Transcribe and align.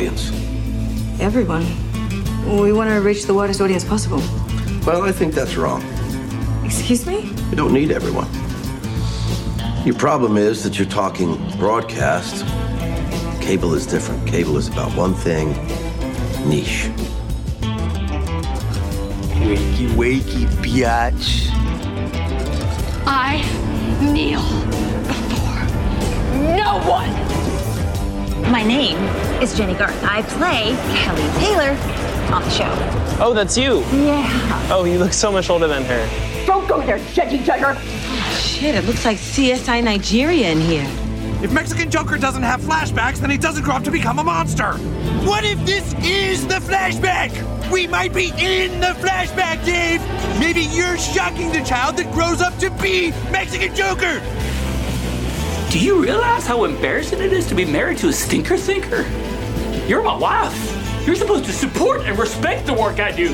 audience? 0.00 0.30
Everyone. 1.20 1.66
We 2.58 2.72
want 2.72 2.88
to 2.88 3.00
reach 3.02 3.26
the 3.26 3.34
widest 3.34 3.60
audience 3.60 3.84
possible. 3.84 4.22
Well, 4.86 5.02
I 5.02 5.12
think 5.12 5.34
that's 5.34 5.56
wrong. 5.56 5.82
Excuse 6.64 7.06
me? 7.06 7.30
You 7.50 7.56
don't 7.56 7.74
need 7.74 7.90
everyone. 7.90 8.28
Your 9.84 9.94
problem 9.94 10.38
is 10.38 10.62
that 10.62 10.78
you're 10.78 10.88
talking 10.88 11.36
broadcast. 11.58 12.46
Cable 13.42 13.74
is 13.74 13.86
different. 13.86 14.26
Cable 14.26 14.56
is 14.56 14.68
about 14.68 14.90
one 14.96 15.12
thing 15.14 15.48
niche. 16.48 16.88
Wakey, 19.50 19.88
wakey, 20.00 20.46
biatch. 20.62 21.48
I 23.06 23.42
kneel 24.00 24.40
before 25.06 26.56
no 26.56 26.80
one. 26.88 27.29
My 28.50 28.64
name 28.64 28.98
is 29.40 29.56
Jenny 29.56 29.74
Garth. 29.74 30.02
I 30.02 30.22
play 30.22 30.74
Kelly 30.96 31.22
Taylor 31.38 31.70
on 32.34 32.42
the 32.42 32.50
show. 32.50 32.68
Oh, 33.22 33.32
that's 33.32 33.56
you. 33.56 33.78
Yeah. 33.92 34.68
Oh, 34.72 34.82
you 34.84 34.98
look 34.98 35.12
so 35.12 35.30
much 35.30 35.48
older 35.48 35.68
than 35.68 35.84
her. 35.84 36.46
Don't 36.46 36.66
go 36.66 36.84
there, 36.84 36.98
Judgy 36.98 37.38
Jugger. 37.38 37.78
Shit, 38.36 38.74
it 38.74 38.84
looks 38.86 39.04
like 39.04 39.18
CSI 39.18 39.84
Nigeria 39.84 40.50
in 40.50 40.60
here. 40.60 40.88
If 41.44 41.52
Mexican 41.52 41.92
Joker 41.92 42.18
doesn't 42.18 42.42
have 42.42 42.60
flashbacks, 42.60 43.18
then 43.18 43.30
he 43.30 43.38
doesn't 43.38 43.62
grow 43.62 43.76
up 43.76 43.84
to 43.84 43.90
become 43.92 44.18
a 44.18 44.24
monster. 44.24 44.72
What 45.24 45.44
if 45.44 45.64
this 45.64 45.94
is 46.02 46.44
the 46.44 46.56
flashback? 46.56 47.30
We 47.70 47.86
might 47.86 48.12
be 48.12 48.32
in 48.36 48.80
the 48.80 48.94
flashback, 48.98 49.64
Dave. 49.64 50.00
Maybe 50.40 50.62
you're 50.62 50.98
shocking 50.98 51.52
the 51.52 51.62
child 51.62 51.98
that 51.98 52.12
grows 52.12 52.40
up 52.40 52.56
to 52.58 52.70
be 52.82 53.12
Mexican 53.30 53.76
Joker. 53.76 54.20
Do 55.70 55.78
you 55.78 56.02
realize 56.02 56.48
how 56.48 56.64
embarrassing 56.64 57.20
it 57.20 57.32
is 57.32 57.46
to 57.46 57.54
be 57.54 57.64
married 57.64 57.98
to 57.98 58.08
a 58.08 58.12
stinker 58.12 58.56
thinker? 58.56 59.04
You're 59.86 60.02
my 60.02 60.16
wife. 60.16 61.06
You're 61.06 61.14
supposed 61.14 61.44
to 61.44 61.52
support 61.52 62.00
and 62.06 62.18
respect 62.18 62.66
the 62.66 62.74
work 62.74 62.98
I 62.98 63.12
do. 63.12 63.28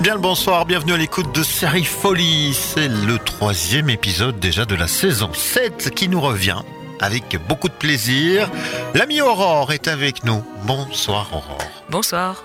Bien 0.00 0.14
le 0.14 0.20
bonsoir, 0.20 0.64
bienvenue 0.64 0.92
à 0.92 0.96
l'écoute 0.96 1.34
de 1.34 1.42
Série 1.42 1.84
Folie. 1.84 2.54
C'est 2.54 2.86
le 2.86 3.18
troisième 3.18 3.90
épisode 3.90 4.38
déjà 4.38 4.64
de 4.64 4.76
la 4.76 4.86
saison 4.86 5.32
7 5.34 5.90
qui 5.92 6.08
nous 6.08 6.20
revient 6.20 6.62
avec 7.00 7.38
beaucoup 7.48 7.68
de 7.68 7.74
plaisir. 7.74 8.48
L'ami 8.94 9.20
Aurore 9.20 9.72
est 9.72 9.88
avec 9.88 10.24
nous. 10.24 10.44
Bonsoir 10.64 11.28
Aurore. 11.32 11.58
Bonsoir. 11.88 12.44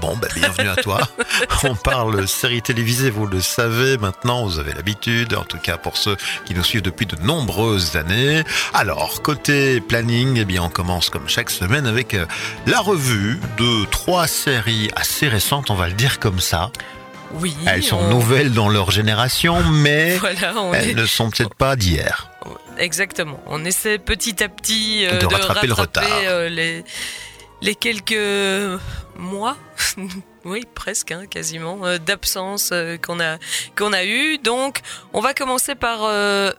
Bon, 0.00 0.16
bah, 0.16 0.28
bienvenue 0.34 0.70
à 0.70 0.76
toi. 0.76 1.00
On 1.64 1.74
parle 1.74 2.26
série 2.26 2.62
télévisée, 2.62 3.10
vous 3.10 3.26
le 3.26 3.42
savez 3.42 3.98
maintenant, 3.98 4.46
vous 4.46 4.58
avez 4.58 4.72
l'habitude, 4.72 5.34
en 5.34 5.44
tout 5.44 5.58
cas 5.58 5.76
pour 5.76 5.98
ceux 5.98 6.16
qui 6.46 6.54
nous 6.54 6.64
suivent 6.64 6.80
depuis 6.80 7.04
de 7.04 7.16
nombreuses 7.16 7.94
années. 7.96 8.42
Alors, 8.72 9.20
côté 9.20 9.82
planning, 9.82 10.38
eh 10.38 10.46
bien, 10.46 10.62
on 10.62 10.70
commence 10.70 11.10
comme 11.10 11.28
chaque 11.28 11.50
semaine 11.50 11.86
avec 11.86 12.14
euh, 12.14 12.24
la 12.66 12.80
revue 12.80 13.38
de 13.58 13.84
trois 13.90 14.26
séries 14.26 14.90
assez 14.96 15.28
récentes, 15.28 15.68
on 15.70 15.74
va 15.74 15.88
le 15.88 15.94
dire 15.94 16.18
comme 16.20 16.40
ça. 16.40 16.70
Oui. 17.34 17.54
Elles 17.66 17.82
sont 17.82 17.98
on- 17.98 18.08
nouvelles 18.08 18.52
dans 18.52 18.70
leur 18.70 18.90
génération, 18.90 19.62
mais 19.62 20.16
Voilà, 20.20 20.54
elles 20.74 20.90
est- 20.90 20.94
ne 20.94 21.04
sont 21.04 21.28
peut-être 21.28 21.54
pas 21.54 21.76
d'hier. 21.76 22.30
Exactement. 22.78 23.40
On 23.46 23.64
essaie 23.64 23.98
petit 23.98 24.42
à 24.42 24.48
petit 24.48 25.06
euh, 25.06 25.18
De 25.18 25.26
rattraper 25.26 25.66
le 25.66 25.72
retard. 25.74 26.04
euh, 26.26 26.48
les, 26.48 26.84
les 27.60 27.74
quelques 27.74 28.80
mois, 29.16 29.56
oui 30.44 30.64
presque, 30.74 31.12
hein, 31.12 31.26
quasiment, 31.28 31.84
euh, 31.84 31.98
d'absence 31.98 32.72
qu'on 33.04 33.20
a 33.20 33.38
qu'on 33.76 33.92
a 33.92 34.04
eu. 34.04 34.38
Donc, 34.38 34.80
on 35.12 35.20
va 35.20 35.34
commencer 35.34 35.74
par 35.74 36.00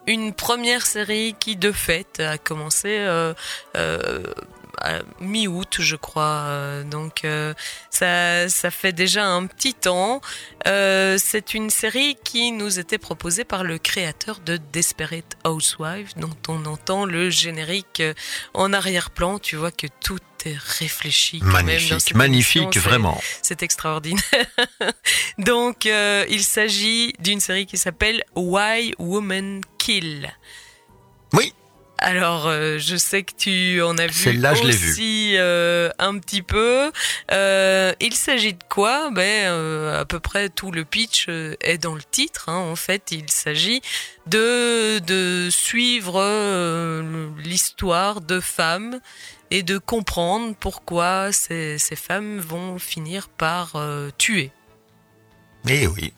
une 0.08 0.34
première 0.34 0.86
série 0.86 1.36
qui, 1.40 1.56
de 1.56 1.72
fait, 1.72 2.20
a 2.20 2.38
commencé. 2.38 3.06
Mi-août, 5.20 5.78
je 5.80 5.96
crois. 5.96 6.46
Euh, 6.48 6.84
donc, 6.84 7.26
euh, 7.26 7.54
ça, 7.90 8.50
ça 8.50 8.72
fait 8.72 8.94
déjà 8.94 9.26
un 9.26 9.46
petit 9.46 9.74
temps. 9.74 10.22
Euh, 10.68 11.18
c'est 11.20 11.54
une 11.54 11.70
série 11.70 12.18
qui 12.24 12.52
nous 12.52 12.80
était 12.80 12.98
proposée 12.98 13.44
par 13.44 13.64
le 13.64 13.78
créateur 13.78 14.40
de 14.40 14.58
Desperate 14.72 15.38
Housewives, 15.46 16.12
dont 16.18 16.38
on 16.48 16.66
entend 16.66 17.06
le 17.06 17.30
générique 17.30 18.02
en 18.54 18.74
arrière-plan. 18.74 19.40
Tu 19.40 19.56
vois 19.56 19.72
que 19.72 19.88
tout 20.02 20.20
est 20.46 20.58
réfléchi. 20.58 21.40
quand 21.40 21.46
même 21.46 21.66
dans 21.66 21.66
Magnifique, 21.66 22.16
magnifique, 22.16 22.62
émission. 22.64 22.82
Vraiment. 22.82 23.22
C'est 23.42 23.64
extraordinaire. 23.64 24.24
Donc, 25.38 25.86
euh, 25.86 26.26
il 26.30 26.44
s'agit 26.44 27.14
d'une 27.20 27.40
série 27.40 27.66
qui 27.66 27.78
s'appelle 27.78 28.24
Why 28.36 28.94
Women 29.00 29.62
Kill. 29.78 30.34
Oui. 31.34 31.54
Alors, 32.00 32.48
euh, 32.48 32.80
je 32.80 32.98
sais 32.98 33.24
que 33.24 33.32
tu 33.38 33.82
en 33.82 33.98
as 33.98 34.08
vu 34.08 34.14
aussi 34.70 35.36
euh, 35.38 35.90
un 36.00 36.18
petit 36.20 36.42
peu. 36.42 36.92
Euh, 37.32 37.94
il 38.02 38.14
s'agit 38.14 38.54
de 38.54 38.64
quoi? 38.68 39.10
Ben, 39.12 39.52
euh, 39.52 40.02
à 40.02 40.04
peu 40.04 40.20
près 40.20 40.50
tout 40.50 40.72
le 40.72 40.84
pitch 40.84 41.28
euh, 41.30 41.56
est 41.62 41.78
dans 41.78 41.96
le 41.96 42.02
titre. 42.04 42.50
hein. 42.50 42.58
En 42.58 42.76
fait, 42.76 43.12
il 43.12 43.30
s'agit 43.30 43.82
de 44.26 45.00
de 45.00 45.50
suivre 45.50 46.20
euh, 46.20 47.30
l'histoire 47.38 48.20
de 48.20 48.42
femmes 48.42 49.00
et 49.50 49.64
de 49.64 49.78
comprendre 49.78 50.56
pourquoi 50.60 51.32
ces, 51.32 51.78
ces 51.78 51.96
femmes 51.96 52.40
vont 52.40 52.80
finir 52.80 53.30
par 53.30 53.74
tuer. 54.18 54.52
Eh 55.70 55.88
oui. 55.88 56.14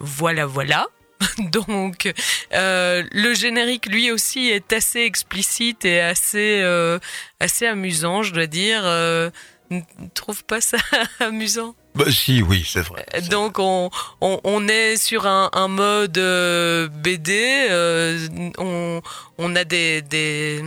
Voilà, 0.00 0.44
voilà. 0.44 0.86
Donc, 1.52 2.12
euh, 2.52 3.02
le 3.12 3.34
générique, 3.34 3.86
lui 3.86 4.10
aussi, 4.10 4.48
est 4.48 4.72
assez 4.72 5.00
explicite 5.00 5.84
et 5.84 6.00
assez, 6.00 6.60
euh, 6.62 6.98
assez 7.40 7.66
amusant, 7.66 8.22
je 8.22 8.32
dois 8.32 8.46
dire. 8.46 8.82
Euh, 8.84 9.30
ne 9.70 9.80
trouve 10.14 10.44
pas 10.44 10.60
ça 10.60 10.78
amusant? 11.20 11.74
Bah 11.94 12.04
si, 12.10 12.42
oui, 12.42 12.64
c'est 12.66 12.82
vrai. 12.82 13.04
donc 13.30 13.58
on, 13.58 13.90
on, 14.20 14.40
on 14.44 14.68
est 14.68 14.96
sur 14.96 15.26
un, 15.26 15.50
un 15.52 15.66
mode 15.68 16.18
euh, 16.18 16.88
BD, 16.88 17.66
euh, 17.68 18.28
on, 18.58 19.00
on 19.38 19.56
a 19.56 19.64
des, 19.64 20.00
des, 20.02 20.62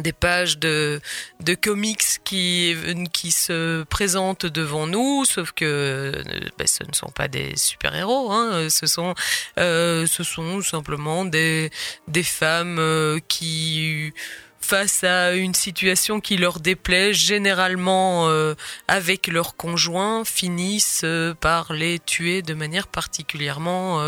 des 0.00 0.12
pages 0.12 0.58
de, 0.58 1.00
de 1.40 1.54
comics 1.54 2.20
qui, 2.24 2.76
qui 3.12 3.30
se 3.30 3.82
présentent 3.84 4.46
devant 4.46 4.86
nous, 4.86 5.24
sauf 5.24 5.52
que 5.52 5.64
euh, 5.64 6.22
ben, 6.58 6.66
ce 6.66 6.84
ne 6.84 6.92
sont 6.92 7.10
pas 7.10 7.28
des 7.28 7.56
super-héros, 7.56 8.32
hein, 8.32 8.68
ce, 8.68 8.86
sont, 8.86 9.14
euh, 9.58 10.06
ce 10.06 10.22
sont 10.22 10.62
simplement 10.62 11.24
des, 11.24 11.70
des 12.08 12.22
femmes 12.22 12.78
euh, 12.78 13.18
qui 13.28 14.12
face 14.60 15.04
à 15.04 15.32
une 15.32 15.54
situation 15.54 16.20
qui 16.20 16.36
leur 16.36 16.60
déplaît, 16.60 17.12
généralement 17.12 18.28
avec 18.86 19.26
leur 19.26 19.56
conjoint, 19.56 20.24
finissent 20.24 21.04
par 21.40 21.72
les 21.72 21.98
tuer 21.98 22.42
de 22.42 22.54
manière 22.54 22.86
particulièrement 22.86 24.00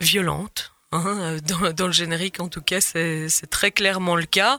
violente. 0.00 0.73
Hein. 0.94 1.36
Dans, 1.46 1.72
dans 1.72 1.86
le 1.86 1.92
générique, 1.92 2.40
en 2.40 2.48
tout 2.48 2.62
cas, 2.62 2.80
c'est 2.80 3.28
très 3.50 3.70
clairement 3.70 4.16
le 4.16 4.24
cas. 4.24 4.58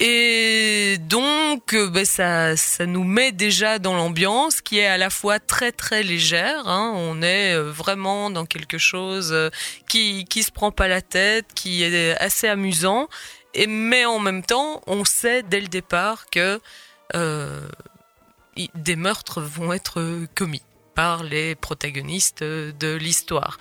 Et 0.00 0.96
donc, 1.00 1.74
euh, 1.74 1.90
ben, 1.90 2.04
ça, 2.04 2.54
nous 2.86 3.02
met 3.02 3.32
déjà 3.32 3.80
dans 3.80 3.96
l'ambiance 3.96 4.60
qui 4.60 4.78
est 4.78 4.86
à 4.86 4.96
la 4.96 5.10
fois 5.10 5.40
très 5.40 5.72
très 5.72 6.04
légère. 6.04 6.68
hein. 6.68 6.92
On 6.94 7.20
est 7.20 7.54
euh, 7.54 7.72
vraiment 7.72 8.30
dans 8.30 8.46
quelque 8.46 8.78
chose 8.78 9.30
euh, 9.32 9.50
qui 9.88 10.24
qui 10.26 10.44
se 10.44 10.52
prend 10.52 10.70
pas 10.70 10.86
la 10.86 11.02
tête, 11.02 11.46
qui 11.54 11.82
est 11.82 12.16
assez 12.18 12.46
amusant. 12.46 13.08
Et 13.54 13.66
mais 13.66 14.04
en 14.04 14.20
même 14.20 14.44
temps, 14.44 14.82
on 14.86 15.04
sait 15.04 15.42
dès 15.42 15.60
le 15.60 15.66
départ 15.68 16.26
que 16.30 16.60
euh, 17.16 17.60
des 18.74 18.94
meurtres 18.94 19.40
vont 19.40 19.72
être 19.72 20.26
commis 20.36 20.62
par 20.94 21.24
les 21.24 21.56
protagonistes 21.56 22.42
de 22.44 22.94
l'histoire. 22.94 23.58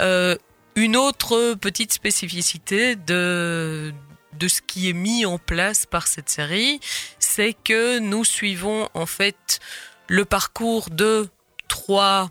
Euh, 0.00 0.36
une 0.78 0.96
autre 0.96 1.54
petite 1.54 1.92
spécificité 1.92 2.94
de 2.94 3.92
ce 4.40 4.62
qui 4.62 4.88
est 4.88 4.92
mis 4.92 5.26
en 5.26 5.36
place 5.36 5.86
par 5.86 6.06
cette 6.06 6.28
série, 6.28 6.78
c'est 7.18 7.52
que 7.52 7.98
nous 7.98 8.24
suivons 8.24 8.88
en 8.94 9.06
fait 9.06 9.58
le 10.06 10.24
parcours 10.24 10.88
de 10.90 11.28
trois 11.66 12.30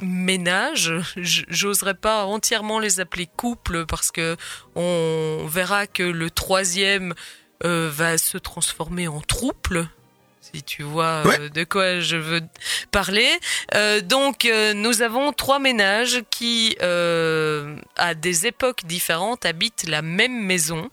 ménages. 0.00 0.92
J'oserais 1.16 1.94
pas 1.94 2.26
entièrement 2.26 2.78
les 2.78 3.00
appeler 3.00 3.26
couples 3.26 3.86
parce 3.86 4.12
que 4.12 4.36
on 4.76 5.44
verra 5.48 5.88
que 5.88 6.04
le 6.04 6.30
troisième 6.30 7.12
euh, 7.64 7.90
va 7.92 8.18
se 8.18 8.38
transformer 8.38 9.08
en 9.08 9.20
trouble. 9.20 9.88
Si 10.54 10.62
tu 10.62 10.84
vois 10.84 11.24
euh, 11.26 11.48
de 11.48 11.64
quoi 11.64 11.98
je 11.98 12.16
veux 12.16 12.40
parler. 12.92 13.28
Euh, 13.74 14.00
donc, 14.00 14.44
euh, 14.44 14.72
nous 14.72 15.02
avons 15.02 15.32
trois 15.32 15.58
ménages 15.58 16.22
qui, 16.30 16.76
euh, 16.80 17.76
à 17.96 18.14
des 18.14 18.46
époques 18.46 18.84
différentes, 18.84 19.44
habitent 19.46 19.84
la 19.88 20.00
même 20.00 20.44
maison 20.44 20.90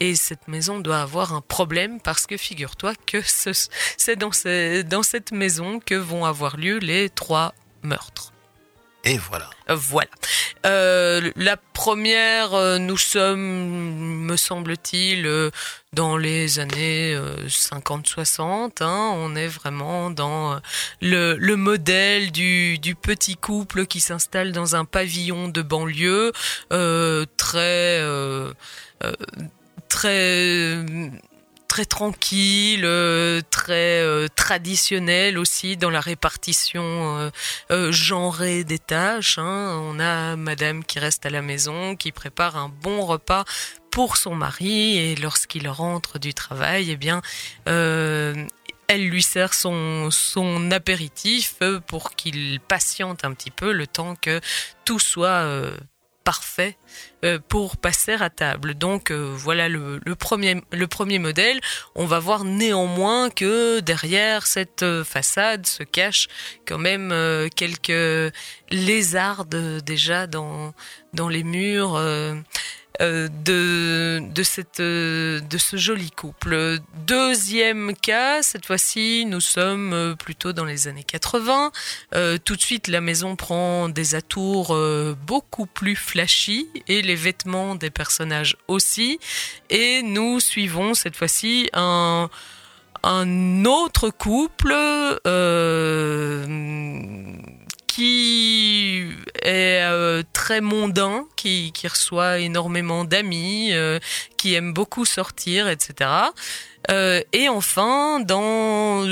Et 0.00 0.14
cette 0.16 0.48
maison 0.48 0.80
doit 0.80 1.00
avoir 1.00 1.32
un 1.32 1.40
problème 1.40 2.00
parce 2.00 2.26
que 2.26 2.36
figure-toi 2.36 2.94
que 3.06 3.18
c'est 3.24 4.16
dans, 4.16 4.30
dans 4.88 5.02
cette 5.02 5.32
maison 5.32 5.80
que 5.80 5.94
vont 5.94 6.24
avoir 6.24 6.56
lieu 6.56 6.78
les 6.78 7.08
trois 7.08 7.54
meurtres. 7.82 8.32
Voilà. 9.16 9.48
Euh, 9.70 9.74
voilà. 9.74 10.10
Euh, 10.66 11.30
la 11.36 11.56
première, 11.56 12.54
euh, 12.54 12.78
nous 12.78 12.96
sommes, 12.96 13.40
me 13.40 14.36
semble-t-il, 14.36 15.50
dans 15.92 16.16
les 16.16 16.58
années 16.58 17.18
50-60. 17.46 18.82
Hein. 18.82 19.12
on 19.14 19.34
est 19.36 19.46
vraiment 19.46 20.10
dans 20.10 20.60
le, 21.00 21.36
le 21.38 21.56
modèle 21.56 22.30
du, 22.32 22.78
du, 22.78 22.94
petit 22.94 23.36
couple 23.36 23.86
qui 23.86 24.00
s'installe 24.00 24.52
dans 24.52 24.76
un 24.76 24.84
pavillon 24.84 25.48
de 25.48 25.62
banlieue, 25.62 26.32
très 27.36 28.02
très 29.88 30.84
très 31.68 31.84
tranquille, 31.84 32.84
euh, 32.84 33.40
très 33.50 34.00
euh, 34.00 34.26
traditionnel 34.34 35.38
aussi 35.38 35.76
dans 35.76 35.90
la 35.90 36.00
répartition 36.00 37.30
euh, 37.70 37.92
genrée 37.92 38.64
des 38.64 38.78
tâches. 38.78 39.38
Hein. 39.38 39.78
On 39.82 40.00
a 40.00 40.34
Madame 40.34 40.82
qui 40.82 40.98
reste 40.98 41.26
à 41.26 41.30
la 41.30 41.42
maison, 41.42 41.94
qui 41.94 42.10
prépare 42.10 42.56
un 42.56 42.70
bon 42.70 43.02
repas 43.04 43.44
pour 43.90 44.16
son 44.16 44.34
mari 44.34 44.98
et 44.98 45.16
lorsqu'il 45.16 45.68
rentre 45.68 46.18
du 46.18 46.34
travail, 46.34 46.90
eh 46.90 46.96
bien, 46.96 47.22
elle 47.66 49.08
lui 49.08 49.22
sert 49.22 49.54
son, 49.54 50.10
son 50.10 50.70
apéritif 50.70 51.56
pour 51.86 52.14
qu'il 52.14 52.60
patiente 52.60 53.24
un 53.24 53.34
petit 53.34 53.50
peu 53.50 53.72
le 53.72 53.86
temps 53.86 54.14
que 54.16 54.40
tout 54.84 54.98
soit 54.98 55.44
parfait 56.28 56.76
euh, 57.24 57.38
pour 57.48 57.78
passer 57.78 58.12
à 58.12 58.28
table. 58.28 58.74
Donc 58.74 59.10
euh, 59.10 59.32
voilà 59.34 59.70
le, 59.70 59.98
premier, 60.14 60.60
le 60.72 60.86
premier 60.86 61.18
modèle. 61.18 61.58
On 61.94 62.04
va 62.04 62.18
voir 62.18 62.44
néanmoins 62.44 63.30
que 63.30 63.80
derrière 63.80 64.46
cette 64.46 64.82
euh, 64.82 65.04
façade 65.04 65.64
se 65.66 65.84
cachent 65.84 66.28
quand 66.66 66.76
même 66.76 67.14
quelques 67.56 68.34
lézardes 68.70 69.80
déjà 69.82 70.26
dans, 70.26 70.74
dans 71.14 71.30
les 71.30 71.44
murs. 71.44 71.98
Euh, 73.00 73.28
de, 73.44 74.20
de, 74.34 74.42
cette, 74.42 74.80
euh, 74.80 75.38
de 75.38 75.56
ce 75.56 75.76
joli 75.76 76.10
couple. 76.10 76.78
Deuxième 77.06 77.94
cas, 77.94 78.42
cette 78.42 78.66
fois-ci, 78.66 79.24
nous 79.24 79.40
sommes 79.40 79.92
euh, 79.92 80.14
plutôt 80.16 80.52
dans 80.52 80.64
les 80.64 80.88
années 80.88 81.04
80. 81.04 81.70
tout 82.44 82.56
de 82.56 82.60
suite, 82.60 82.88
la 82.88 83.00
maison 83.00 83.36
prend 83.36 83.88
des 83.88 84.16
atours 84.16 84.76
beaucoup 85.26 85.66
plus 85.66 85.94
flashy 85.94 86.66
et 86.88 87.02
les 87.02 87.14
vêtements 87.14 87.76
des 87.76 87.90
personnages 87.90 88.56
aussi. 88.66 89.20
Et 89.70 90.02
nous 90.02 90.40
suivons 90.40 90.94
cette 90.94 91.14
fois-ci 91.14 91.70
un 91.74 92.28
un 93.04 93.64
autre 93.64 94.10
couple 94.10 94.74
qui 97.98 99.10
est 99.42 99.82
euh, 99.82 100.22
très 100.32 100.60
mondain, 100.60 101.24
qui, 101.34 101.72
qui, 101.72 101.88
reçoit 101.88 102.38
énormément 102.38 103.04
d'amis, 103.04 103.70
euh, 103.72 103.98
qui 104.36 104.54
aime 104.54 104.72
beaucoup 104.72 105.04
sortir, 105.04 105.68
etc. 105.68 106.08
Euh, 106.92 107.20
et 107.32 107.48
enfin, 107.48 108.20
dans 108.20 109.04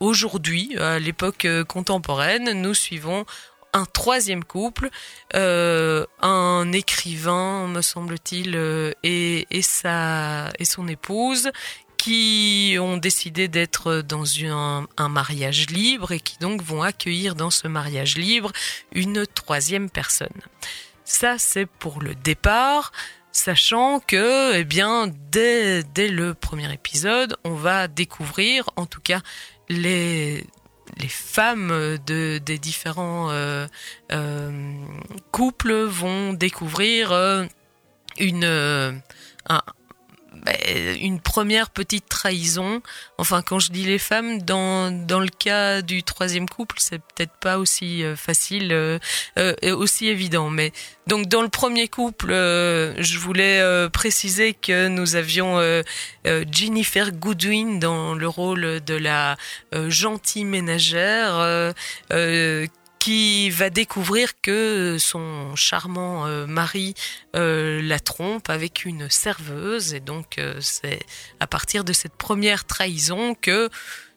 aujourd'hui, 0.00 0.76
à 0.76 0.98
l'époque 0.98 1.46
contemporaine, 1.66 2.60
nous 2.60 2.74
suivons 2.74 3.24
un 3.72 3.86
troisième 3.86 4.44
couple, 4.44 4.90
un 5.32 6.72
écrivain, 6.72 7.68
me 7.68 7.80
semble-t-il, 7.80 8.54
et, 9.02 9.46
et, 9.50 9.60
et 9.60 10.64
son 10.64 10.88
épouse, 10.88 11.50
ont 12.80 12.96
décidé 12.96 13.48
d'être 13.48 14.02
dans 14.02 14.24
un, 14.44 15.08
mariage 15.08 15.70
libre 15.70 16.12
et 16.12 16.20
qui 16.20 16.38
donc 16.38 16.62
vont 16.62 16.82
accueillir 16.82 17.34
dans 17.34 17.50
ce 17.50 17.68
mariage 17.68 18.16
libre 18.16 18.52
une 18.92 19.26
troisième 19.26 19.90
personne. 19.90 20.28
Ça, 21.04 21.36
c'est 21.38 21.66
pour 21.66 22.02
le 22.02 22.14
départ, 22.14 22.92
sachant 23.32 24.00
que, 24.00 24.54
eh 24.56 24.64
bien, 24.64 25.10
dès, 25.30 25.82
dès 25.82 26.08
le 26.08 26.34
premier 26.34 26.72
épisode, 26.72 27.36
on 27.44 27.54
va 27.54 27.88
découvrir, 27.88 28.68
en 28.76 28.86
tout 28.86 29.00
cas, 29.00 29.20
les 29.68 30.46
les 30.96 31.08
femmes 31.08 31.98
de, 32.06 32.38
des 32.38 32.58
différents 32.58 33.30
euh, 33.30 33.66
euh, 34.12 34.72
couples 35.30 35.84
vont 35.84 36.32
découvrir 36.32 37.12
euh, 37.12 37.44
une, 38.18 38.44
un, 38.44 39.62
une 41.00 41.20
première 41.20 41.70
petite 41.70 42.08
trahison. 42.08 42.82
Enfin, 43.18 43.42
quand 43.42 43.58
je 43.58 43.70
dis 43.70 43.84
les 43.84 43.98
femmes, 43.98 44.42
dans, 44.42 44.90
dans 44.90 45.20
le 45.20 45.28
cas 45.28 45.82
du 45.82 46.02
troisième 46.02 46.48
couple, 46.48 46.76
c'est 46.78 46.98
peut-être 46.98 47.36
pas 47.40 47.58
aussi 47.58 48.02
euh, 48.02 48.16
facile, 48.16 48.72
euh, 48.72 48.98
euh, 49.38 49.54
aussi 49.76 50.08
évident. 50.08 50.50
Mais 50.50 50.72
donc 51.06 51.26
dans 51.26 51.42
le 51.42 51.48
premier 51.48 51.88
couple, 51.88 52.30
je 52.30 53.18
voulais 53.18 53.62
préciser 53.90 54.54
que 54.54 54.88
nous 54.88 55.16
avions 55.16 55.58
Jennifer 56.24 57.12
Goodwin 57.12 57.78
dans 57.78 58.14
le 58.14 58.28
rôle 58.28 58.80
de 58.84 58.94
la 58.94 59.36
gentille 59.88 60.44
ménagère 60.44 61.74
va 63.50 63.70
découvrir 63.70 64.40
que 64.40 64.96
son 64.98 65.54
charmant 65.56 66.26
euh, 66.26 66.46
mari 66.46 66.94
euh, 67.36 67.80
la 67.82 67.98
trompe 67.98 68.50
avec 68.50 68.84
une 68.84 69.08
serveuse 69.08 69.94
et 69.94 70.00
donc 70.00 70.38
euh, 70.38 70.56
c'est 70.60 71.00
à 71.40 71.46
partir 71.46 71.84
de 71.84 71.92
cette 71.92 72.16
première 72.16 72.64
trahison 72.64 73.34
que 73.34 73.70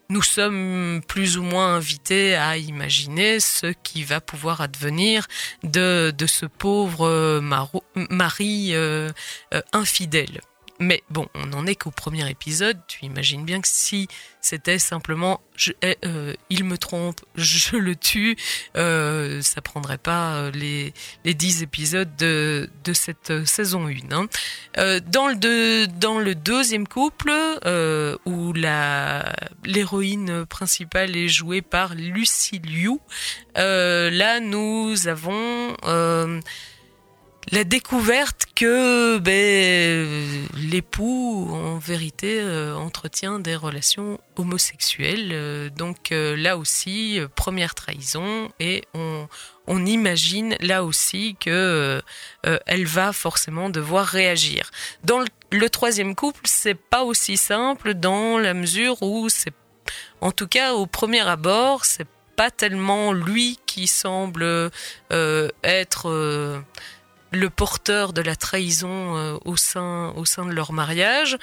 nous 0.10 0.22
sommes 0.22 1.02
plus 1.08 1.38
ou 1.38 1.44
moins 1.44 1.76
invités 1.76 2.36
à 2.36 2.58
imaginer 2.58 3.40
ce 3.40 3.68
qui 3.68 4.04
va 4.04 4.20
pouvoir 4.20 4.60
advenir 4.60 5.26
de, 5.64 6.14
de 6.18 6.28
ce 6.28 6.46
pauvre 6.46 7.40
mari 7.40 8.76
infidèle. 9.72 10.42
Mais 10.82 11.04
bon, 11.12 11.28
on 11.36 11.46
n'en 11.46 11.68
est 11.68 11.76
qu'au 11.76 11.92
premier 11.92 12.28
épisode. 12.28 12.80
Tu 12.88 13.06
imagines 13.06 13.46
bien 13.46 13.62
que 13.62 13.68
si 13.68 14.08
c'était 14.42 14.80
simplement 14.80 15.40
eh, 15.84 15.98
euh, 16.06 16.34
il 16.50 16.64
me 16.64 16.76
trompe, 16.76 17.22
je 17.36 17.78
le 17.78 17.96
tue, 17.96 18.36
euh, 18.76 19.44
ça 19.44 19.62
prendrait 19.62 20.00
pas 20.00 20.34
euh, 20.34 20.52
les, 20.52 20.96
les 21.24 21.36
10 21.36 21.62
épisodes 21.62 22.10
de, 22.18 22.68
cette 22.94 23.46
saison 23.46 23.88
1. 23.88 23.92
Hein. 24.12 24.28
Dans, 25.08 25.28
le 25.28 26.34
deuxième 26.34 26.88
couple, 26.88 27.32
où 28.26 28.54
l'héroïne 29.64 30.48
principale 30.48 31.16
est 31.16 31.28
jouée 31.28 31.62
par 31.62 31.94
Lucy 31.94 32.60
Liu, 32.60 32.98
là 33.56 34.40
nous 34.40 35.08
avons 35.08 35.76
la 37.50 37.64
découverte 37.64 38.46
que 38.56 39.18
ben, 39.18 40.48
l'époux, 40.56 41.50
en 41.52 41.80
vérité, 41.80 42.40
euh, 42.40 42.76
entretient 42.76 43.40
des 43.40 43.56
relations 43.56 44.20
homosexuelles. 44.36 45.32
Euh, 45.32 45.70
donc 45.70 46.12
euh, 46.12 46.36
là 46.36 46.58
aussi, 46.58 47.20
première 47.36 47.74
trahison, 47.74 48.52
et 48.60 48.84
on, 48.94 49.28
imagine 49.86 50.56
là 50.60 50.84
aussi 50.84 51.38
que 51.40 52.02
elle 52.44 52.86
va 52.86 53.14
forcément 53.14 53.70
devoir 53.70 54.06
réagir. 54.06 54.70
Dans 55.06 55.20
le, 55.20 55.26
le 55.50 55.70
troisième 55.70 56.14
couple, 56.14 56.42
c'est 56.44 56.76
pas 56.76 57.04
aussi 57.04 57.38
simple 57.38 57.94
dans 57.94 58.38
la 58.38 58.54
mesure 58.54 59.02
où 59.02 59.30
c'est, 59.30 59.54
en 60.20 60.32
tout 60.32 60.48
cas 60.48 60.74
au 60.74 60.88
premier 60.88 61.22
abord, 61.22 61.86
c'est 61.86 62.08
pas 62.36 62.52
tellement 62.52 63.14
lui 63.14 63.60
qui 63.66 63.88
semble 63.88 64.72
être 65.64 66.64
le 67.32 67.50
porteur 67.50 68.14
de 68.14 68.22
la 68.22 68.36
trahison 68.36 69.18
euh, 69.18 69.38
au 69.46 69.58
sein 69.58 70.14
au 70.16 70.26
sein 70.26 70.46
de 70.46 70.52
leur 70.52 70.74
mariage 70.74 71.38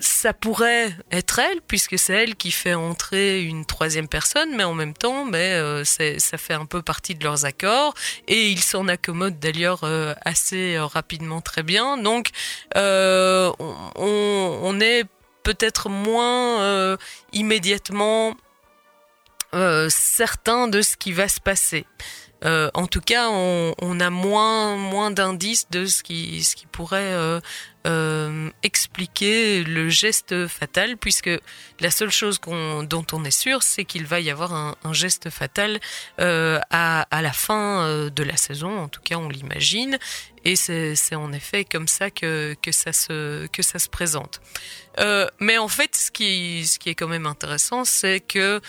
ça 0.00 0.32
pourrait 0.32 0.90
être 1.10 1.38
elle, 1.38 1.60
puisque 1.60 1.98
c'est 1.98 2.14
elle 2.14 2.34
qui 2.34 2.50
fait 2.50 2.72
entrer 2.72 3.42
une 3.42 3.66
troisième 3.66 4.08
personne, 4.08 4.56
mais 4.56 4.64
en 4.64 4.72
même 4.72 4.94
temps, 4.94 5.26
mais 5.26 5.52
euh, 5.52 5.84
ça 5.84 6.38
fait 6.38 6.54
un 6.54 6.64
peu 6.64 6.80
partie 6.80 7.14
de 7.14 7.22
leurs 7.22 7.44
accords, 7.44 7.92
et 8.26 8.48
ils 8.48 8.62
s'en 8.62 8.88
accommodent 8.88 9.38
d'ailleurs 9.38 9.84
euh, 9.84 10.14
assez 10.22 10.78
rapidement, 10.78 11.42
très 11.42 11.62
bien. 11.62 11.98
Donc, 11.98 12.30
on, 12.74 13.52
on, 13.94 14.80
est 14.80 15.04
peut-être 15.42 15.90
moins 15.90 16.96
immédiatement 17.34 18.34
certain 19.90 20.68
de 20.68 20.80
ce 20.80 20.96
qui 20.96 21.12
va 21.12 21.28
se 21.28 21.40
passer. 21.40 21.84
Euh, 22.44 22.70
en 22.74 22.86
tout 22.86 23.00
cas, 23.00 23.28
on, 23.30 24.00
a 24.00 24.10
moins 24.10 24.76
moins 24.76 25.10
d'indices 25.10 25.68
de 25.70 25.86
ce 25.86 26.02
qui 26.02 26.42
ce 26.42 26.56
qui 26.56 26.66
pourrait 26.66 27.12
euh, 27.12 27.40
euh 27.86 28.50
expliquer 28.62 29.62
le 29.64 29.88
geste 29.88 30.46
fatal, 30.48 30.96
puisque 30.96 31.30
la 31.80 31.90
seule 31.90 32.10
chose 32.10 32.40
dont 32.40 33.06
on 33.12 33.24
est 33.24 33.30
sûr, 33.30 33.62
c'est 33.62 33.84
qu'il 33.84 34.06
va 34.06 34.20
y 34.20 34.30
avoir 34.30 34.54
un, 34.54 34.92
geste 34.92 35.30
fatal 35.30 35.80
euh, 36.20 36.58
à, 36.70 37.06
la 37.10 37.32
fin 37.32 38.08
de 38.08 38.22
la 38.22 38.36
saison, 38.36 38.78
en 38.78 38.88
tout 38.88 39.00
cas 39.02 39.16
on 39.16 39.28
l'imagine, 39.28 39.98
et 40.44 40.56
c'est 40.56 41.14
en 41.14 41.32
effet 41.32 41.64
comme 41.64 41.88
ça 41.88 42.10
que, 42.10 42.56
que, 42.62 42.72
ça, 42.72 42.92
se, 42.92 43.46
que 43.46 43.62
ça 43.62 43.78
se 43.78 43.88
présente. 43.88 44.40
Mais 45.40 45.58
en 45.58 45.68
fait, 45.68 45.96
ce 45.96 46.10
qui, 46.10 46.66
ce 46.66 46.78
qui 46.78 46.90
est 46.90 46.94
quand 46.94 47.08
même 47.08 47.26
intéressant, 47.26 47.84
c'est 47.84 48.20
que 48.20 48.60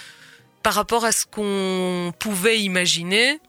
par 0.64 0.74
rapport 0.74 1.06
à 1.06 1.12
ce 1.12 1.26
qu'on 1.26 2.14
pouvait 2.20 2.62
imaginer, 2.62 3.40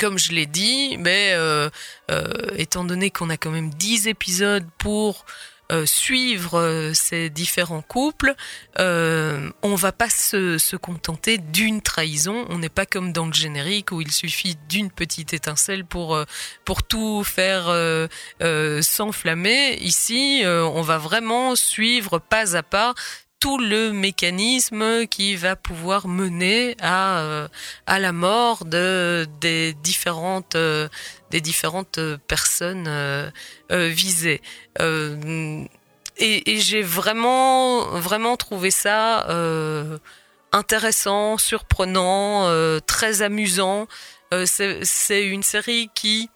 comme 0.00 0.18
je 0.18 0.32
l'ai 0.32 0.46
dit, 0.46 0.96
mais 0.98 1.32
euh, 1.34 1.68
euh, 2.10 2.32
étant 2.56 2.84
donné 2.84 3.10
qu'on 3.10 3.28
a 3.28 3.36
quand 3.36 3.50
même 3.50 3.68
10 3.68 4.08
épisodes 4.08 4.66
pour 4.78 5.26
euh, 5.70 5.84
suivre 5.84 6.90
ces 6.94 7.28
différents 7.28 7.82
couples, 7.82 8.34
on 8.78 9.74
va 9.74 9.92
pas 9.92 10.08
se, 10.08 10.76
contenter 10.76 11.36
d'une 11.36 11.82
trahison. 11.82 12.46
On 12.48 12.58
n'est 12.58 12.70
pas 12.70 12.86
comme 12.86 13.12
dans 13.12 13.26
le 13.26 13.34
générique 13.34 13.92
où 13.92 14.00
il 14.00 14.10
suffit 14.10 14.56
d'une 14.70 14.90
petite 14.90 15.34
étincelle 15.34 15.84
pour 15.84 16.24
tout 16.88 17.22
faire 17.22 17.66
s'enflammer. 18.82 19.76
Ici, 19.82 20.42
on 20.46 20.80
va 20.80 20.96
vraiment 20.96 21.54
suivre 21.56 22.18
pas 22.18 22.56
à 22.56 22.62
pas 22.62 22.94
tout 23.40 23.56
le 23.56 23.92
mécanisme 23.92 25.06
qui 25.06 25.34
va 25.34 25.56
pouvoir 25.56 26.06
mener 26.06 26.76
à, 26.78 27.20
euh, 27.20 27.48
à 27.86 27.98
la 27.98 28.12
mort 28.12 28.66
de, 28.66 29.26
des 29.40 29.72
différentes, 29.72 30.54
euh, 30.56 30.88
des 31.30 31.40
différentes 31.40 31.98
personnes 32.28 32.84
euh, 32.86 33.30
visées. 33.70 34.42
et, 34.78 35.66
et 36.18 36.60
j'ai 36.60 36.82
vraiment, 36.82 37.98
vraiment 37.98 38.36
trouvé 38.36 38.70
ça 38.70 39.26
intéressant, 40.52 41.38
surprenant, 41.38 42.46
très 42.86 43.22
amusant. 43.22 43.88
C'est 44.44 45.26
une 45.26 45.42
série 45.42 45.88
qui, 45.94 46.28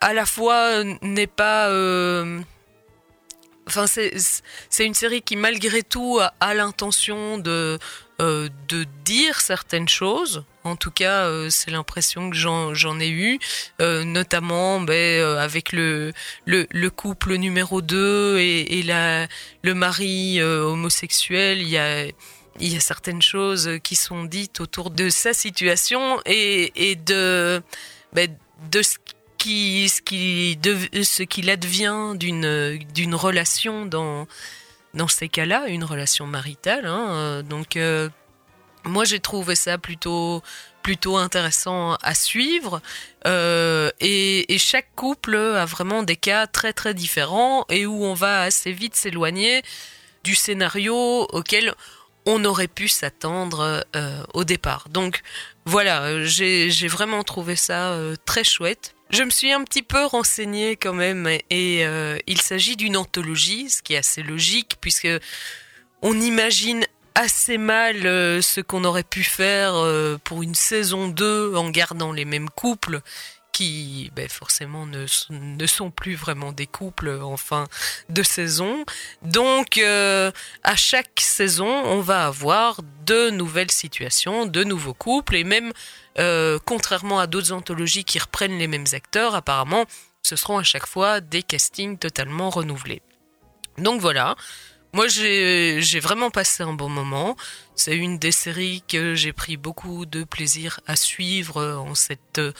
à 0.00 0.12
la 0.12 0.26
fois, 0.26 0.84
n'est 1.00 1.26
pas 1.26 1.70
Enfin, 3.66 3.86
c'est 3.86 4.84
une 4.84 4.94
série 4.94 5.22
qui, 5.22 5.36
malgré 5.36 5.82
tout, 5.82 6.20
a, 6.40 6.54
l'intention 6.54 7.38
de, 7.38 7.78
euh, 8.20 8.48
de 8.68 8.86
dire 9.04 9.40
certaines 9.40 9.88
choses. 9.88 10.44
En 10.62 10.76
tout 10.76 10.90
cas, 10.90 11.24
euh, 11.24 11.50
c'est 11.50 11.70
l'impression 11.70 12.30
que 12.30 12.36
j'en 12.36 13.00
ai 13.00 13.08
eu, 13.08 13.38
euh, 13.80 14.04
notamment 14.04 14.80
ben, 14.80 15.36
avec 15.38 15.72
le, 15.72 16.12
le, 16.44 16.66
le, 16.70 16.90
couple 16.90 17.34
numéro 17.36 17.82
2 17.82 18.38
et, 18.38 18.82
le 18.84 19.74
mari 19.74 20.42
homosexuel. 20.42 21.62
Il 21.62 21.68
y 21.68 21.78
a, 22.76 22.80
certaines 22.80 23.22
choses 23.22 23.78
qui 23.82 23.96
sont 23.96 24.24
dites 24.24 24.60
autour 24.60 24.90
de 24.90 25.08
sa 25.08 25.32
situation 25.32 26.20
et, 26.26 26.96
de, 27.06 27.62
ben, 28.12 28.30
de 28.70 28.82
ce 28.82 28.96
ce 29.44 30.00
qui 30.02 30.58
ce 31.04 31.22
qu'il 31.22 31.50
advient 31.50 32.14
d'une 32.16 32.78
d'une 32.94 33.14
relation 33.14 33.86
dans 33.86 34.26
dans 34.94 35.08
ces 35.08 35.28
cas-là, 35.28 35.66
une 35.68 35.84
relation 35.84 36.26
maritale. 36.26 36.86
Hein, 36.86 37.08
euh, 37.10 37.42
donc 37.42 37.76
euh, 37.76 38.08
moi 38.84 39.04
j'ai 39.04 39.20
trouvé 39.20 39.54
ça 39.54 39.76
plutôt 39.78 40.42
plutôt 40.82 41.16
intéressant 41.16 41.94
à 42.02 42.14
suivre 42.14 42.82
euh, 43.26 43.90
et, 44.00 44.52
et, 44.52 44.58
chaque 44.58 44.94
couple 44.94 45.34
a 45.34 45.64
vraiment 45.64 46.02
des 46.02 46.16
cas 46.16 46.46
très 46.46 46.74
très 46.74 46.92
différents 46.92 47.64
et 47.70 47.86
où 47.86 48.04
on 48.04 48.12
va 48.12 48.42
assez 48.42 48.70
vite 48.72 48.94
s'éloigner 48.94 49.62
du 50.24 50.34
scénario 50.34 50.94
auquel 51.32 51.74
on 52.26 52.44
aurait 52.44 52.68
pu 52.68 52.88
s'attendre 52.88 53.84
au 54.32 54.44
départ. 54.44 54.88
Donc 54.90 55.22
voilà, 55.66 56.24
j'ai 56.24 56.88
vraiment 56.88 57.22
trouvé 57.22 57.56
ça 57.56 57.98
très 58.24 58.44
chouette. 58.44 58.93
Je 59.14 59.22
me 59.22 59.30
suis 59.30 59.52
un 59.52 59.62
petit 59.62 59.84
peu 59.84 60.06
renseignée 60.06 60.74
quand 60.74 60.92
même 60.92 61.28
et 61.28 61.86
euh, 61.86 62.18
il 62.26 62.40
s'agit 62.40 62.74
d'une 62.74 62.96
anthologie, 62.96 63.70
ce 63.70 63.80
qui 63.80 63.94
est 63.94 63.98
assez 63.98 64.24
logique 64.24 64.74
puisque 64.80 65.08
on 66.02 66.20
imagine 66.20 66.84
assez 67.14 67.56
mal 67.56 68.06
euh, 68.06 68.42
ce 68.42 68.60
qu'on 68.60 68.82
aurait 68.82 69.04
pu 69.04 69.22
faire 69.22 69.76
euh, 69.76 70.18
pour 70.24 70.42
une 70.42 70.56
saison 70.56 71.06
2 71.06 71.54
en 71.54 71.70
gardant 71.70 72.10
les 72.10 72.24
mêmes 72.24 72.50
couples 72.50 73.02
qui 73.52 74.10
ben, 74.16 74.28
forcément 74.28 74.84
ne, 74.84 75.06
ne, 75.30 75.66
sont 75.68 75.92
plus 75.92 76.16
vraiment 76.16 76.50
des 76.50 76.66
couples 76.66 77.20
en 77.22 77.36
fin 77.36 77.68
de 78.08 78.24
saison. 78.24 78.84
Donc 79.22 79.78
à 79.78 80.74
chaque 80.74 81.20
saison, 81.20 81.68
on 81.68 82.00
va 82.00 82.26
avoir 82.26 82.80
de 83.06 83.30
nouvelles 83.30 83.70
situations, 83.70 84.46
de 84.46 84.64
nouveaux 84.64 84.92
couples 84.92 85.36
et 85.36 85.44
même 85.44 85.72
euh, 86.18 86.58
contrairement 86.64 87.18
à 87.18 87.26
d'autres 87.26 87.52
anthologies 87.52 88.04
qui 88.04 88.18
reprennent 88.18 88.58
les 88.58 88.68
mêmes 88.68 88.86
acteurs, 88.92 89.34
apparemment, 89.34 89.84
ce 90.22 90.36
seront 90.36 90.58
à 90.58 90.62
chaque 90.62 90.86
fois 90.86 91.20
des 91.20 91.42
castings 91.42 91.98
totalement 91.98 92.50
renouvelés. 92.50 93.02
Donc 93.78 94.00
voilà, 94.00 94.36
moi 94.92 95.08
j'ai 95.08 96.00
vraiment 96.00 96.30
passé 96.30 96.62
un 96.62 96.72
bon 96.72 96.88
moment. 96.88 97.36
C'est 97.74 97.96
une 97.96 98.18
des 98.18 98.32
séries 98.32 98.82
que 98.86 99.14
j'ai 99.14 99.32
pris 99.32 99.56
beaucoup 99.56 100.06
de 100.06 100.24
plaisir 100.24 100.80
à 100.86 100.96
suivre 100.96 101.62
en 101.76 101.94
cette 101.94 102.38
euh, 102.38 102.52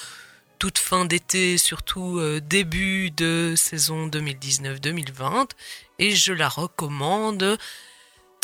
toute 0.58 0.78
fin 0.78 1.04
d'été, 1.04 1.58
surtout 1.58 2.18
euh, 2.18 2.40
début 2.40 3.11
de 3.11 3.54
saison 3.56 4.08
2019-2020. 4.08 5.50
Et 5.99 6.11
je 6.16 6.32
la 6.32 6.49
recommande 6.49 7.56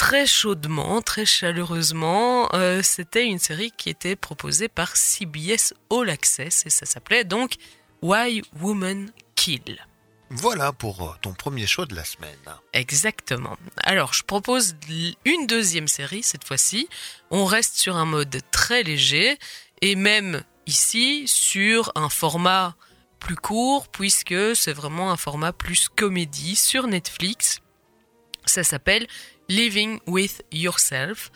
très 0.00 0.26
chaudement, 0.26 1.02
très 1.02 1.26
chaleureusement. 1.26 2.48
Euh, 2.54 2.80
c'était 2.82 3.26
une 3.26 3.38
série 3.38 3.70
qui 3.70 3.90
était 3.90 4.16
proposée 4.16 4.68
par 4.68 4.96
CBS 4.96 5.74
All 5.90 6.08
Access 6.08 6.64
et 6.64 6.70
ça 6.70 6.86
s'appelait 6.86 7.24
donc 7.24 7.56
Why 8.00 8.40
Women 8.58 9.12
Kill. 9.34 9.76
Voilà 10.30 10.72
pour 10.72 11.02
euh, 11.02 11.12
ton 11.20 11.34
premier 11.34 11.66
show 11.66 11.84
de 11.84 11.94
la 11.94 12.04
semaine. 12.04 12.38
Exactement. 12.72 13.58
Alors, 13.82 14.14
je 14.14 14.22
propose 14.22 14.74
une 15.26 15.46
deuxième 15.46 15.86
série 15.86 16.22
cette 16.22 16.44
fois-ci. 16.44 16.88
On 17.30 17.44
reste 17.44 17.76
sur 17.76 17.96
un 17.96 18.06
mode 18.06 18.40
très 18.50 18.82
léger 18.82 19.38
et 19.82 19.96
même 19.96 20.42
ici 20.66 21.24
sur 21.28 21.92
un 21.94 22.08
format 22.08 22.74
plus 23.18 23.36
court 23.36 23.86
puisque 23.88 24.56
c'est 24.56 24.72
vraiment 24.72 25.12
un 25.12 25.18
format 25.18 25.52
plus 25.52 25.90
comédie 25.90 26.56
sur 26.56 26.86
Netflix. 26.86 27.60
Ça 28.46 28.64
s'appelle 28.64 29.06
Living 29.50 29.98
with 30.06 30.44
Yourself. 30.52 31.32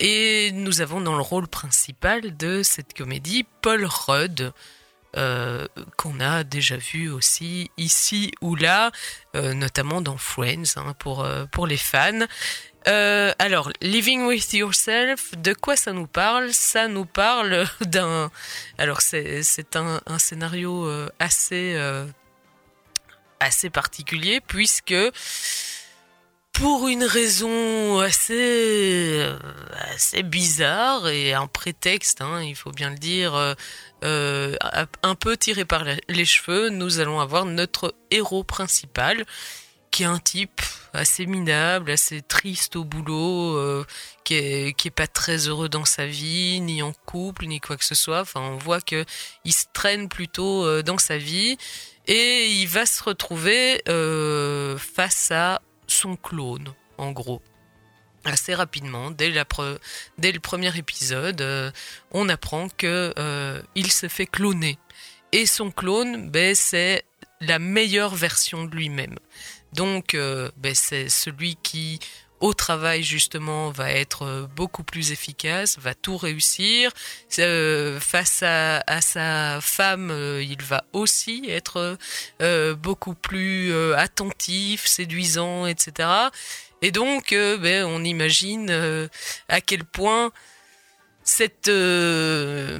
Et 0.00 0.52
nous 0.52 0.82
avons 0.82 1.00
dans 1.00 1.16
le 1.16 1.22
rôle 1.22 1.48
principal 1.48 2.36
de 2.36 2.62
cette 2.62 2.92
comédie 2.92 3.46
Paul 3.62 3.86
Rudd, 3.86 4.52
euh, 5.16 5.66
qu'on 5.96 6.20
a 6.20 6.44
déjà 6.44 6.76
vu 6.76 7.10
aussi 7.10 7.70
ici 7.78 8.32
ou 8.42 8.54
là, 8.54 8.92
euh, 9.34 9.54
notamment 9.54 10.02
dans 10.02 10.18
Friends 10.18 10.76
hein, 10.76 10.94
pour, 10.98 11.24
euh, 11.24 11.46
pour 11.46 11.66
les 11.66 11.78
fans. 11.78 12.26
alors, 12.84 13.72
Living 13.80 14.26
with 14.26 14.52
Yourself, 14.52 15.34
de 15.38 15.54
quoi 15.54 15.76
ça 15.76 15.94
nous 15.94 16.06
parle? 16.06 16.52
Ça 16.52 16.86
nous 16.86 17.06
parle 17.06 17.64
d'un... 17.80 18.30
Alors, 18.76 19.00
c'est 19.00 19.74
un, 19.74 20.18
scénario 20.18 20.86
assez 21.18 21.76
particulier 23.72 24.40
puisque 24.46 24.94
pour 26.58 26.88
une 26.88 27.04
raison 27.04 28.00
assez, 28.00 29.20
euh, 29.20 29.38
assez 29.94 30.24
bizarre 30.24 31.08
et 31.08 31.32
un 31.32 31.46
prétexte, 31.46 32.20
hein, 32.20 32.42
il 32.42 32.56
faut 32.56 32.72
bien 32.72 32.90
le 32.90 32.96
dire, 32.96 33.34
euh, 33.36 33.54
euh, 34.02 34.56
un 35.04 35.14
peu 35.14 35.36
tiré 35.36 35.64
par 35.64 35.84
les 36.08 36.24
cheveux, 36.24 36.70
nous 36.70 36.98
allons 36.98 37.20
avoir 37.20 37.44
notre 37.44 37.94
héros 38.10 38.42
principal, 38.42 39.24
qui 39.92 40.02
est 40.02 40.06
un 40.06 40.18
type 40.18 40.60
assez 40.92 41.26
minable, 41.26 41.92
assez 41.92 42.22
triste 42.22 42.74
au 42.74 42.84
boulot, 42.84 43.84
qui, 44.24 44.34
est, 44.34 44.76
qui 44.76 44.88
est 44.88 44.92
pas 44.92 45.06
très 45.06 45.48
heureux 45.48 45.68
dans 45.68 45.84
sa 45.84 46.06
vie, 46.06 46.60
ni 46.60 46.82
en 46.82 46.92
couple, 47.06 47.46
ni 47.46 47.60
quoi 47.60 47.76
que 47.76 47.84
ce 47.84 47.94
soit. 47.94 48.20
Enfin, 48.20 48.40
on 48.40 48.56
voit 48.56 48.80
que 48.80 49.04
il 49.44 49.52
se 49.52 49.66
traîne 49.72 50.08
plutôt 50.08 50.82
dans 50.82 50.98
sa 50.98 51.18
vie 51.18 51.56
et 52.06 52.46
il 52.48 52.66
va 52.66 52.84
se 52.84 53.02
retrouver 53.02 53.82
face 54.78 55.30
à 55.30 55.60
son 55.88 56.16
clone, 56.16 56.72
en 56.96 57.10
gros. 57.10 57.42
Assez 58.24 58.54
rapidement, 58.54 59.10
dès, 59.10 59.30
le 59.30 60.40
premier 60.40 60.76
épisode, 60.76 61.40
euh, 61.40 61.70
on 62.10 62.28
apprend 62.28 62.68
que 62.68 63.12
euh, 63.18 63.62
il 63.74 63.90
se 63.90 64.08
fait 64.08 64.26
cloner. 64.26 64.78
Et 65.32 65.46
son 65.46 65.70
clone, 65.70 66.30
ben, 66.30 66.54
c'est 66.54 67.04
la 67.40 67.58
meilleure 67.58 68.14
version 68.14 68.64
de 68.64 68.74
lui-même. 68.74 69.18
Donc, 69.72 70.14
euh, 70.14 70.50
ben, 70.56 70.74
c'est 70.74 71.08
celui 71.08 71.56
qui 71.56 72.00
au 72.40 72.54
travail 72.54 73.02
justement 73.02 73.70
va 73.70 73.90
être 73.90 74.48
beaucoup 74.54 74.82
plus 74.82 75.12
efficace, 75.12 75.78
va 75.78 75.94
tout 75.94 76.16
réussir. 76.16 76.92
face 77.30 78.42
à, 78.42 79.00
sa 79.00 79.60
femme, 79.60 80.12
il 80.40 80.62
va 80.62 80.84
aussi 80.92 81.44
être 81.48 81.98
beaucoup 82.74 83.14
plus 83.14 83.72
attentif, 83.94 84.86
séduisant, 84.86 85.66
etc. 85.66 86.08
Et 86.82 86.90
donc, 86.90 87.30
ben, 87.30 87.84
on 87.84 88.04
imagine 88.04 89.08
à 89.48 89.60
quel 89.60 89.84
point 89.84 90.32
cette 91.28 91.68
euh, 91.68 92.78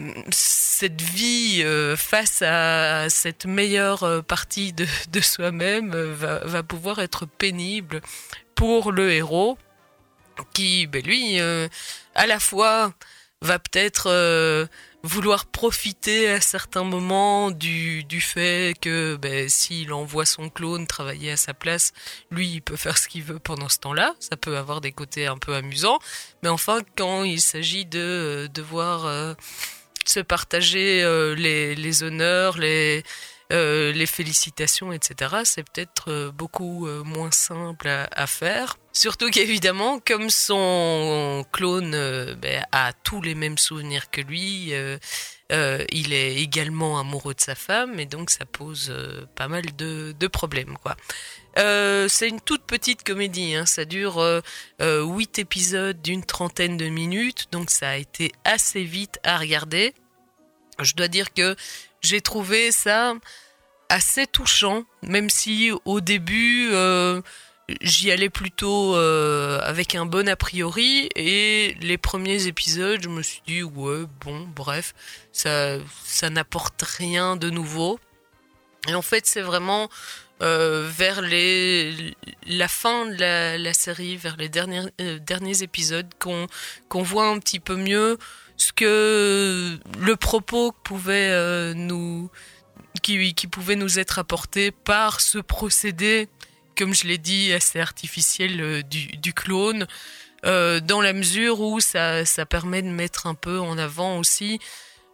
vie 1.14 1.62
euh, 1.62 1.96
face 1.96 2.42
à 2.42 3.10
cette 3.10 3.44
meilleure 3.44 4.04
euh, 4.04 4.22
partie 4.22 4.72
de, 4.72 4.86
soi-même 5.20 5.90
va, 5.90 6.62
pouvoir 6.62 6.98
être 7.00 7.26
pénible 7.26 8.00
pour 8.58 8.90
le 8.90 9.12
héros 9.12 9.56
qui 10.52 10.88
ben 10.88 11.02
lui 11.02 11.38
à 11.40 12.26
la 12.26 12.40
fois 12.40 12.92
va 13.40 13.60
peut-être 13.60 14.08
vouloir 15.02 15.46
profiter 15.46 16.28
à 16.28 16.40
certains 16.40 16.82
moments 16.82 17.50
du, 17.50 18.04
du 18.04 18.20
fait 18.20 18.74
que 18.80 19.16
ben, 19.16 19.48
s'il 19.48 19.92
envoie 19.92 20.26
son 20.26 20.48
clone 20.50 20.86
travailler 20.86 21.32
à 21.32 21.36
sa 21.36 21.54
place, 21.54 21.92
lui, 22.30 22.48
il 22.48 22.62
peut 22.62 22.76
faire 22.76 22.98
ce 22.98 23.08
qu'il 23.08 23.22
veut 23.22 23.38
pendant 23.38 23.68
ce 23.68 23.78
temps-là. 23.78 24.14
Ça 24.18 24.36
peut 24.36 24.56
avoir 24.56 24.80
des 24.80 24.92
côtés 24.92 25.26
un 25.26 25.38
peu 25.38 25.54
amusants. 25.54 25.98
Mais 26.42 26.48
enfin, 26.48 26.80
quand 26.96 27.24
il 27.24 27.40
s'agit 27.40 27.86
de 27.86 27.98
euh, 27.98 28.48
devoir 28.48 29.06
euh, 29.06 29.34
se 30.04 30.20
partager 30.20 31.02
euh, 31.02 31.34
les, 31.34 31.74
les 31.74 32.02
honneurs, 32.02 32.58
les, 32.58 33.04
euh, 33.50 33.92
les 33.92 34.04
félicitations, 34.04 34.92
etc., 34.92 35.36
c'est 35.44 35.62
peut-être 35.62 36.10
euh, 36.10 36.30
beaucoup 36.30 36.86
euh, 36.86 37.02
moins 37.02 37.30
simple 37.30 37.88
à, 37.88 38.26
faire. 38.26 38.76
Surtout 38.92 39.30
qu'évidemment, 39.30 40.00
comme 40.00 40.28
son 40.28 41.46
clone 41.50 41.92
ben, 42.34 42.66
a 42.72 42.92
tous 42.92 43.22
les 43.22 43.34
mêmes 43.34 43.56
souvenirs 43.56 44.10
que 44.10 44.20
lui, 44.20 44.74
il 45.50 46.12
est 46.12 46.34
également 46.36 46.98
amoureux 46.98 47.32
de 47.32 47.40
sa 47.40 47.54
femme 47.54 48.00
et 48.00 48.06
donc 48.06 48.30
ça 48.30 48.44
pose 48.44 48.92
pas 49.36 49.46
mal 49.46 49.64
de, 49.76 50.26
problèmes. 50.26 50.76
quoi. 50.78 50.96
c'est 51.56 52.28
une 52.28 52.40
toute 52.40 52.64
petite 52.64 53.04
comédie, 53.04 53.54
hein. 53.54 53.66
ça 53.66 53.84
dure 53.84 54.20
huit 54.80 55.38
épisodes 55.38 56.02
d'une 56.02 56.24
trentaine 56.24 56.76
de 56.76 56.88
minutes, 56.88 57.46
donc 57.52 57.70
ça 57.70 57.90
a 57.90 57.96
été 57.96 58.32
assez 58.44 58.82
vite 58.82 59.20
à 59.22 59.38
regarder. 59.38 59.94
Je 60.80 60.94
dois 60.94 61.08
dire 61.08 61.32
que 61.32 61.56
j'ai 62.00 62.20
trouvé 62.20 62.72
ça 62.72 63.14
assez 63.88 64.26
touchant, 64.26 64.84
même 65.02 65.30
si 65.30 65.70
au 65.84 66.00
début 66.00 66.68
euh, 66.72 67.22
j'y 67.80 68.10
allais 68.10 68.28
plutôt 68.28 68.96
euh, 68.96 69.60
avec 69.62 69.94
un 69.94 70.06
bon 70.06 70.28
a 70.28 70.36
priori 70.36 71.08
et 71.16 71.76
les 71.80 71.98
premiers 71.98 72.46
épisodes 72.46 73.00
je 73.02 73.08
me 73.08 73.22
suis 73.22 73.42
dit 73.46 73.62
ouais 73.62 74.04
bon 74.24 74.46
bref 74.54 74.94
ça 75.32 75.78
ça 76.04 76.30
n'apporte 76.30 76.82
rien 76.82 77.36
de 77.36 77.50
nouveau. 77.50 77.98
Et 78.88 78.94
en 78.94 79.02
fait 79.02 79.26
c'est 79.26 79.42
vraiment 79.42 79.88
euh, 80.42 80.88
vers 80.88 81.20
les 81.20 82.14
la 82.46 82.68
fin 82.68 83.06
de 83.06 83.56
la, 83.56 83.74
série 83.74 84.16
vers 84.16 84.36
les 84.36 84.48
derniers 84.48 84.86
derniers 85.20 85.62
épisodes 85.62 86.08
qu'on 86.18 87.02
voit 87.02 87.26
un 87.26 87.38
petit 87.38 87.60
peu 87.60 87.76
mieux 87.76 88.18
ce 88.58 88.72
que 88.72 89.78
le 90.00 90.16
propos 90.16 90.72
pouvait 90.72 91.30
euh, 91.30 91.72
nous 91.74 92.28
qui, 93.02 93.32
pouvait 93.46 93.76
nous 93.76 93.98
être 94.00 94.18
apporté 94.18 94.72
par 94.72 95.20
ce 95.20 95.38
procédé, 95.38 96.28
comme 96.76 96.92
je 96.92 97.06
l'ai 97.06 97.18
dit, 97.18 97.52
assez 97.52 97.80
artificiel 97.80 98.60
euh, 98.60 98.82
du, 98.82 99.06
du 99.16 99.32
clone, 99.32 99.86
euh, 100.44 100.80
dans 100.80 101.00
la 101.00 101.12
mesure 101.12 101.60
où 101.60 101.78
ça, 101.78 102.24
ça 102.24 102.44
permet 102.44 102.82
de 102.82 102.88
mettre 102.88 103.26
un 103.26 103.34
peu 103.34 103.60
en 103.60 103.78
avant 103.78 104.18
aussi 104.18 104.58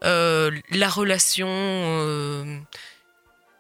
la 0.03 0.89
relation 0.91 1.49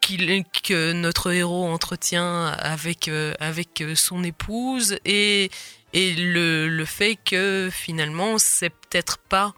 que 0.06 0.92
notre 0.92 1.32
héros 1.32 1.66
entretient 1.66 2.48
avec, 2.48 3.10
avec 3.40 3.82
son 3.94 4.22
épouse 4.22 4.98
et, 5.06 5.50
et 5.94 6.14
le, 6.14 6.68
le 6.68 6.84
fait 6.84 7.16
que 7.16 7.70
finalement 7.72 8.36
c'est 8.36 8.68
peut-être 8.68 9.16
pas 9.16 9.54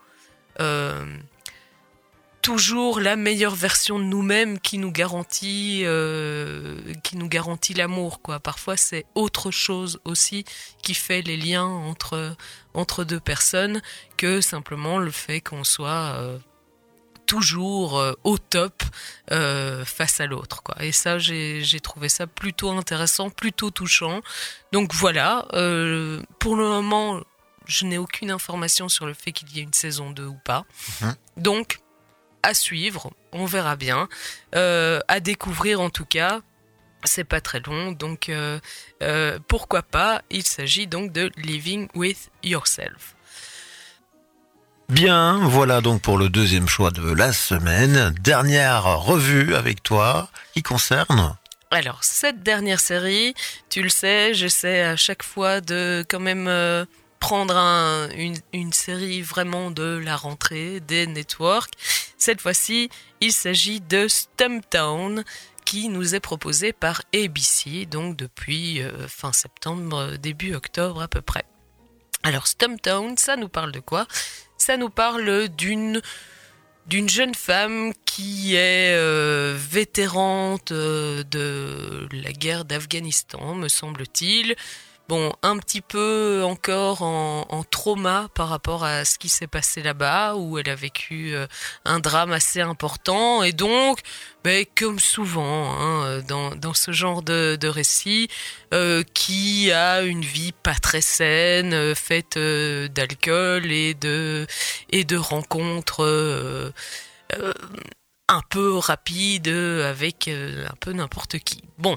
toujours 2.46 3.00
la 3.00 3.16
meilleure 3.16 3.56
version 3.56 3.98
de 3.98 4.04
nous-mêmes 4.04 4.60
qui 4.60 4.78
nous 4.78 4.92
garantit 4.92 5.82
euh, 5.82 6.78
qui 7.02 7.16
nous 7.16 7.26
garantit 7.26 7.74
l'amour 7.74 8.22
quoi. 8.22 8.38
Parfois 8.38 8.76
c'est 8.76 9.04
autre 9.16 9.50
chose 9.50 9.98
aussi 10.04 10.44
qui 10.80 10.94
fait 10.94 11.22
les 11.22 11.36
liens 11.36 11.64
entre 11.64 12.36
entre 12.72 13.02
deux 13.02 13.18
personnes 13.18 13.82
que 14.16 14.40
simplement 14.40 15.00
le 15.00 15.10
fait 15.10 15.40
qu'on 15.40 15.64
soit 15.64 16.14
euh, 16.14 16.38
toujours 17.26 17.98
euh, 17.98 18.12
au 18.22 18.38
top 18.38 18.80
euh, 19.32 19.84
face 19.84 20.20
à 20.20 20.26
l'autre 20.26 20.62
quoi. 20.62 20.76
Et 20.84 20.92
ça 20.92 21.18
j'ai 21.18 21.80
trouvé 21.82 22.08
ça 22.08 22.28
plutôt 22.28 22.70
intéressant 22.70 23.28
plutôt 23.28 23.70
touchant. 23.72 24.20
Donc 24.70 24.94
voilà 24.94 25.48
euh, 25.54 26.22
pour 26.38 26.54
le 26.54 26.68
moment 26.68 27.20
je 27.66 27.84
n'ai 27.84 27.98
aucune 27.98 28.30
information 28.30 28.88
sur 28.88 29.06
le 29.06 29.14
fait 29.14 29.32
qu'il 29.32 29.50
y 29.54 29.60
ait 29.60 29.62
une 29.62 29.72
saison 29.72 30.10
2 30.10 30.24
ou 30.24 30.38
pas. 30.44 30.64
Mmh. 31.00 31.10
Donc, 31.36 31.78
à 32.42 32.54
suivre, 32.54 33.12
on 33.32 33.44
verra 33.44 33.76
bien. 33.76 34.08
Euh, 34.54 35.00
à 35.08 35.20
découvrir 35.20 35.80
en 35.80 35.90
tout 35.90 36.06
cas. 36.06 36.40
C'est 37.04 37.24
pas 37.24 37.40
très 37.40 37.60
long, 37.60 37.92
donc 37.92 38.28
euh, 38.28 38.58
euh, 39.02 39.38
pourquoi 39.46 39.82
pas 39.82 40.22
Il 40.30 40.44
s'agit 40.44 40.86
donc 40.86 41.12
de 41.12 41.30
Living 41.36 41.88
with 41.94 42.30
Yourself. 42.42 43.14
Bien, 44.88 45.46
voilà 45.48 45.80
donc 45.80 46.00
pour 46.00 46.16
le 46.16 46.28
deuxième 46.28 46.68
choix 46.68 46.90
de 46.90 47.12
la 47.12 47.32
semaine. 47.32 48.14
Dernière 48.20 49.00
revue 49.00 49.54
avec 49.54 49.82
toi 49.82 50.30
qui 50.54 50.62
concerne 50.62 51.36
Alors, 51.72 52.04
cette 52.04 52.42
dernière 52.42 52.80
série, 52.80 53.34
tu 53.68 53.82
le 53.82 53.88
sais, 53.88 54.32
j'essaie 54.32 54.82
à 54.82 54.96
chaque 54.96 55.24
fois 55.24 55.60
de 55.60 56.04
quand 56.08 56.20
même 56.20 56.46
euh, 56.46 56.84
prendre 57.26 57.56
un, 57.56 58.08
une, 58.10 58.36
une, 58.52 58.72
série 58.72 59.20
vraiment 59.20 59.72
de 59.72 60.00
la 60.00 60.14
rentrée 60.14 60.78
des 60.78 61.08
networks. 61.08 61.72
Cette 62.18 62.40
fois-ci, 62.40 62.88
il 63.20 63.32
s'agit 63.32 63.80
de 63.80 64.06
Stumptown 64.06 65.24
qui 65.64 65.88
nous 65.88 66.14
est 66.14 66.20
proposé 66.20 66.72
par 66.72 67.02
ABC, 67.12 67.86
donc 67.86 68.14
depuis 68.14 68.80
euh, 68.80 69.08
fin 69.08 69.32
septembre, 69.32 70.16
début 70.18 70.54
octobre 70.54 71.02
à 71.02 71.08
peu 71.08 71.20
près. 71.20 71.44
Alors 72.22 72.46
Stumptown, 72.46 73.16
ça 73.18 73.34
nous 73.34 73.48
parle 73.48 73.72
de 73.72 73.80
quoi? 73.80 74.06
Ça 74.56 74.76
nous 74.76 74.90
parle 74.90 75.48
d'une 75.48 76.00
d'une 76.86 77.08
jeune 77.08 77.34
femme 77.34 77.92
qui 78.04 78.54
est 78.54 78.94
euh, 78.94 79.56
vétérante 79.58 80.70
euh, 80.70 81.24
de 81.24 82.06
la 82.12 82.30
guerre 82.30 82.64
d'Afghanistan, 82.64 83.56
me 83.56 83.66
semble-t-il, 83.66 84.54
bon, 85.08 85.32
un 85.42 85.58
petit 85.58 85.80
peu 85.80 86.42
encore 86.44 87.02
en, 87.02 87.64
trauma 87.70 88.28
par 88.34 88.48
rapport 88.48 88.84
à 88.84 89.04
ce 89.04 89.18
qui 89.18 89.28
s'est 89.28 89.46
passé 89.46 89.82
là-bas, 89.82 90.36
où 90.36 90.58
elle 90.58 90.68
a 90.68 90.74
vécu 90.74 91.34
euh, 91.34 91.46
un 91.84 92.00
drame 92.00 92.32
assez 92.32 92.60
important, 92.60 93.42
et 93.42 93.52
donc, 93.52 94.00
ben, 94.44 94.64
comme 94.76 94.98
souvent 94.98 95.72
hein, 95.72 96.20
dans, 96.28 96.54
dans 96.54 96.74
ce 96.74 96.92
genre 96.92 97.22
de, 97.22 97.56
de 97.60 97.68
récit, 97.68 98.28
euh, 98.74 99.02
qui 99.14 99.72
a 99.72 100.02
une 100.02 100.22
vie 100.22 100.52
pas 100.52 100.74
très 100.74 101.00
saine, 101.00 101.74
euh, 101.74 101.94
faite 101.94 102.38
d'alcool 102.38 103.70
et 103.72 103.94
de 103.94 104.46
et 104.90 105.04
de 105.04 105.16
rencontres. 105.16 106.72
Un 108.28 108.42
peu 108.50 108.76
rapides 108.78 109.48
avec 109.48 110.28
un 110.28 110.74
peu 110.80 110.92
n'importe 110.92 111.38
qui. 111.38 111.62
Bon, 111.78 111.96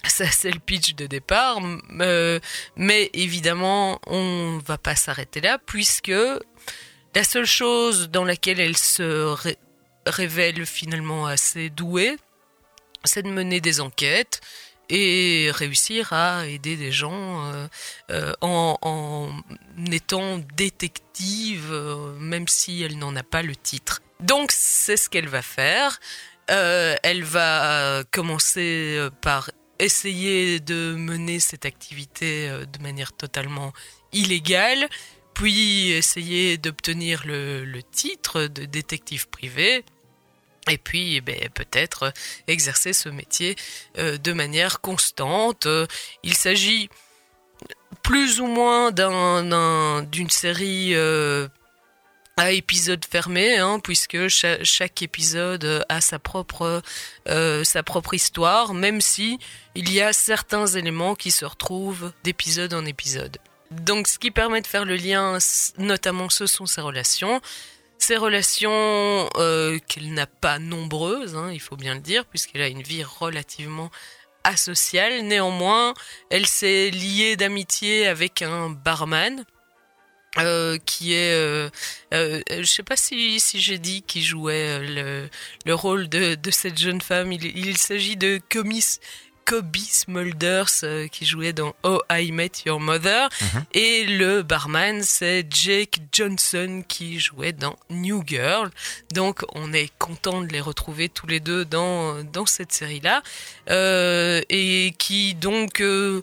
ça 0.06 0.30
c'est 0.30 0.50
le 0.50 0.60
pitch 0.60 0.94
de 0.94 1.06
départ, 1.06 1.58
euh, 2.00 2.40
mais 2.76 3.10
évidemment 3.12 4.00
on 4.06 4.60
va 4.64 4.78
pas 4.78 4.94
s'arrêter 4.94 5.40
là 5.40 5.58
puisque 5.64 6.12
la 7.14 7.24
seule 7.24 7.46
chose 7.46 8.10
dans 8.10 8.24
laquelle 8.24 8.60
elle 8.60 8.76
se 8.76 9.24
ré 9.24 9.56
révèle 10.06 10.64
finalement 10.64 11.26
assez 11.26 11.68
douée, 11.68 12.16
c'est 13.04 13.22
de 13.22 13.28
mener 13.28 13.60
des 13.60 13.80
enquêtes 13.80 14.40
et 14.88 15.50
réussir 15.52 16.14
à 16.14 16.46
aider 16.46 16.76
des 16.76 16.92
gens 16.92 17.44
euh, 17.44 17.66
euh, 18.10 18.32
en, 18.40 19.30
étant 19.92 20.38
détective, 20.56 21.72
même 22.18 22.48
si 22.48 22.82
elle 22.82 22.96
n'en 22.98 23.14
a 23.16 23.22
pas 23.22 23.42
le 23.42 23.54
titre. 23.54 24.00
Donc 24.20 24.50
c'est 24.50 24.96
ce 24.96 25.10
qu'elle 25.10 25.28
va 25.28 25.42
faire. 25.42 26.00
Elle 26.46 27.24
va 27.24 28.02
commencer 28.10 29.08
par 29.20 29.50
essayer 29.78 30.60
de 30.60 30.94
mener 30.96 31.40
cette 31.40 31.64
activité 31.64 32.48
euh, 32.48 32.64
de 32.64 32.82
manière 32.82 33.12
totalement 33.12 33.72
illégale, 34.12 34.88
puis 35.34 35.90
essayer 35.90 36.58
d'obtenir 36.58 37.22
le, 37.26 37.80
titre 37.92 38.42
de 38.42 38.64
détective 38.64 39.28
privé, 39.28 39.84
et 40.68 40.78
puis 40.78 41.16
eh 41.16 41.20
ben, 41.20 41.48
peut-être 41.54 42.12
exercer 42.46 42.92
ce 42.92 43.08
métier 43.08 43.56
euh, 43.98 44.18
de 44.18 44.32
manière 44.32 44.80
constante. 44.80 45.66
Il 46.22 46.34
s'agit 46.34 46.88
plus 48.02 48.40
ou 48.40 48.46
moins 48.46 48.90
d'un 48.90 50.02
d'une 50.02 50.30
série 50.30 50.94
à 52.38 52.52
épisode 52.52 53.04
fermé, 53.04 53.58
hein, 53.58 53.80
puisque 53.80 54.28
chaque, 54.28 55.02
épisode 55.02 55.84
a 55.88 56.00
sa 56.00 56.18
propre 56.18 56.82
sa 57.26 57.82
propre 57.82 58.14
histoire, 58.14 58.72
même 58.72 59.00
si 59.00 59.38
il 59.74 59.92
y 59.92 60.00
a 60.00 60.12
certains 60.12 60.66
éléments 60.66 61.14
qui 61.14 61.30
se 61.30 61.44
retrouvent 61.44 62.12
d'épisode 62.24 62.72
en 62.72 62.84
épisode. 62.86 63.38
Donc, 63.70 64.08
ce 64.08 64.18
qui 64.18 64.30
permet 64.30 64.60
de 64.60 64.66
faire 64.66 64.84
le 64.84 64.96
lien, 64.96 65.38
notamment, 65.76 66.30
ce 66.30 66.46
sont 66.46 66.66
ses 66.66 66.80
relations. 66.80 67.40
Ces 67.98 68.16
relations 68.16 69.28
euh, 69.36 69.78
qu'elle 69.88 70.14
n'a 70.14 70.26
pas 70.26 70.58
nombreuses, 70.58 71.34
hein, 71.34 71.50
il 71.52 71.60
faut 71.60 71.76
bien 71.76 71.94
le 71.94 72.00
dire, 72.00 72.24
puisqu'elle 72.24 72.62
a 72.62 72.68
une 72.68 72.82
vie 72.82 73.04
relativement 73.04 73.90
asociale. 74.44 75.22
Néanmoins, 75.22 75.94
elle 76.30 76.46
s'est 76.46 76.90
liée 76.90 77.36
d'amitié 77.36 78.06
avec 78.06 78.42
un 78.42 78.70
barman. 78.70 79.44
Euh, 80.40 80.78
qui 80.84 81.14
est, 81.14 81.32
euh, 81.32 81.68
euh, 82.14 82.40
je 82.48 82.64
sais 82.64 82.82
pas 82.82 82.96
si, 82.96 83.40
si 83.40 83.60
j'ai 83.60 83.78
dit 83.78 84.02
qui 84.02 84.22
jouait 84.22 84.80
le, 84.80 85.28
le 85.66 85.74
rôle 85.74 86.08
de, 86.08 86.34
de 86.34 86.50
cette 86.50 86.78
jeune 86.78 87.00
femme. 87.00 87.32
Il, 87.32 87.44
il 87.44 87.76
s'agit 87.76 88.16
de 88.16 88.40
Comis 88.48 88.98
Kobe 89.48 89.76
Smulders 89.76 90.66
euh, 90.82 91.08
qui 91.08 91.24
jouait 91.24 91.54
dans 91.54 91.74
Oh 91.82 92.02
I 92.10 92.32
Met 92.32 92.52
Your 92.66 92.78
Mother 92.78 93.30
mhm. 93.40 93.64
et 93.72 94.04
le 94.04 94.42
barman 94.42 95.02
c'est 95.02 95.46
Jake 95.50 96.00
Johnson 96.12 96.82
qui 96.86 97.18
jouait 97.18 97.54
dans 97.54 97.78
New 97.88 98.22
Girl. 98.26 98.68
Donc 99.14 99.46
on 99.54 99.72
est 99.72 99.90
content 99.98 100.42
de 100.42 100.48
les 100.48 100.60
retrouver 100.60 101.08
tous 101.08 101.26
les 101.26 101.40
deux 101.40 101.64
dans 101.64 102.22
dans 102.24 102.44
cette 102.44 102.72
série 102.72 103.00
là 103.00 103.22
euh, 103.70 104.42
et 104.50 104.92
qui 104.98 105.34
donc 105.34 105.80
euh, 105.80 106.20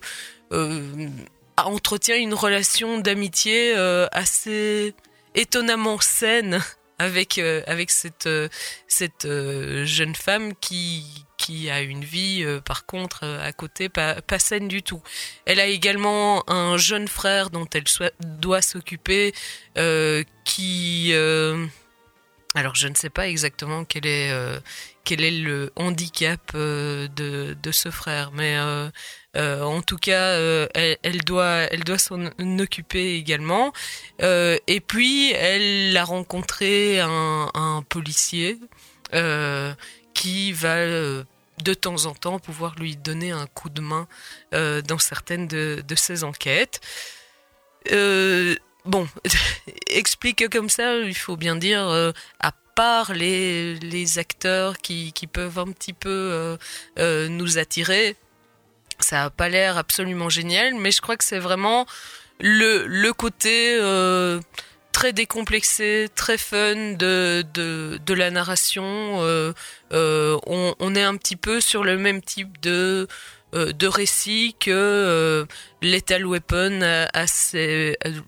entretient 1.64 2.16
une 2.16 2.34
relation 2.34 2.98
d'amitié 2.98 3.74
assez 4.12 4.94
étonnamment 5.34 6.00
saine 6.00 6.62
avec 6.98 7.38
avec 7.38 7.90
cette 7.90 8.28
cette 8.88 9.26
jeune 9.84 10.14
femme 10.14 10.54
qui 10.60 11.26
qui 11.36 11.70
a 11.70 11.80
une 11.80 12.04
vie 12.04 12.42
euh, 12.44 12.60
par 12.60 12.86
contre 12.86 13.20
euh, 13.24 13.46
à 13.46 13.52
côté 13.52 13.88
pas, 13.88 14.20
pas, 14.22 14.38
saine 14.38 14.68
du 14.68 14.82
tout. 14.82 15.02
Elle 15.44 15.60
a 15.60 15.66
également 15.66 16.48
un 16.50 16.76
jeune 16.76 17.08
frère 17.08 17.50
dont 17.50 17.66
elle 17.72 17.84
doit 18.20 18.62
s'occuper 18.62 19.32
euh, 19.78 20.22
qui... 20.44 21.12
alors 22.56 22.74
je 22.74 22.88
ne 22.88 22.94
sais 22.94 23.10
pas 23.10 23.28
exactement 23.28 23.84
quel 23.84 24.06
est, 24.06 24.30
est 24.30 25.30
le 25.30 25.72
handicap 25.76 26.54
de, 26.54 27.08
de, 27.62 27.72
ce 27.72 27.90
frère, 27.90 28.32
mais 28.32 28.58
en 29.36 29.82
tout 29.82 29.98
cas 29.98 30.38
elle, 30.74 31.20
doit, 31.24 31.68
s'en 31.98 32.26
occuper 32.58 33.14
également. 33.16 33.72
et 34.20 34.82
puis 34.86 35.32
elle 35.32 35.96
a 35.96 36.04
rencontré 36.04 37.00
un, 37.00 37.84
policier 37.88 38.58
qui 40.14 40.52
va 40.52 41.24
de 41.62 41.74
temps 41.74 42.06
en 42.06 42.14
temps 42.14 42.38
pouvoir 42.38 42.74
lui 42.76 42.96
donner 42.96 43.30
un 43.30 43.46
coup 43.46 43.70
de 43.70 43.80
main 43.80 44.06
euh, 44.54 44.82
dans 44.82 44.98
certaines 44.98 45.48
de, 45.48 45.82
ses 45.94 46.24
enquêtes. 46.24 46.80
Euh, 47.92 48.54
bon, 48.86 49.08
explique 49.88 50.48
comme 50.48 50.68
ça, 50.68 50.96
il 50.98 51.16
faut 51.16 51.36
bien 51.36 51.56
dire, 51.56 51.86
euh, 51.88 52.12
à 52.40 52.52
part 52.74 53.12
les, 53.12 54.18
acteurs 54.18 54.78
qui, 54.78 55.12
peuvent 55.32 55.58
un 55.58 55.72
petit 55.72 55.92
peu 55.92 56.56
nous 56.96 57.58
attirer, 57.58 58.16
ça 58.98 59.16
n'a 59.16 59.30
pas 59.30 59.48
l'air 59.48 59.78
absolument 59.78 60.28
génial, 60.28 60.74
mais 60.74 60.90
je 60.90 61.00
crois 61.00 61.16
que 61.16 61.24
c'est 61.24 61.38
vraiment 61.38 61.86
le, 62.38 63.12
côté 63.12 63.78
très 64.96 65.12
décomplexé, 65.12 66.08
très 66.14 66.38
fun 66.38 66.94
de, 66.94 67.44
la 68.08 68.30
narration. 68.30 69.20
Euh, 69.20 69.52
euh, 69.92 70.38
on, 70.46 70.94
est 70.94 71.02
un 71.02 71.18
petit 71.18 71.36
peu 71.36 71.60
sur 71.60 71.84
le 71.84 71.98
même 71.98 72.22
type 72.22 72.58
de, 72.62 73.06
euh, 73.06 73.06
de 73.56 73.86
récit 73.86 74.54
que 74.60 74.70
euh, 74.70 75.46
Lethal 75.80 76.26
Weapon 76.26 76.82
a, 76.82 77.24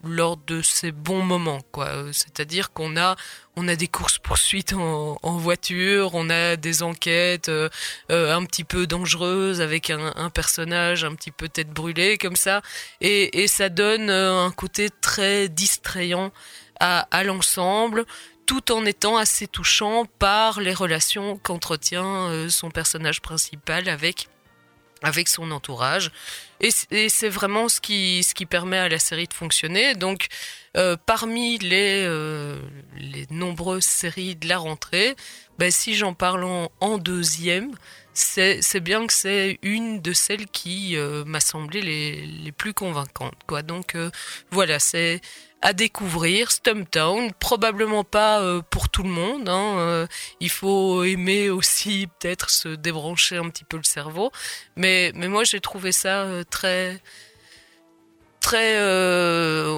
lors 0.05 0.37
de 0.37 0.63
ses 0.63 0.93
bons 0.93 1.23
moments. 1.23 1.61
quoi. 1.73 1.89
C'est-à-dire 2.13 2.73
qu'on 2.73 2.97
a, 2.97 3.17
on 3.57 3.69
a 3.69 3.77
des 3.77 3.89
courses-poursuites 3.89 4.73
en, 4.73 5.37
voiture, 5.37 6.15
on 6.15 6.31
a 6.31 6.57
des 6.57 6.83
enquêtes 6.83 7.49
euh, 7.49 7.69
un 8.09 8.45
petit 8.45 8.65
peu 8.65 8.87
dangereuses 8.87 9.61
avec 9.61 9.91
un, 9.91 10.31
personnage 10.31 11.05
un 11.05 11.15
petit 11.15 11.31
peu 11.31 11.49
tête 11.49 11.71
brûlée 11.71 12.17
comme 12.17 12.37
ça. 12.37 12.63
Et, 13.01 13.47
ça 13.49 13.69
donne 13.69 14.11
un 14.11 14.51
côté 14.51 14.89
très 15.01 15.49
distrayant 15.49 16.33
à, 16.81 17.25
l'ensemble 17.25 18.05
tout 18.47 18.73
en 18.73 18.87
étant 18.87 19.19
assez 19.19 19.47
touchant 19.47 20.07
par 20.19 20.61
les 20.61 20.73
relations 20.73 21.37
qu'entretient 21.37 22.29
euh, 22.29 22.49
son 22.49 22.71
personnage 22.71 23.21
principal 23.21 23.91
avec 23.91 24.29
avec 25.03 25.29
son 25.29 25.51
entourage. 25.51 26.11
Et, 26.61 26.71
c'est 27.09 27.29
vraiment 27.29 27.69
ce 27.69 27.81
qui, 27.81 28.23
ce 28.23 28.35
qui 28.35 28.47
permet 28.47 28.79
à 28.79 28.89
la 28.89 28.99
série 28.99 29.27
de 29.27 29.35
fonctionner. 29.35 29.95
Donc, 29.95 30.27
euh, 30.77 30.97
parmi 31.07 31.59
les, 31.59 32.05
euh, 32.05 32.61
les 32.97 33.27
nombreuses 33.31 33.85
séries 33.85 34.35
de 34.37 34.49
la 34.49 34.59
rentrée, 34.59 35.15
ben, 35.59 35.71
si 35.71 35.95
j'en 35.95 36.15
parle 36.15 36.45
en, 36.81 36.99
deuxième, 36.99 37.73
c'est 38.13 38.81
bien 38.81 39.07
que 39.07 39.13
c'est 39.13 39.59
une 39.63 40.01
de 40.03 40.13
celles 40.13 40.47
qui 40.47 40.97
m'a 41.27 41.41
semblé 41.41 41.81
les, 41.81 42.27
les 42.27 42.53
plus 42.53 42.75
convaincantes. 42.75 43.35
Donc, 43.65 43.97
voilà, 44.51 44.81
c'est 44.81 45.21
à 45.63 45.73
découvrir. 45.73 46.51
Stumptown, 46.51 47.33
probablement 47.35 48.05
pas 48.05 48.41
euh, 48.41 48.63
pour 48.71 48.89
tout 48.89 49.03
le 49.03 49.09
monde. 49.09 49.49
Hein, 49.49 49.79
euh, 49.79 50.07
il 50.41 50.51
faut 50.51 51.05
aimer 51.05 51.51
aussi 51.51 52.09
peut-être 52.19 52.51
se 52.51 52.69
débrancher 52.69 53.37
un 53.37 53.49
petit 53.51 53.65
peu 53.65 53.77
le 53.77 53.85
cerveau. 53.85 54.31
Mais, 54.77 55.13
mais 55.15 55.29
moi 55.29 55.45
j'ai 55.45 55.61
trouvé 55.61 55.93
ça 55.93 56.23
euh, 56.23 56.45
très 56.45 57.01
très 58.41 58.79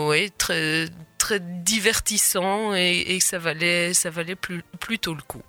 oui 0.07 0.31
très 0.37 0.87
très 1.19 1.41
divertissant 1.41 2.75
et, 2.75 3.19
ça 3.21 3.39
valait 3.39 3.95
ça 3.95 4.11
valait 4.11 4.37
plutôt 4.37 5.15
le 5.15 5.23
coup. 5.23 5.43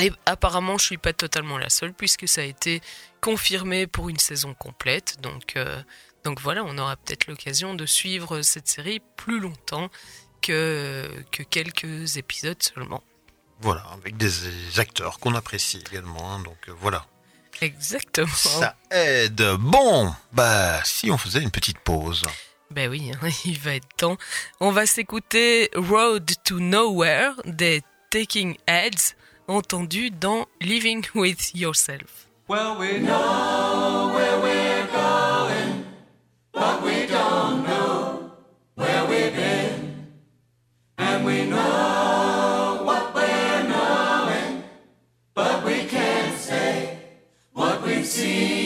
Et 0.00 0.10
apparemment, 0.24 0.78
je 0.78 0.86
suis 0.86 0.96
pas 0.96 1.12
totalement 1.12 1.58
la 1.58 1.68
seule 1.68 1.92
puisque 1.92 2.26
ça 2.26 2.40
a 2.40 2.44
été 2.44 2.80
confirmé 3.20 3.86
pour 3.86 4.08
une 4.08 4.18
saison 4.18 4.54
complète. 4.54 5.20
Donc, 5.20 5.56
donc 6.24 6.40
voilà, 6.40 6.64
on 6.64 6.76
aura 6.78 6.96
peut-être 6.96 7.26
l'occasion 7.26 7.74
de 7.74 7.86
suivre 7.86 8.42
cette 8.42 8.68
série 8.68 9.00
plus 9.16 9.40
longtemps 9.40 9.88
que, 10.42 11.08
que 11.30 11.42
quelques 11.42 12.16
épisodes 12.16 12.62
seulement. 12.62 13.02
Voilà, 13.60 13.82
avec 13.92 14.16
des 14.16 14.78
acteurs 14.78 15.18
qu'on 15.18 15.34
apprécie 15.34 15.82
également, 15.86 16.32
hein, 16.32 16.40
donc 16.40 16.56
euh, 16.68 16.72
voilà. 16.80 17.06
Exactement. 17.60 18.28
Ça 18.28 18.76
aide. 18.90 19.42
Bon, 19.58 20.14
bah 20.32 20.80
si 20.84 21.10
on 21.10 21.18
faisait 21.18 21.42
une 21.42 21.50
petite 21.50 21.78
pause. 21.78 22.22
Ben 22.70 22.88
oui, 22.88 23.12
hein, 23.12 23.28
il 23.44 23.58
va 23.58 23.74
être 23.74 23.88
temps. 23.96 24.16
On 24.60 24.70
va 24.70 24.86
s'écouter 24.86 25.70
Road 25.74 26.30
to 26.44 26.58
Nowhere 26.58 27.32
des 27.44 27.82
Taking 28.10 28.56
Heads, 28.66 29.14
entendu 29.46 30.10
dans 30.10 30.46
Living 30.60 31.04
with 31.14 31.54
Yourself. 31.54 32.28
Well, 32.48 32.76
we 32.78 32.98
know 32.98 34.10
where 34.14 34.39
see. 48.20 48.59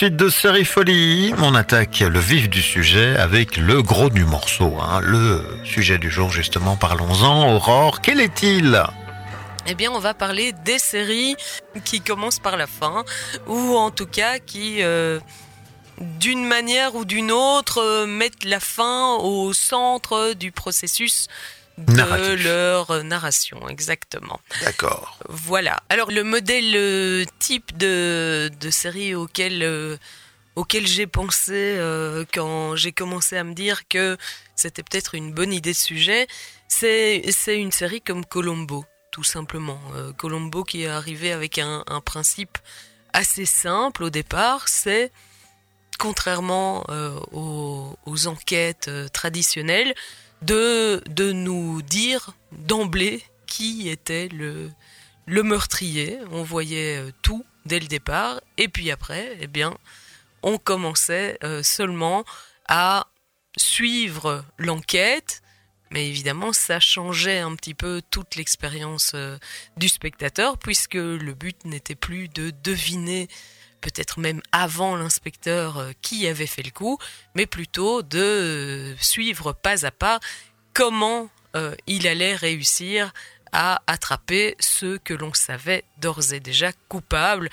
Suite 0.00 0.16
de 0.16 0.30
Série 0.30 0.64
Folie, 0.64 1.34
on 1.42 1.54
attaque 1.54 2.00
le 2.00 2.18
vif 2.18 2.48
du 2.48 2.62
sujet 2.62 3.18
avec 3.18 3.58
le 3.58 3.82
gros 3.82 4.08
du 4.08 4.24
morceau. 4.24 4.78
Hein. 4.80 5.00
Le 5.02 5.44
sujet 5.62 5.98
du 5.98 6.10
jour, 6.10 6.30
justement, 6.30 6.74
parlons-en. 6.74 7.54
Aurore, 7.54 8.00
quel 8.00 8.18
est-il? 8.18 8.82
Eh 9.66 9.74
bien, 9.74 9.92
on 9.92 9.98
va 9.98 10.14
parler 10.14 10.54
des 10.64 10.78
séries 10.78 11.36
qui 11.84 12.00
commencent 12.00 12.38
par 12.38 12.56
la 12.56 12.66
fin, 12.66 13.04
ou 13.46 13.76
en 13.76 13.90
tout 13.90 14.06
cas 14.06 14.38
qui, 14.38 14.82
euh, 14.82 15.20
d'une 15.98 16.46
manière 16.46 16.94
ou 16.94 17.04
d'une 17.04 17.30
autre, 17.30 17.82
euh, 17.82 18.06
mettent 18.06 18.44
la 18.44 18.58
fin 18.58 19.16
au 19.16 19.52
centre 19.52 20.32
du 20.32 20.50
processus 20.50 21.28
de 21.86 22.34
leur 22.44 23.04
narration, 23.04 23.68
exactement. 23.68 24.40
D'accord. 24.62 25.18
Voilà. 25.28 25.82
Alors 25.88 26.10
le 26.10 26.22
modèle 26.24 26.72
euh, 26.74 27.24
type 27.38 27.76
de, 27.76 28.50
de 28.60 28.70
série 28.70 29.14
auquel, 29.14 29.62
euh, 29.62 29.96
auquel 30.56 30.86
j'ai 30.86 31.06
pensé 31.06 31.52
euh, 31.54 32.24
quand 32.32 32.76
j'ai 32.76 32.92
commencé 32.92 33.36
à 33.36 33.44
me 33.44 33.54
dire 33.54 33.88
que 33.88 34.16
c'était 34.54 34.82
peut-être 34.82 35.14
une 35.14 35.32
bonne 35.32 35.52
idée 35.52 35.72
de 35.72 35.76
sujet, 35.76 36.26
c'est 36.68 37.22
une 37.48 37.72
série 37.72 38.00
comme 38.00 38.24
Colombo, 38.24 38.84
tout 39.10 39.24
simplement. 39.24 39.80
Colombo 40.16 40.64
qui 40.64 40.82
est 40.82 40.88
arrivé 40.88 41.32
avec 41.32 41.58
un, 41.58 41.82
un 41.88 42.00
principe 42.00 42.58
assez 43.12 43.44
simple 43.44 44.04
au 44.04 44.10
départ, 44.10 44.68
c'est 44.68 45.10
contrairement 45.98 46.84
aux, 47.32 47.96
aux, 48.06 48.26
enquêtes 48.28 48.90
traditionnelles, 49.12 49.94
de, 50.42 51.32
nous 51.32 51.82
dire 51.82 52.34
d'emblée 52.52 53.22
qui 53.46 53.88
était 53.88 54.28
le, 54.28 54.70
le 55.26 55.42
meurtrier. 55.42 56.18
On 56.30 56.42
voyait 56.42 56.98
euh, 56.98 57.10
tout 57.22 57.44
dès 57.66 57.80
le 57.80 57.86
départ. 57.86 58.40
Et 58.56 58.68
puis 58.68 58.90
après, 58.90 59.36
eh 59.40 59.46
bien, 59.46 59.76
on 60.42 60.58
commençait 60.58 61.38
euh, 61.44 61.62
seulement 61.62 62.24
à 62.68 63.06
suivre 63.56 64.44
l'enquête. 64.58 65.42
Mais 65.90 66.08
évidemment, 66.08 66.52
ça 66.52 66.78
changeait 66.78 67.40
un 67.40 67.56
petit 67.56 67.74
peu 67.74 68.00
toute 68.10 68.36
l'expérience 68.36 69.12
euh, 69.14 69.38
du 69.76 69.88
spectateur, 69.88 70.56
puisque 70.56 70.94
le 70.94 71.34
but 71.34 71.64
n'était 71.64 71.96
plus 71.96 72.28
de 72.28 72.52
deviner 72.62 73.28
peut-être 73.80 74.20
même 74.20 74.40
avant 74.52 74.96
l'inspecteur 74.96 75.78
euh, 75.78 75.90
qui 76.02 76.26
avait 76.26 76.46
fait 76.46 76.62
le 76.62 76.70
coup, 76.70 76.98
mais 77.34 77.46
plutôt 77.46 78.02
de 78.02 78.18
euh, 78.18 78.96
suivre 78.98 79.52
pas 79.52 79.86
à 79.86 79.90
pas 79.90 80.20
comment 80.74 81.28
euh, 81.56 81.74
il 81.86 82.06
allait 82.06 82.34
réussir 82.34 83.12
à 83.52 83.82
attraper 83.86 84.56
ceux 84.60 84.98
que 84.98 85.14
l'on 85.14 85.34
savait 85.34 85.84
d'ores 85.98 86.32
et 86.32 86.40
déjà 86.40 86.70
coupables 86.88 87.50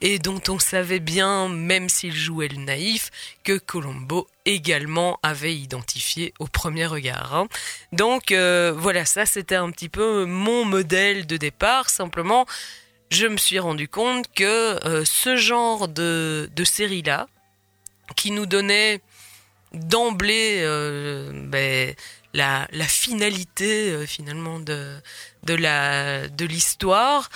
et 0.00 0.18
dont 0.18 0.40
on 0.48 0.60
savait 0.60 1.00
bien, 1.00 1.48
même 1.48 1.88
s'il 1.88 2.14
jouait 2.14 2.46
le 2.46 2.58
naïf, 2.58 3.10
que 3.42 3.58
Colombo 3.58 4.28
également 4.44 5.18
avait 5.24 5.56
identifié 5.56 6.34
au 6.38 6.46
premier 6.46 6.86
regard. 6.86 7.34
Hein. 7.34 7.48
Donc 7.90 8.30
voilà, 8.30 9.04
ça 9.04 9.26
c'était 9.26 9.56
un 9.56 9.70
petit 9.72 9.88
peu 9.88 10.24
mon 10.24 10.64
modèle 10.64 11.26
de 11.26 11.36
départ, 11.36 11.90
simplement 11.90 12.46
je 13.10 13.26
me 13.26 13.36
suis 13.36 13.58
rendu 13.58 13.88
compte 13.88 14.32
que 14.34 14.84
euh, 14.86 15.04
ce 15.04 15.36
genre 15.36 15.88
de, 15.88 16.50
de 16.54 16.64
série-là, 16.64 17.28
qui 18.16 18.30
nous 18.30 18.46
donnait 18.46 19.00
d'emblée 19.72 20.60
euh, 20.62 21.30
ben, 21.46 21.94
la, 22.34 22.66
la, 22.70 22.84
finalité 22.86 23.90
euh, 23.90 24.06
finalement 24.06 24.60
de, 24.60 24.96
de, 25.44 25.54
la, 25.54 26.28
de 26.28 26.44
l'histoire, 26.44 27.30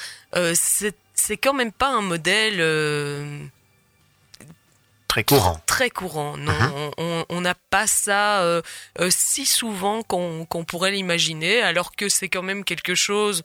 c'est, 0.54 0.96
c'est 1.14 1.36
quand 1.36 1.52
même 1.52 1.72
pas 1.72 1.88
un 1.88 2.00
modèle 2.00 3.50
très 5.08 5.24
courant. 5.24 5.60
Très 5.66 5.90
courant, 5.90 6.38
non. 6.38 6.52
Uh-huh. 6.52 7.24
On 7.28 7.40
n'a 7.42 7.54
pas 7.54 7.86
ça 7.86 8.62
si 9.10 9.44
souvent 9.44 10.02
qu'on, 10.02 10.46
qu'on 10.46 10.64
pourrait 10.64 10.92
l'imaginer, 10.92 11.60
alors 11.60 11.94
que 11.94 12.08
c'est 12.08 12.28
quand 12.28 12.42
même 12.42 12.64
quelque 12.64 12.94
chose 12.94 13.42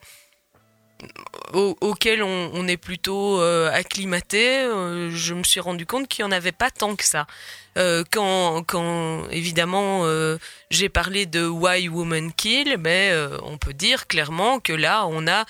auquel 1.53 2.23
on, 2.23 2.67
est 2.67 2.77
plutôt 2.77 3.41
euh, 3.41 3.71
acclimaté, 3.71 4.59
euh, 4.59 5.09
je 5.11 5.33
me 5.33 5.43
suis 5.43 5.59
rendu 5.59 5.85
compte 5.85 6.07
qu'il 6.07 6.25
n'y 6.25 6.29
en 6.29 6.35
avait 6.35 6.51
pas 6.51 6.71
tant 6.71 6.95
que 6.95 7.05
ça. 7.05 7.27
Euh, 7.77 8.03
quand, 8.11 8.63
quand 8.63 9.27
évidemment 9.29 10.03
j'ai 10.71 10.89
parlé 10.89 11.25
de 11.25 11.45
Why 11.47 11.89
Woman 11.89 12.33
Kill, 12.33 12.77
ben, 12.77 13.37
on 13.43 13.57
peut 13.57 13.73
dire 13.73 14.07
clairement 14.07 14.59
que 14.59 14.73
là 14.73 15.05
on 15.07 15.27
a 15.27 15.45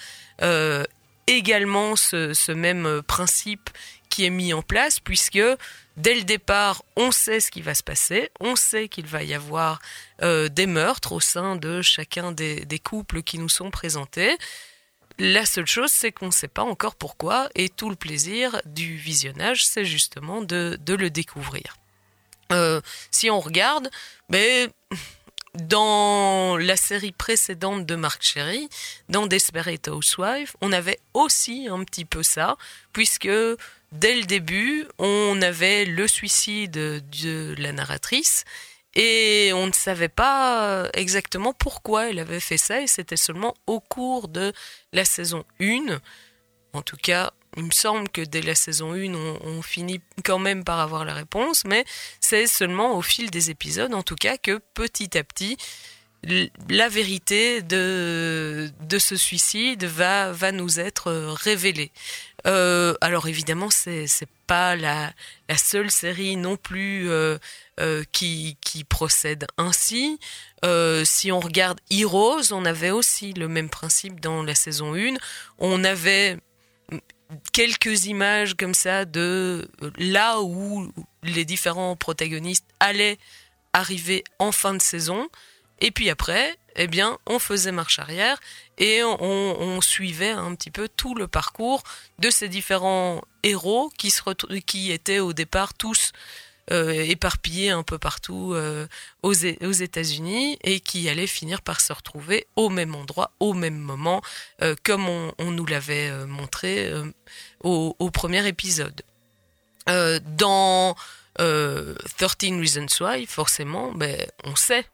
également 1.27 1.95
ce, 1.95 2.51
même 2.51 3.01
principe 3.03 3.69
qui 4.09 4.25
est 4.25 4.29
mis 4.29 4.53
en 4.53 4.61
place 4.61 4.99
puisque 4.99 5.39
dès 5.95 6.15
le 6.15 6.23
départ 6.23 6.83
on 6.95 7.11
sait 7.11 7.39
ce 7.39 7.49
qui 7.49 7.61
va 7.61 7.73
se 7.73 7.83
passer, 7.83 8.29
on 8.39 8.55
sait 8.55 8.87
qu'il 8.89 9.07
va 9.07 9.23
y 9.23 9.33
avoir 9.33 9.79
des 10.21 10.67
meurtres 10.67 11.13
au 11.13 11.19
sein 11.19 11.55
de 11.55 11.81
chacun 11.81 12.33
des 12.33 12.79
couples 12.83 13.23
qui 13.23 13.39
nous 13.39 13.49
sont 13.49 13.71
présentés. 13.71 14.37
La 15.19 15.45
seule 15.45 15.65
chose, 15.65 15.91
c'est 15.91 16.11
qu'on 16.11 16.27
ne 16.27 16.31
sait 16.31 16.47
pas 16.47 16.63
encore 16.63 16.95
pourquoi, 16.95 17.49
et 17.55 17.69
tout 17.69 17.89
le 17.89 17.95
plaisir 17.95 18.61
du 18.65 18.95
visionnage, 18.95 19.65
c'est 19.65 19.85
justement 19.85 20.41
de, 20.41 20.77
le 20.87 21.09
découvrir. 21.09 21.77
Euh, 22.51 22.81
si 23.09 23.29
on 23.31 23.39
regarde, 23.39 23.89
mais 24.29 24.69
dans 25.55 26.55
la 26.57 26.77
série 26.77 27.11
précédente 27.11 27.85
de 27.85 27.95
Mark 27.95 28.21
Cherry, 28.21 28.69
dans 29.09 29.25
Desperate 29.25 29.87
Housewife, 29.87 30.55
on 30.61 30.71
avait 30.71 30.99
aussi 31.15 31.67
un 31.67 31.83
petit 31.83 32.05
peu 32.05 32.21
ça, 32.21 32.55
puisque 32.93 33.29
dès 33.91 34.15
le 34.15 34.23
début, 34.25 34.85
on 34.99 35.41
avait 35.41 35.85
le 35.85 36.07
suicide 36.07 36.71
de 36.71 37.55
la 37.57 37.71
narratrice 37.71 38.45
et 38.97 39.51
on 39.53 39.67
ne 39.67 39.73
savait 39.73 40.09
pas 40.09 40.89
exactement 40.93 41.53
pourquoi 41.53 42.09
elle 42.09 42.17
avait 42.17 42.39
fait 42.39 42.57
ça, 42.57 42.81
et 42.81 42.87
c'était 42.87 43.15
seulement 43.15 43.53
au 43.67 43.79
cours 43.79 44.27
de 44.27 44.51
la 44.91 45.05
saison 45.05 45.45
1. 45.61 45.99
En 46.73 46.81
tout 46.81 46.97
cas, 46.97 47.31
il 47.55 47.63
me 47.63 47.71
semble 47.71 48.09
que 48.09 48.21
dès 48.21 48.41
la 48.41 48.55
saison 48.55 48.93
1, 48.93 49.13
on, 49.13 49.61
finit 49.61 50.01
quand 50.25 50.39
même 50.39 50.63
par 50.63 50.79
avoir 50.79 51.05
la 51.05 51.13
réponse, 51.13 51.63
mais 51.65 51.85
c'est 52.19 52.47
seulement 52.47 52.97
au 52.97 53.03
fil 53.03 53.29
des 53.29 53.51
épisodes, 53.51 53.93
en 53.93 54.03
tout 54.03 54.15
cas, 54.15 54.37
que 54.37 54.59
petit 54.73 55.15
à 55.15 55.23
petit, 55.23 55.57
la 56.69 56.89
vérité 56.89 57.61
de, 57.61 58.69
de 58.81 58.99
ce 58.99 59.15
suicide 59.15 59.85
va, 59.85 60.31
va 60.31 60.51
nous 60.51 60.79
être 60.79 61.11
révélée. 61.11 61.91
Euh, 62.45 62.93
alors 63.01 63.27
évidemment, 63.27 63.69
c'est 63.69 64.07
c'est 64.07 64.29
pas 64.45 64.75
la, 64.75 65.13
seule 65.57 65.91
série 65.91 66.37
non 66.37 66.55
plus 66.55 67.09
euh, 67.09 67.37
euh, 67.79 68.03
qui, 68.11 68.57
qui 68.61 68.83
procède 68.83 69.45
ainsi. 69.57 70.19
si 71.03 71.31
on 71.31 71.39
regarde 71.39 71.79
Heroes, 71.89 72.51
on 72.51 72.65
avait 72.65 72.91
aussi 72.91 73.33
le 73.33 73.47
même 73.47 73.69
principe 73.69 74.19
dans 74.19 74.43
la 74.43 74.55
saison 74.55 74.95
1. 74.95 75.15
On 75.59 75.83
avait 75.83 76.37
quelques 77.51 78.05
images 78.05 78.55
comme 78.55 78.73
ça 78.73 79.05
de 79.05 79.69
là 79.97 80.41
où 80.41 80.91
les 81.23 81.43
différents 81.45 81.95
protagonistes 81.95 82.67
allaient 82.79 83.17
arriver 83.73 84.23
en 84.39 84.51
fin 84.51 84.73
de 84.73 84.81
saison. 84.81 85.27
Et 85.79 85.91
puis 85.91 86.09
après, 86.09 86.57
eh 86.75 86.87
bien, 86.87 87.17
on 87.25 87.39
faisait 87.39 87.71
marche 87.71 87.99
arrière 87.99 88.39
et 88.77 89.03
on, 89.03 89.81
suivait 89.81 90.31
un 90.31 90.53
petit 90.55 90.71
peu 90.71 90.87
tout 90.87 91.15
le 91.15 91.27
parcours 91.27 91.83
de 92.19 92.29
ces 92.29 92.49
différents 92.49 93.21
héros 93.43 93.91
qui, 93.97 94.11
se 94.11 94.21
qui 94.59 94.91
étaient 94.91 95.19
au 95.19 95.33
départ 95.33 95.73
tous 95.73 96.11
euh, 96.69 96.91
éparpillés 96.91 97.69
un 97.69 97.83
peu 97.83 97.97
partout 97.97 98.51
euh, 98.53 98.87
aux, 99.23 99.31
États-Unis 99.31 100.59
et 100.63 100.81
qui 100.81 101.07
allaient 101.07 101.25
finir 101.25 101.61
par 101.61 101.79
se 101.79 101.93
retrouver 101.93 102.45
au 102.57 102.69
même 102.69 102.93
endroit, 102.93 103.31
au 103.39 103.53
même 103.53 103.77
moment, 103.77 104.21
euh, 104.61 104.75
comme 104.83 105.07
on, 105.07 105.51
nous 105.51 105.65
l'avait 105.65 106.11
montré 106.25 106.91
au, 107.61 108.11
premier 108.11 108.45
épisode. 108.47 109.01
dans 109.87 110.95
13 111.37 112.59
Reasons 112.59 112.87
Why, 112.99 113.25
forcément, 113.25 113.93
ben, 113.93 114.17
on 114.43 114.57
sait 114.57 114.85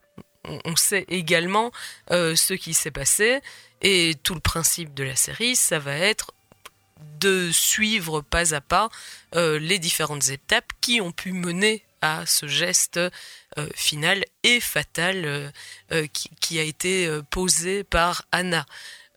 on 0.64 0.76
sait 0.76 1.04
également 1.08 1.72
euh, 2.10 2.36
ce 2.36 2.54
qui 2.54 2.74
s'est 2.74 2.90
passé 2.90 3.40
et 3.82 4.14
tout 4.22 4.34
le 4.34 4.40
principe 4.40 4.94
de 4.94 5.04
la 5.04 5.16
série, 5.16 5.56
ça 5.56 5.78
va 5.78 5.96
être 5.96 6.32
de 7.20 7.50
suivre 7.52 8.20
pas 8.20 8.54
à 8.54 8.60
pas 8.60 8.88
euh, 9.34 9.58
les 9.58 9.78
différentes 9.78 10.28
étapes 10.28 10.72
qui 10.80 11.00
ont 11.00 11.12
pu 11.12 11.32
mener 11.32 11.84
à 12.00 12.26
ce 12.26 12.46
geste 12.46 12.98
euh, 12.98 13.10
final 13.74 14.24
et 14.42 14.60
fatal 14.60 15.52
qui, 16.40 16.58
a 16.58 16.62
été 16.62 17.08
posé 17.30 17.84
par 17.84 18.24
Anna. 18.32 18.66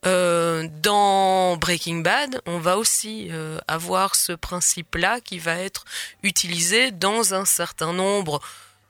dans 0.03 1.57
Breaking 1.57 1.97
Bad, 1.97 2.41
on 2.45 2.59
va 2.59 2.77
aussi 2.77 3.29
avoir 3.67 4.15
ce 4.15 4.31
principe-là 4.31 5.19
qui 5.19 5.37
va 5.37 5.57
être 5.57 5.83
utilisé 6.23 6.91
dans 6.91 7.33
un 7.33 7.45
certain 7.45 7.91
nombre 7.91 8.41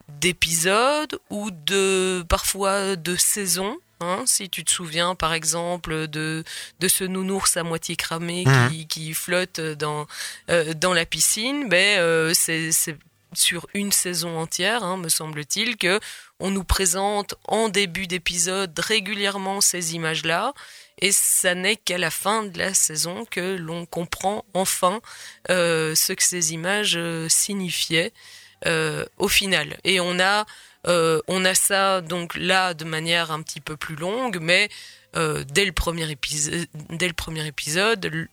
d'épisodes 0.09 1.19
ou 1.29 1.51
de 1.51 2.23
parfois 2.27 2.95
de 2.95 3.15
saisons 3.15 3.77
Hein, 3.99 4.25
si 4.27 4.47
tu 4.47 4.63
te 4.63 4.69
souviens, 4.69 5.15
par 5.15 5.33
exemple, 5.33 6.07
de, 6.07 6.43
de 6.79 6.87
ce 6.87 7.03
nounours 7.03 7.57
à 7.57 7.63
moitié 7.63 7.95
cramé 7.95 8.43
Mhm. 8.45 8.69
qui, 8.69 8.85
qui 8.87 9.13
flotte 9.15 9.59
dans, 9.59 10.05
euh, 10.51 10.75
dans 10.75 10.93
la 10.93 11.07
piscine, 11.07 11.67
ben, 11.67 11.97
euh, 11.97 12.31
c'est 12.35 12.69
sur 13.33 13.65
une 13.73 13.91
saison 13.91 14.37
entière, 14.37 14.83
hein, 14.83 14.97
me 14.97 15.09
semble-t-il, 15.09 15.77
que 15.77 15.99
on 16.39 16.51
nous 16.51 16.63
présente 16.63 17.33
en 17.45 17.69
début 17.69 18.05
d'épisode 18.05 18.77
régulièrement 18.77 19.61
ces 19.61 19.95
images-là, 19.95 20.53
et 21.01 21.11
ça 21.11 21.55
n'est 21.55 21.75
qu'à 21.75 21.97
la 21.97 22.11
fin 22.11 22.43
de 22.43 22.55
la 22.59 22.75
saison 22.75 23.25
que 23.25 23.55
l'on 23.57 23.87
comprend 23.87 24.45
enfin 24.53 25.01
euh, 25.49 25.95
ce 25.95 26.13
que 26.13 26.23
ces 26.23 26.53
images 26.53 26.99
signifiaient 27.29 28.13
au 28.65 29.27
final. 29.27 29.77
Et 29.83 29.99
on 29.99 30.19
a, 30.19 30.45
euh, 30.87 31.21
on 31.27 31.43
a 31.43 31.53
ça 31.53 32.01
donc 32.01 32.35
là 32.35 32.73
de 32.73 32.85
manière 32.85 33.31
un 33.31 33.41
petit 33.41 33.61
peu 33.61 33.75
plus 33.75 33.95
longue, 33.95 34.39
mais 34.39 34.69
euh, 35.15 35.43
dès, 35.49 35.65
le 35.65 35.71
premier 35.71 36.09
épisode, 36.09 36.67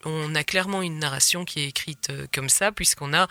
on 0.05 0.35
a 0.35 0.45
clairement 0.45 0.83
une 0.83 0.99
narration 0.99 1.45
qui 1.45 1.61
est 1.61 1.69
écrite 1.69 2.11
euh, 2.11 2.27
comme 2.33 2.49
ça, 2.49 2.73
puisqu'on 2.73 3.15
a 3.15 3.27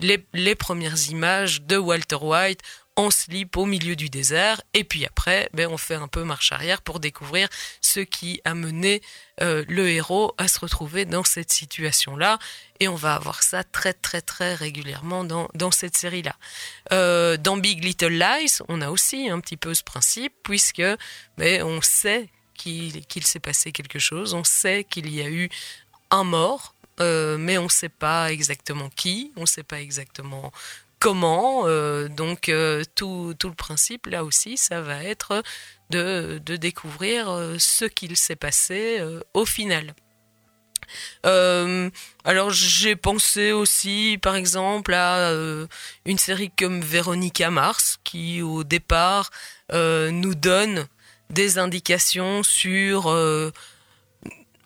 les 0.00 0.54
premières 0.54 1.10
images 1.10 1.62
de 1.62 1.76
Walter 1.76 2.18
White 2.20 2.60
en 2.98 3.12
slip 3.12 3.56
au 3.56 3.64
milieu 3.64 3.94
du 3.94 4.10
désert, 4.10 4.60
et 4.74 4.82
puis 4.82 5.06
après, 5.06 5.48
ben, 5.54 5.68
on 5.70 5.76
fait 5.76 5.94
un 5.94 6.08
peu 6.08 6.24
marche 6.24 6.50
arrière 6.50 6.82
pour 6.82 6.98
découvrir 6.98 7.48
ce 7.80 8.00
qui 8.00 8.40
a 8.44 8.54
mené 8.54 9.02
euh, 9.40 9.64
le 9.68 9.88
héros 9.88 10.34
à 10.36 10.48
se 10.48 10.58
retrouver 10.58 11.04
dans 11.04 11.22
cette 11.22 11.52
situation-là, 11.52 12.40
et 12.80 12.88
on 12.88 12.96
va 12.96 13.14
avoir 13.14 13.44
ça 13.44 13.62
très 13.62 13.92
très 13.92 14.20
très 14.20 14.56
régulièrement 14.56 15.22
dans, 15.22 15.48
dans 15.54 15.70
cette 15.70 15.96
série-là. 15.96 16.34
Euh, 16.92 17.36
dans 17.36 17.56
Big 17.56 17.84
Little 17.84 18.18
Lies, 18.18 18.58
on 18.66 18.80
a 18.80 18.90
aussi 18.90 19.30
un 19.30 19.38
petit 19.38 19.56
peu 19.56 19.74
ce 19.74 19.84
principe, 19.84 20.32
puisque 20.42 20.82
ben, 21.36 21.62
on 21.62 21.80
sait 21.80 22.28
qu'il 22.54 23.24
s'est 23.24 23.38
passé 23.38 23.70
quelque 23.70 24.00
chose, 24.00 24.34
on 24.34 24.42
sait 24.42 24.82
qu'il 24.82 25.14
y 25.14 25.22
a 25.22 25.30
eu 25.30 25.48
un 26.10 26.24
mort, 26.24 26.74
euh, 26.98 27.38
mais 27.38 27.58
on 27.58 27.64
ne 27.64 27.68
sait 27.68 27.88
pas 27.88 28.32
exactement 28.32 28.90
qui, 28.90 29.30
on 29.36 29.42
ne 29.42 29.46
sait 29.46 29.62
pas 29.62 29.80
exactement 29.80 30.50
comment. 30.98 31.64
euh, 31.66 32.08
donc 32.08 32.48
euh, 32.48 32.84
tout, 32.94 33.34
le 33.42 33.54
principe, 33.54 34.06
là 34.06 34.24
aussi, 34.24 34.56
ça 34.56 34.80
va 34.80 35.02
être 35.04 35.42
de, 35.90 36.40
découvrir 36.44 37.30
euh, 37.30 37.56
ce 37.58 37.84
qu'il 37.84 38.16
s'est 38.16 38.36
passé 38.36 39.02
au 39.34 39.44
final. 39.44 39.94
Alors 41.22 42.50
j'ai 42.50 42.96
pensé 42.96 43.52
aussi, 43.52 44.18
par 44.22 44.36
exemple, 44.36 44.94
à 44.94 45.32
une 46.06 46.16
série 46.16 46.50
comme 46.50 46.80
Véronica 46.80 47.50
Mars, 47.50 47.98
qui 48.04 48.40
au 48.40 48.64
départ 48.64 49.30
nous 49.70 50.34
donne 50.34 50.86
des 51.28 51.58
indications 51.58 52.42
sur 52.42 53.08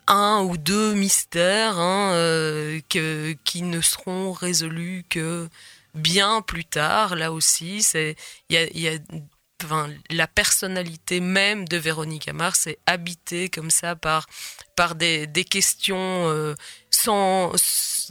un 0.07 0.41
ou 0.43 0.55
deux 0.55 0.93
mystères 0.93 1.77
hein, 1.77 2.79
qui 2.87 3.61
ne 3.63 3.81
seront 3.81 4.31
résolus 4.31 5.03
que 5.09 5.49
bien 5.93 6.41
plus 6.41 6.65
tard. 6.65 7.15
Là 7.15 7.31
aussi, 7.31 7.83
c'est 7.83 8.15
il 8.49 8.79
y 8.79 8.87
a, 8.87 8.97
enfin, 9.63 9.89
la 10.09 10.27
personnalité 10.27 11.19
même 11.19 11.67
de 11.67 11.77
Véronique 11.77 12.31
Mars 12.31 12.67
est 12.67 12.79
habitée 12.85 13.49
comme 13.49 13.69
ça 13.71 13.95
par 13.95 14.27
par 14.75 14.95
des, 14.95 15.27
des 15.27 15.45
questions 15.45 16.27
euh, 16.29 16.55
sans 16.89 17.53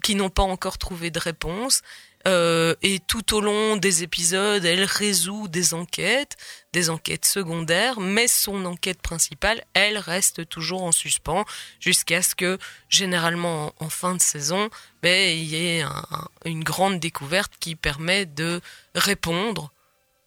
qui 0.02 0.14
n'ont 0.14 0.30
pas 0.30 0.42
encore 0.42 0.78
trouvé 0.78 1.10
de 1.10 1.18
réponse. 1.18 1.82
Euh, 2.28 2.74
et 2.82 3.00
tout 3.00 3.34
au 3.34 3.40
long 3.40 3.76
des 3.76 4.02
épisodes, 4.04 4.64
elle 4.64 4.84
résout 4.84 5.48
des 5.48 5.74
enquêtes, 5.74 6.36
des 6.72 6.88
enquêtes 6.88 7.24
secondaires, 7.24 7.98
mais 8.00 8.28
son 8.28 8.64
enquête 8.64 9.02
principale, 9.02 9.62
elle 9.74 9.98
reste 9.98 10.48
toujours 10.48 10.84
en 10.84 10.92
suspens 10.92 11.44
jusqu'à 11.80 12.22
ce 12.22 12.34
que, 12.34 12.58
généralement 12.88 13.74
en, 13.80 13.88
fin 13.88 14.14
de 14.14 14.22
saison, 14.22 14.70
ben, 15.02 15.36
il 15.36 15.44
y 15.44 15.56
ait 15.56 15.80
un- 15.82 16.04
un- 16.12 16.28
une 16.44 16.62
grande 16.62 17.00
découverte 17.00 17.52
qui 17.58 17.74
permet 17.74 18.24
de 18.26 18.60
répondre. 18.94 19.72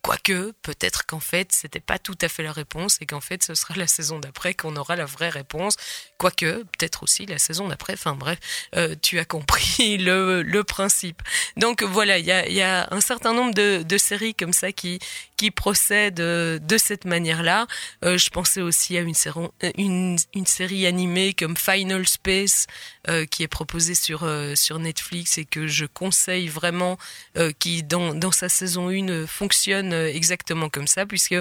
Quoique, 0.06 0.54
peut-être 0.62 1.08
qu'en 1.08 1.20
fait, 1.20 1.52
c'était 1.52 1.80
pas 1.80 1.98
tout 1.98 2.18
à 2.22 2.30
fait 2.30 2.44
la 2.44 2.52
réponse 2.52 3.00
et 3.02 3.08
qu'en 3.08 3.22
fait, 3.22 3.42
ce 3.42 3.56
sera 3.56 3.74
la 3.74 3.88
saison 3.88 4.20
d'après 4.20 4.54
qu'on 4.54 4.76
aura 4.76 4.96
la 4.96 5.06
vraie 5.06 5.30
réponse. 5.30 5.78
Quoique, 6.20 6.62
peut-être 6.62 7.02
aussi 7.02 7.26
la 7.26 7.40
saison 7.40 7.68
d'après. 7.68 7.94
Enfin 7.94 8.14
bref, 8.14 8.38
euh, 8.76 8.94
tu 9.02 9.18
as 9.18 9.26
compris 9.26 9.98
le, 9.98 10.44
le 10.44 10.64
principe. 10.64 11.24
Donc 11.58 11.82
voilà, 11.82 12.20
il 12.20 12.26
y 12.26 12.32
a, 12.32 12.48
y 12.48 12.62
a 12.62 12.88
un 12.92 13.02
certain 13.02 13.34
nombre 13.34 13.56
de, 13.56 13.82
de 13.82 13.98
séries 13.98 14.36
comme 14.36 14.54
ça 14.54 14.72
qui, 14.72 15.00
qui 15.38 15.52
procèdent 15.52 16.20
euh, 16.20 16.60
de 16.60 16.78
cette 16.78 17.06
manière-là. 17.06 17.68
Euh, 18.04 18.18
je 18.18 18.30
pensais 18.30 18.62
aussi 18.62 18.98
à 18.98 19.02
une, 19.02 19.14
série- 19.14 19.50
une, 19.78 20.18
série 20.46 20.86
animée 20.86 21.34
comme 21.34 21.58
Final 21.58 22.08
Space 22.08 22.68
euh, 23.08 23.26
qui 23.26 23.44
est 23.44 23.48
proposée 23.48 23.96
sur, 23.96 24.24
euh, 24.24 24.56
sur 24.56 24.80
Netflix 24.80 25.38
et 25.38 25.46
que 25.46 25.68
je 25.68 25.86
conseille 25.86 26.48
vraiment, 26.48 26.98
euh, 27.38 27.52
qui 27.58 27.84
dans, 27.84 28.14
dans 28.14 28.32
sa 28.32 28.50
saison 28.50 28.90
1 28.90 29.28
fonctionne 29.28 29.94
euh, 29.94 30.08
exactement 30.08 30.70
comme 30.70 30.88
ça, 30.88 31.06
puisque 31.06 31.36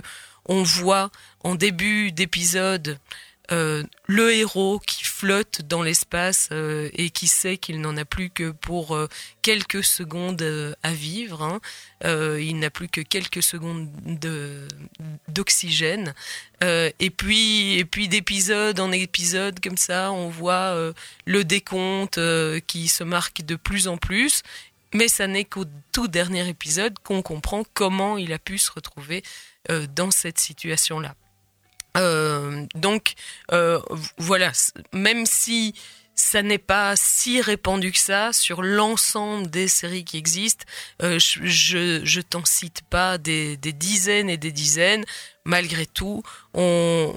on 0.46 0.62
voit 0.62 1.10
en 1.42 1.54
début 1.54 2.12
d'épisode 2.12 2.98
euh, 3.52 3.82
le 4.06 4.32
héros 4.32 4.78
qui 4.78 5.04
flotte 5.04 5.60
dans 5.62 5.82
l'espace 5.82 6.48
euh, 6.50 6.88
et 6.94 7.10
qui 7.10 7.26
sait 7.26 7.58
qu'il 7.58 7.80
n'en 7.82 7.96
a 7.98 8.06
plus 8.06 8.30
que 8.30 8.50
pour 8.50 8.96
euh, 8.96 9.06
quelques 9.42 9.84
secondes 9.84 10.74
à 10.82 10.92
vivre. 10.92 11.42
hein. 11.42 11.60
Il 12.38 12.58
n'a 12.58 12.70
plus 12.70 12.88
que 12.88 13.00
quelques 13.00 13.42
secondes 13.42 13.88
de- 14.04 14.68
d'oxygène. 15.28 16.14
Et 16.62 17.10
puis, 17.10 17.74
et 17.78 17.84
puis 17.84 18.08
d'épisode 18.08 18.78
en 18.80 18.92
épisode 18.92 19.60
comme 19.60 19.76
ça, 19.78 20.12
on 20.12 20.28
voit 20.28 20.92
le 21.24 21.44
décompte 21.44 22.20
qui 22.66 22.88
se 22.88 23.04
marque 23.04 23.42
de 23.42 23.56
plus 23.56 23.88
en 23.88 23.96
plus. 23.96 24.42
Mais 24.92 25.08
ça 25.08 25.26
n'est 25.26 25.44
qu'au 25.44 25.64
tout 25.92 26.08
dernier 26.08 26.46
épisode 26.48 26.98
qu'on 27.02 27.22
comprend 27.22 27.64
comment 27.74 28.18
il 28.18 28.32
a 28.32 28.38
pu 28.38 28.58
se 28.58 28.70
retrouver 28.70 29.22
dans 29.94 30.10
cette 30.10 30.38
situation-là. 30.38 31.14
Euh, 31.96 32.66
donc 32.74 33.14
euh, 33.52 33.80
voilà, 34.18 34.52
même 34.92 35.26
si 35.26 35.74
ça 36.16 36.42
n'est 36.42 36.58
pas 36.58 36.94
si 36.96 37.40
répandu 37.40 37.92
que 37.92 37.98
ça 37.98 38.32
sur 38.32 38.62
l'ensemble 38.62 39.50
des 39.50 39.68
séries 39.68 40.04
qui 40.04 40.16
existent, 40.16 40.64
euh, 41.02 41.18
je, 41.18 42.00
je, 42.04 42.20
t'en 42.20 42.44
cite 42.44 42.82
pas 42.88 43.18
des 43.18 43.56
dizaines 43.56 44.30
et 44.30 44.36
des 44.36 44.52
dizaines. 44.52 45.04
Malgré 45.46 45.84
tout, 45.84 46.22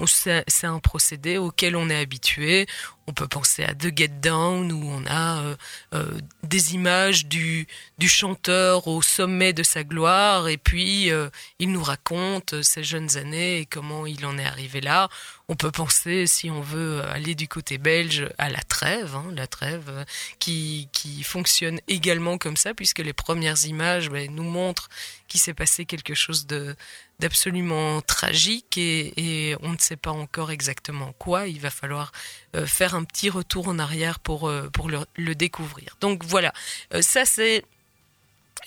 c'est 0.06 0.66
un 0.66 0.80
procédé 0.80 1.38
auquel 1.38 1.76
on 1.76 1.88
est 1.88 1.96
habitué. 1.96 2.66
On 3.06 3.14
peut 3.14 3.26
penser 3.26 3.64
à 3.64 3.74
The 3.74 3.96
Get 3.96 4.08
Down 4.08 4.70
où 4.70 4.84
on 4.84 5.06
a 5.06 5.40
euh, 5.40 5.56
euh, 5.94 6.18
des 6.42 6.74
images 6.74 7.24
du, 7.24 7.66
chanteur 8.06 8.86
au 8.86 9.00
sommet 9.00 9.54
de 9.54 9.62
sa 9.62 9.82
gloire 9.82 10.48
et 10.48 10.58
puis 10.58 11.10
euh, 11.10 11.30
il 11.58 11.72
nous 11.72 11.82
raconte 11.82 12.60
ses 12.60 12.84
jeunes 12.84 13.16
années 13.16 13.60
et 13.60 13.66
comment 13.66 14.04
il 14.04 14.26
en 14.26 14.36
est 14.36 14.44
arrivé 14.44 14.82
là. 14.82 15.08
On 15.48 15.56
peut 15.56 15.70
penser, 15.70 16.26
si 16.26 16.50
on 16.50 16.60
veut 16.60 17.02
aller 17.06 17.34
du 17.34 17.48
côté 17.48 17.78
belge, 17.78 18.28
à 18.36 18.50
la 18.50 18.60
trêve, 18.60 19.14
hein, 19.14 19.32
la 19.34 19.46
trêve 19.46 20.04
qui, 20.38 20.90
qui 20.92 21.22
fonctionne 21.22 21.80
également 21.88 22.36
comme 22.36 22.58
ça 22.58 22.74
puisque 22.74 22.98
les 22.98 23.14
premières 23.14 23.64
images 23.64 24.10
ben, 24.10 24.30
nous 24.34 24.44
montrent 24.44 24.90
qu'il 25.28 25.40
s'est 25.40 25.54
passé 25.54 25.84
quelque 25.84 26.14
chose 26.14 26.46
de 26.46 26.74
d'absolument 27.20 28.00
tragique 28.00 28.78
et, 28.78 29.56
on 29.62 29.72
ne 29.72 29.78
sait 29.78 29.96
pas 29.96 30.12
encore 30.12 30.50
exactement 30.50 31.12
quoi. 31.18 31.46
Il 31.48 31.60
va 31.60 31.70
falloir 31.70 32.12
euh, 32.56 32.66
faire 32.66 32.94
un 32.94 33.04
petit 33.04 33.28
retour 33.28 33.68
en 33.68 33.78
arrière 33.78 34.20
pour, 34.20 34.48
euh, 34.48 34.70
le 35.16 35.34
découvrir. 35.34 35.96
Donc 36.00 36.24
voilà, 36.24 36.52
Euh, 36.94 37.02
ça 37.02 37.24
c'est 37.24 37.64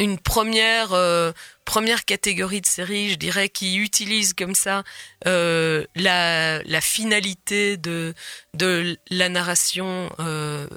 une 0.02 0.18
première 0.18 0.94
euh, 0.94 1.32
première 1.64 2.06
catégorie 2.06 2.60
de 2.60 2.66
séries, 2.66 3.12
je 3.12 3.16
dirais, 3.16 3.50
qui 3.50 3.78
utilise 3.78 4.34
comme 4.34 4.56
ça 4.56 4.84
euh, 5.28 5.86
la, 5.96 6.82
finalité 6.82 7.78
de 7.78 8.14
de 8.56 8.98
la 9.12 9.30
narration, 9.30 10.12
euh, 10.20 10.68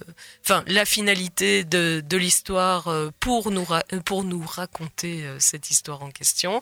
enfin 0.42 0.62
la 0.66 0.84
finalité 0.84 1.64
de, 1.64 2.02
de 2.06 2.16
l'histoire 2.16 2.94
pour 3.18 3.50
nous 3.50 3.66
pour 4.04 4.24
nous 4.24 4.44
raconter 4.46 5.24
cette 5.38 5.70
histoire 5.70 6.02
en 6.02 6.10
question. 6.10 6.60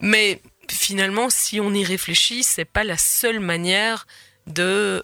Mais 0.00 0.40
finalement, 0.70 1.28
si 1.30 1.60
on 1.60 1.72
y 1.72 1.84
réfléchit, 1.84 2.44
c'est 2.44 2.66
pas 2.66 2.84
la 2.84 2.98
seule 2.98 3.40
manière 3.40 4.06
de 4.46 5.02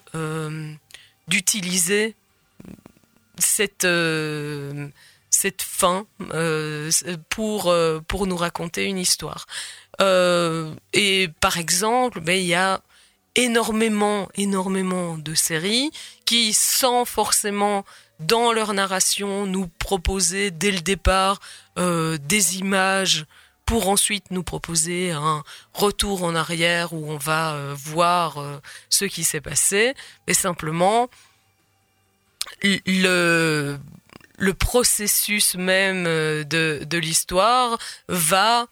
d'utiliser 1.26 2.14
cette 3.38 3.86
cette 5.34 5.62
fin 5.62 6.06
euh, 6.32 6.90
pour 7.28 7.68
euh, 7.68 8.00
pour 8.06 8.26
nous 8.26 8.36
raconter 8.36 8.84
une 8.84 8.98
histoire. 8.98 9.46
Euh, 10.00 10.74
et 10.92 11.28
par 11.40 11.58
exemple, 11.58 12.20
ben 12.20 12.38
il 12.38 12.46
y 12.46 12.54
a 12.54 12.80
énormément 13.34 14.28
énormément 14.36 15.18
de 15.18 15.34
séries 15.34 15.90
qui, 16.24 16.52
sans 16.52 17.04
forcément 17.04 17.84
dans 18.20 18.52
leur 18.52 18.72
narration 18.72 19.44
nous 19.46 19.66
proposer 19.66 20.52
dès 20.52 20.70
le 20.70 20.80
départ 20.80 21.40
des 21.76 22.58
images 22.58 23.26
pour 23.66 23.88
ensuite 23.88 24.30
nous 24.30 24.44
proposer 24.44 25.10
un 25.10 25.42
retour 25.72 26.22
en 26.22 26.36
arrière 26.36 26.92
où 26.92 27.10
on 27.10 27.16
va 27.16 27.74
voir 27.74 28.60
ce 28.88 29.04
qui 29.04 29.24
s'est 29.24 29.40
passé, 29.40 29.94
mais 30.28 30.34
simplement 30.34 31.08
le, 32.62 33.78
le 34.38 34.54
processus 34.54 35.54
même 35.54 36.06
euh, 36.06 36.44
de, 36.44 36.82
de 36.84 36.98
l'histoire 36.98 37.78
va 38.08 38.66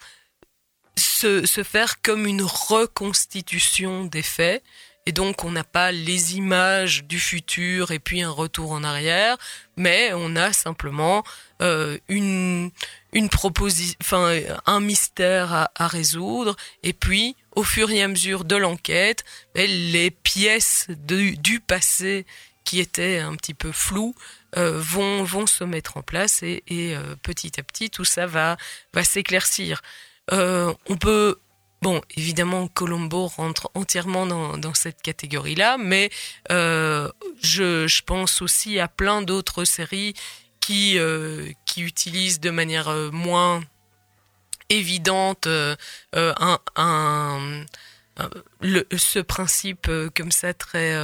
se, 0.96 1.46
se, 1.46 1.62
faire 1.62 2.02
comme 2.02 2.26
une 2.26 2.42
reconstitution 2.42 4.04
des 4.04 4.22
faits. 4.22 4.62
Et 5.04 5.12
donc 5.12 5.42
on 5.42 5.50
n'a 5.50 5.64
pas 5.64 5.90
les 5.90 6.36
images 6.36 7.04
du 7.04 7.18
futur 7.18 7.90
et 7.90 7.98
puis 7.98 8.22
un 8.22 8.30
retour 8.30 8.70
en 8.70 8.84
arrière, 8.84 9.36
mais 9.76 10.12
on 10.14 10.36
a 10.36 10.52
simplement 10.52 11.24
euh, 11.60 11.98
une, 12.08 12.70
une 13.12 13.28
proposition, 13.28 13.96
enfin 14.00 14.38
un 14.64 14.78
mystère 14.78 15.52
à, 15.52 15.70
à, 15.74 15.88
résoudre. 15.88 16.56
Et 16.84 16.92
puis 16.92 17.34
au 17.56 17.64
fur 17.64 17.90
et 17.90 18.00
à 18.00 18.06
mesure 18.06 18.44
de 18.44 18.54
l'enquête, 18.54 19.24
ben, 19.56 19.68
les 19.68 20.12
pièces 20.12 20.86
du 20.88 21.58
passé 21.58 22.24
qui 22.64 22.78
étaient 22.78 23.18
un 23.18 23.34
petit 23.34 23.54
peu 23.54 23.72
floues 23.72 24.14
euh, 24.58 24.78
vont, 24.78 25.24
vont 25.24 25.46
se 25.46 25.64
mettre 25.64 25.96
en 25.96 26.02
place 26.02 26.42
et, 26.42 26.62
euh, 26.70 27.16
petit 27.22 27.58
à 27.58 27.62
petit 27.62 27.88
tout 27.88 28.04
ça 28.04 28.26
va, 28.26 28.58
va 28.92 29.02
s'éclaircir. 29.02 29.80
Euh, 30.32 30.72
on 30.88 30.96
peut 30.96 31.38
Bon, 31.80 32.00
évidemment, 32.16 32.68
Colombo 32.68 33.26
rentre 33.26 33.68
entièrement 33.74 34.24
dans, 34.24 34.74
cette 34.74 35.02
catégorie-là, 35.02 35.78
mais 35.78 36.10
je, 36.48 37.10
je, 37.40 38.02
pense 38.02 38.40
aussi 38.40 38.78
à 38.78 38.86
plein 38.86 39.20
d'autres 39.20 39.64
séries 39.64 40.14
qui, 40.60 40.96
qui 41.66 41.82
utilisent 41.82 42.38
de 42.38 42.50
manière 42.50 42.88
moins 43.12 43.64
évidente 44.68 45.48
un, 46.12 46.58
un, 46.76 47.64
le, 48.60 48.86
ce 48.96 49.18
principe 49.18 49.90
comme 50.14 50.30
ça 50.30 50.54
très 50.54 50.94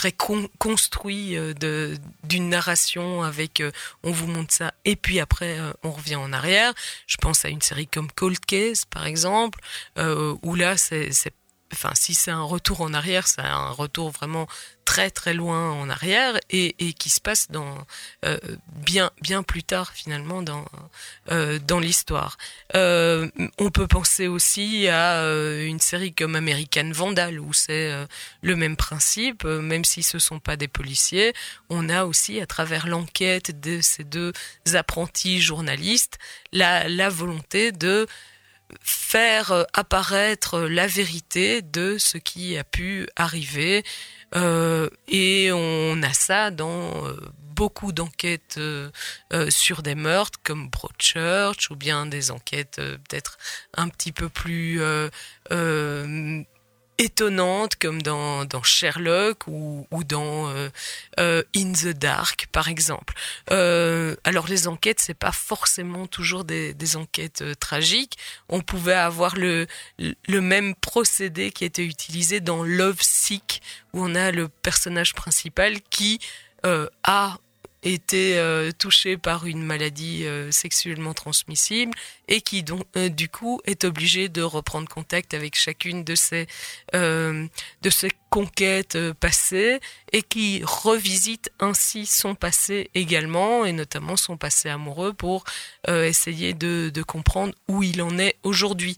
très 0.00 0.12
con, 0.12 0.48
construit 0.58 1.36
de 1.36 1.98
d'une 2.24 2.48
narration 2.48 3.22
avec 3.22 3.60
euh, 3.60 3.70
on 4.02 4.12
vous 4.12 4.26
montre 4.26 4.54
ça 4.54 4.72
et 4.86 4.96
puis 4.96 5.20
après 5.20 5.58
euh, 5.58 5.72
on 5.82 5.90
revient 5.90 6.16
en 6.16 6.32
arrière. 6.32 6.72
Je 7.06 7.18
pense 7.18 7.44
à 7.44 7.50
une 7.50 7.60
série 7.60 7.86
comme 7.86 8.10
Cold 8.10 8.38
Case 8.40 8.86
par 8.86 9.06
exemple 9.06 9.60
euh, 9.98 10.34
où 10.42 10.54
là 10.54 10.78
c'est 10.78 11.12
enfin 11.72 11.90
si 11.94 12.14
c'est 12.14 12.30
un 12.30 12.42
retour 12.42 12.80
en 12.80 12.94
arrière, 12.94 13.26
c'est 13.26 13.40
un 13.40 13.70
retour 13.70 14.10
vraiment 14.10 14.46
très 14.90 15.08
très 15.10 15.34
loin 15.34 15.70
en 15.70 15.88
arrière 15.88 16.36
et, 16.50 16.74
qui 16.94 17.10
se 17.10 17.20
passe 17.20 17.48
dans 17.48 17.78
euh, 18.24 18.38
bien 18.72 19.12
bien 19.22 19.44
plus 19.44 19.62
tard 19.62 19.92
finalement 19.92 20.42
dans 20.42 20.64
euh, 21.30 21.60
dans 21.64 21.78
l'histoire. 21.78 22.38
Euh, 22.74 23.28
on 23.58 23.70
peut 23.70 23.86
penser 23.86 24.26
aussi 24.26 24.88
à 24.88 25.22
une 25.62 25.78
série 25.78 26.12
comme 26.12 26.34
American 26.34 26.90
Vandal 26.92 27.38
où 27.38 27.52
c'est 27.52 27.92
le 28.42 28.56
même 28.56 28.76
principe, 28.76 29.44
même 29.44 29.84
si 29.84 30.02
ce 30.02 30.18
sont 30.18 30.40
pas 30.40 30.56
des 30.56 30.68
policiers, 30.68 31.34
on 31.68 31.88
a 31.88 32.04
aussi 32.04 32.40
à 32.40 32.46
travers 32.46 32.88
l'enquête 32.88 33.60
de 33.60 33.80
ces 33.80 34.02
deux 34.02 34.32
apprentis 34.74 35.40
journalistes 35.40 36.18
la 36.52 37.08
volonté 37.08 37.70
de 37.70 38.08
faire 38.80 39.66
apparaître 39.72 40.60
la 40.60 40.86
vérité 40.86 41.62
de 41.62 41.98
ce 41.98 42.18
qui 42.18 42.56
a 42.56 42.64
pu 42.64 43.08
arriver. 43.16 43.84
Euh, 44.36 44.88
et 45.08 45.50
on 45.52 46.02
a 46.02 46.12
ça 46.12 46.50
dans 46.50 47.06
euh, 47.06 47.16
beaucoup 47.56 47.92
d'enquêtes 47.92 48.56
euh, 48.58 48.90
euh, 49.32 49.50
sur 49.50 49.82
des 49.82 49.94
meurtres 49.94 50.38
comme 50.44 50.68
Broadchurch 50.68 51.70
ou 51.70 51.76
bien 51.76 52.06
des 52.06 52.30
enquêtes 52.30 52.76
peut-être 52.76 53.38
un 53.76 53.88
petit 53.88 54.12
peu 54.12 54.28
plus 54.28 54.80
étonnantes 57.00 57.76
comme 57.76 58.02
dans, 58.02 58.44
dans 58.44 58.62
Sherlock 58.62 59.46
ou, 59.46 59.86
ou 59.90 60.04
dans 60.04 60.50
euh, 60.50 60.68
euh, 61.18 61.42
In 61.56 61.72
the 61.72 61.88
Dark 61.88 62.46
par 62.52 62.68
exemple. 62.68 63.14
Euh, 63.50 64.14
alors 64.24 64.46
les 64.46 64.68
enquêtes 64.68 65.00
c'est 65.00 65.14
pas 65.14 65.32
forcément 65.32 66.06
toujours 66.06 66.44
des, 66.44 66.74
des 66.74 66.96
enquêtes 66.96 67.40
euh, 67.40 67.54
tragiques. 67.54 68.18
On 68.50 68.60
pouvait 68.60 68.92
avoir 68.92 69.34
le, 69.34 69.66
le 69.98 70.40
même 70.40 70.74
procédé 70.74 71.50
qui 71.50 71.64
était 71.64 71.84
utilisé 71.84 72.40
dans 72.40 72.62
Love 72.62 73.00
Sick 73.00 73.62
où 73.94 74.04
on 74.04 74.14
a 74.14 74.30
le 74.30 74.48
personnage 74.48 75.14
principal 75.14 75.80
qui 75.88 76.20
euh, 76.66 76.86
a 77.02 77.38
été 77.82 78.38
euh, 78.38 78.70
touché 78.72 79.16
par 79.16 79.46
une 79.46 79.62
maladie 79.62 80.26
euh, 80.26 80.50
sexuellement 80.50 81.14
transmissible 81.14 81.92
et 82.28 82.40
qui 82.42 82.62
donc 82.62 82.84
euh, 82.96 83.08
du 83.08 83.28
coup 83.28 83.60
est 83.64 83.84
obligé 83.84 84.28
de 84.28 84.42
reprendre 84.42 84.88
contact 84.88 85.32
avec 85.34 85.56
chacune 85.56 86.04
de 86.04 86.14
ses 86.14 86.46
de 86.92 87.90
ses 87.90 88.10
conquêtes 88.28 88.98
passées 89.14 89.80
et 90.12 90.22
qui 90.22 90.62
revisite 90.64 91.50
ainsi 91.58 92.06
son 92.06 92.34
passé 92.34 92.90
également 92.94 93.64
et 93.64 93.72
notamment 93.72 94.16
son 94.16 94.36
passé 94.36 94.68
amoureux 94.68 95.12
pour 95.12 95.44
essayer 95.88 96.52
de, 96.54 96.90
de 96.92 97.02
comprendre 97.02 97.54
où 97.68 97.82
il 97.82 98.02
en 98.02 98.18
est 98.18 98.36
aujourd'hui. 98.42 98.96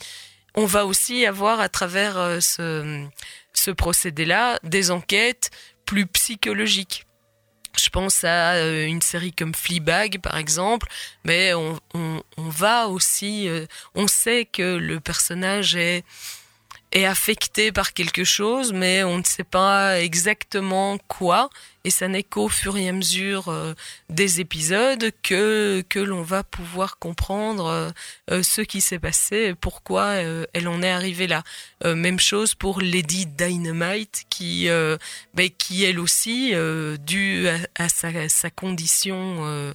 On 0.55 0.67
va 0.67 0.85
aussi 0.87 1.25
avoir 1.27 1.61
à 1.61 1.69
travers 1.69 2.43
ce, 2.43 3.07
ce 3.53 3.71
procédé-là 3.71 4.59
des 4.63 4.91
enquêtes 4.91 5.51
plus 5.87 6.07
psychologiques 6.07 7.07
je 7.79 7.89
pense 7.91 8.25
à 8.25 8.55
euh, 8.55 8.87
une 8.87 9.03
série 9.03 9.33
comme 9.33 9.55
Fleabag 9.55 10.21
par 10.21 10.37
exemple, 10.37 10.89
mais 11.25 11.53
on, 11.55 11.81
va 12.37 12.89
aussi, 12.89 13.49
euh, 13.49 13.67
on 13.95 14.07
sait 14.07 14.45
que 14.45 14.77
le 14.77 15.01
personnage 15.01 15.77
est 15.77 16.05
affecté 16.95 17.73
par 17.73 17.93
quelque 17.95 18.25
chose, 18.25 18.73
mais 18.73 19.05
on 19.05 19.19
ne 19.19 19.25
sait 19.25 19.45
pas 19.45 20.01
exactement 20.01 20.99
quoi. 21.09 21.51
Et 21.85 21.91
ça 21.91 22.09
n'est 22.09 22.23
qu'au 22.23 22.49
fur 22.49 22.77
et 22.77 22.89
à 22.89 22.93
mesure 22.93 23.49
euh, 23.49 23.75
des 24.09 24.41
épisodes 24.41 25.11
que 25.23 25.83
que 25.89 25.99
l'on 25.99 26.23
va 26.23 26.45
pouvoir 26.45 26.99
comprendre 26.99 27.67
euh, 27.67 27.91
euh 28.31 28.43
ce 28.43 28.61
qui 28.61 28.81
s'est 28.81 28.99
passé, 28.99 29.37
et 29.37 29.55
pourquoi 29.55 30.15
elle 30.53 30.69
en 30.69 30.83
est 30.83 30.91
arrivée 30.91 31.27
là. 31.27 31.43
Même 31.85 32.21
chose 32.21 32.55
pour 32.55 32.81
Lady 32.81 33.27
Dynamite, 33.27 34.25
qui 34.31 34.69
ben, 35.35 35.51
qui 35.59 35.85
elle 35.85 35.99
aussi, 35.99 36.53
due 37.01 37.49
à, 37.49 37.85
à, 37.85 37.89
sa, 37.89 38.29
sa 38.29 38.51
condition 38.51 39.75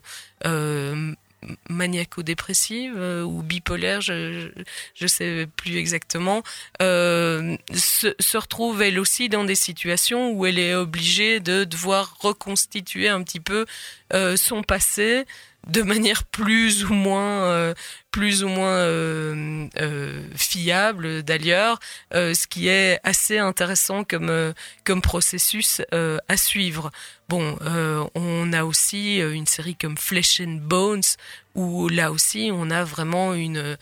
maniaco-dépressive 1.70 2.96
euh, 2.98 3.24
ou 3.24 3.42
bipolaire, 3.44 4.02
je, 4.02 4.50
je 4.96 5.08
sais 5.08 5.48
plus 5.56 5.78
exactement, 5.78 6.44
euh, 6.82 7.56
se, 7.74 8.14
se, 8.20 8.38
retrouve 8.38 8.82
elle 8.82 9.00
aussi 9.00 9.30
dans 9.30 9.44
des 9.44 9.56
situations 9.56 10.32
où 10.32 10.46
elle 10.46 10.60
est 10.60 10.76
obligée 10.76 11.40
de 11.40 11.64
devoir 11.64 12.18
reconstituer 12.20 13.08
un 13.08 13.24
petit 13.24 13.40
peu 13.40 13.66
euh, 14.14 14.36
son 14.36 14.64
passé 14.64 15.26
de 15.68 15.82
manière 15.82 16.24
plus 16.24 16.86
ou 16.86 16.94
moins 16.94 17.44
euh, 17.44 17.74
plus 18.12 18.44
ou 18.44 18.48
moins 18.48 18.78
euh, 18.78 19.68
euh, 19.80 20.24
fiable 20.36 21.24
d'ailleurs, 21.24 21.80
ce 22.12 22.48
qui 22.48 22.68
est 22.68 23.00
assez 23.04 23.38
intéressant 23.38 24.04
comme 24.04 24.54
comme 24.84 25.02
processus 25.02 25.82
à 25.92 26.38
suivre. 26.38 26.92
Bon, 27.30 27.58
on 28.16 28.54
a 28.54 28.64
aussi 28.64 29.18
une 29.18 29.46
série 29.46 29.76
comme 29.76 29.98
Flesh 29.98 30.42
and 30.42 30.60
Bones 30.62 31.02
où 31.56 31.90
là 31.90 32.12
aussi 32.12 32.50
on 32.52 32.72
a 32.72 32.84
vraiment 32.84 33.34
une 33.34 33.78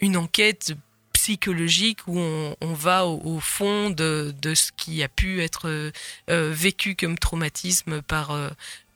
une 0.00 0.16
enquête 0.16 0.74
psychologique 1.14 2.06
où 2.06 2.18
on, 2.18 2.72
va 2.74 3.04
au, 3.04 3.40
fond 3.40 3.90
de, 3.90 4.32
de 4.40 4.54
ce 4.54 4.70
qui 4.76 5.02
a 5.02 5.08
pu 5.08 5.42
être 5.42 5.90
vécu 6.28 6.94
comme 6.94 7.18
traumatisme 7.18 8.02
par 8.02 8.32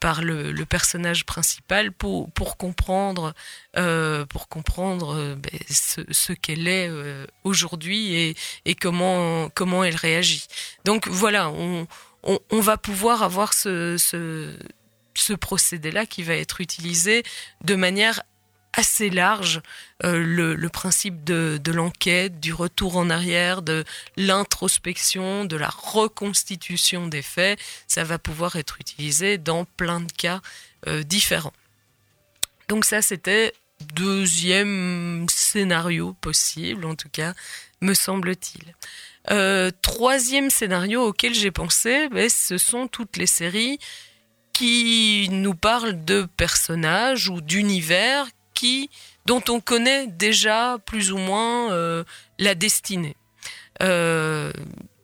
par 0.02 0.20
le, 0.20 0.64
personnage 0.64 1.24
principal 1.24 1.92
pour 1.92 2.56
comprendre 2.56 3.34
euh, 3.76 4.26
pour 4.26 4.48
comprendre 4.48 5.14
euh, 5.14 5.36
ben, 5.36 5.60
ce, 5.70 6.32
qu'elle 6.32 6.66
est 6.66 6.88
euh, 6.88 7.24
aujourd'hui 7.44 8.34
et, 8.64 8.74
comment 8.74 9.48
comment 9.50 9.84
elle 9.84 9.94
réagit. 9.94 10.48
Donc 10.84 11.06
voilà, 11.06 11.50
on, 11.50 11.86
va 12.50 12.76
pouvoir 12.76 13.22
avoir 13.22 13.52
ce, 13.52 13.96
ce 13.96 14.56
ce 15.14 15.34
procédé-là 15.34 16.04
qui 16.04 16.24
va 16.24 16.34
être 16.34 16.60
utilisé 16.60 17.22
de 17.62 17.76
manière 17.76 18.22
assez 18.72 19.10
large 19.10 19.60
euh, 20.04 20.56
le, 20.56 20.68
principe 20.68 21.24
de, 21.24 21.60
de 21.62 21.72
l'enquête, 21.72 22.40
du 22.40 22.52
retour 22.52 22.96
en 22.96 23.10
arrière, 23.10 23.62
de 23.62 23.84
l'introspection, 24.16 25.44
de 25.44 25.56
la 25.56 25.68
reconstitution 25.68 27.06
des 27.06 27.22
faits, 27.22 27.60
ça 27.86 28.04
va 28.04 28.18
pouvoir 28.18 28.56
être 28.56 28.80
utilisé 28.80 29.38
dans 29.38 29.64
plein 29.64 30.00
de 30.00 30.12
cas 30.12 30.40
euh, 30.86 31.02
différents. 31.02 31.52
Donc 32.68 32.84
ça, 32.84 33.02
c'était 33.02 33.52
deuxième 33.94 35.26
scénario 35.28 36.14
possible, 36.20 36.84
en 36.86 36.94
tout 36.94 37.10
cas, 37.10 37.34
me 37.80 37.94
semble-t-il. 37.94 38.74
Euh, 39.30 39.70
troisième 39.82 40.50
scénario 40.50 41.06
auquel 41.06 41.34
j'ai 41.34 41.50
pensé, 41.50 42.08
ben, 42.08 42.28
ce 42.28 42.58
sont 42.58 42.88
toutes 42.88 43.16
les 43.16 43.26
séries 43.26 43.78
qui 44.52 45.28
nous 45.30 45.54
parlent 45.54 46.04
de 46.04 46.26
personnages 46.36 47.28
ou 47.28 47.40
d'univers 47.40 48.26
dont 49.26 49.42
on 49.48 49.60
connaît 49.60 50.06
déjà 50.06 50.78
plus 50.84 51.12
ou 51.12 51.18
moins 51.18 51.72
euh, 51.72 52.04
la 52.38 52.54
destinée. 52.54 53.16
Euh, 53.82 54.52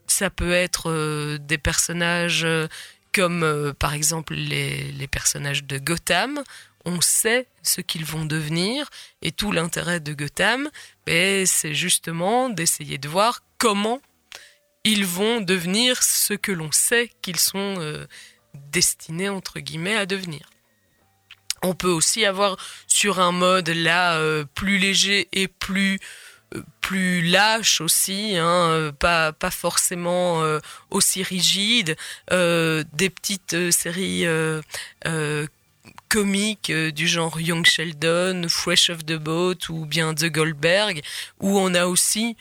ça 0.07 0.31
peut 0.31 0.53
être 0.53 0.91
euh, 0.91 1.39
des 1.39 1.59
personnages 1.59 2.47
comme 3.13 3.75
par 3.79 3.95
exemple 3.95 4.35
les, 4.35 4.93
les, 4.93 5.09
personnages 5.09 5.65
de 5.65 5.79
Gotham. 5.79 6.43
On 6.85 7.01
sait 7.01 7.47
ce 7.63 7.81
qu'ils 7.81 8.05
vont 8.05 8.25
devenir 8.25 8.89
et 9.23 9.33
tout 9.33 9.51
l'intérêt 9.51 10.01
de 10.01 10.13
Gotham, 10.13 10.71
c'est 11.07 11.75
justement 11.75 12.49
d'essayer 12.49 12.99
de 12.99 13.09
voir 13.09 13.43
comment 13.59 14.01
ils 14.85 15.05
vont 15.05 15.41
devenir 15.41 16.03
ce 16.03 16.35
que 16.35 16.53
l'on 16.53 16.71
sait 16.71 17.11
qu'ils 17.21 17.41
sont 17.41 18.07
destinés 18.55 19.29
entre 19.29 19.59
guillemets 19.59 19.97
à 19.97 20.07
devenir. 20.07 20.49
On 21.63 21.75
peut 21.75 21.91
aussi 21.91 22.25
avoir 22.25 22.57
sur 22.87 23.21
un 23.21 23.33
mode 23.33 23.69
là 23.69 24.17
euh, 24.17 24.45
plus 24.55 24.79
léger 24.79 25.29
et 25.33 25.49
plus 25.49 25.99
euh, 26.55 26.63
plus 26.81 27.23
lâche 27.23 27.81
aussi, 27.81 28.37
hein, 28.37 28.71
euh, 28.71 28.93
pas 28.93 29.33
pas 29.33 29.51
forcément 29.51 30.43
aussi 30.91 31.23
rigide, 31.23 31.97
des 32.31 33.11
petites 33.11 33.71
séries 33.71 34.27
comiques 36.09 36.73
du 36.73 37.07
genre 37.07 37.41
Young 37.41 37.67
Sheldon, 37.67 38.47
Fresh 38.49 38.91
of 38.91 39.05
the 39.05 39.17
Boat 39.17 39.69
ou 39.69 39.85
bien 39.85 40.15
The 40.15 40.27
Goldberg, 40.27 41.03
où 41.41 41.59
on 41.59 41.75
a 41.75 41.87
aussi 41.87 42.37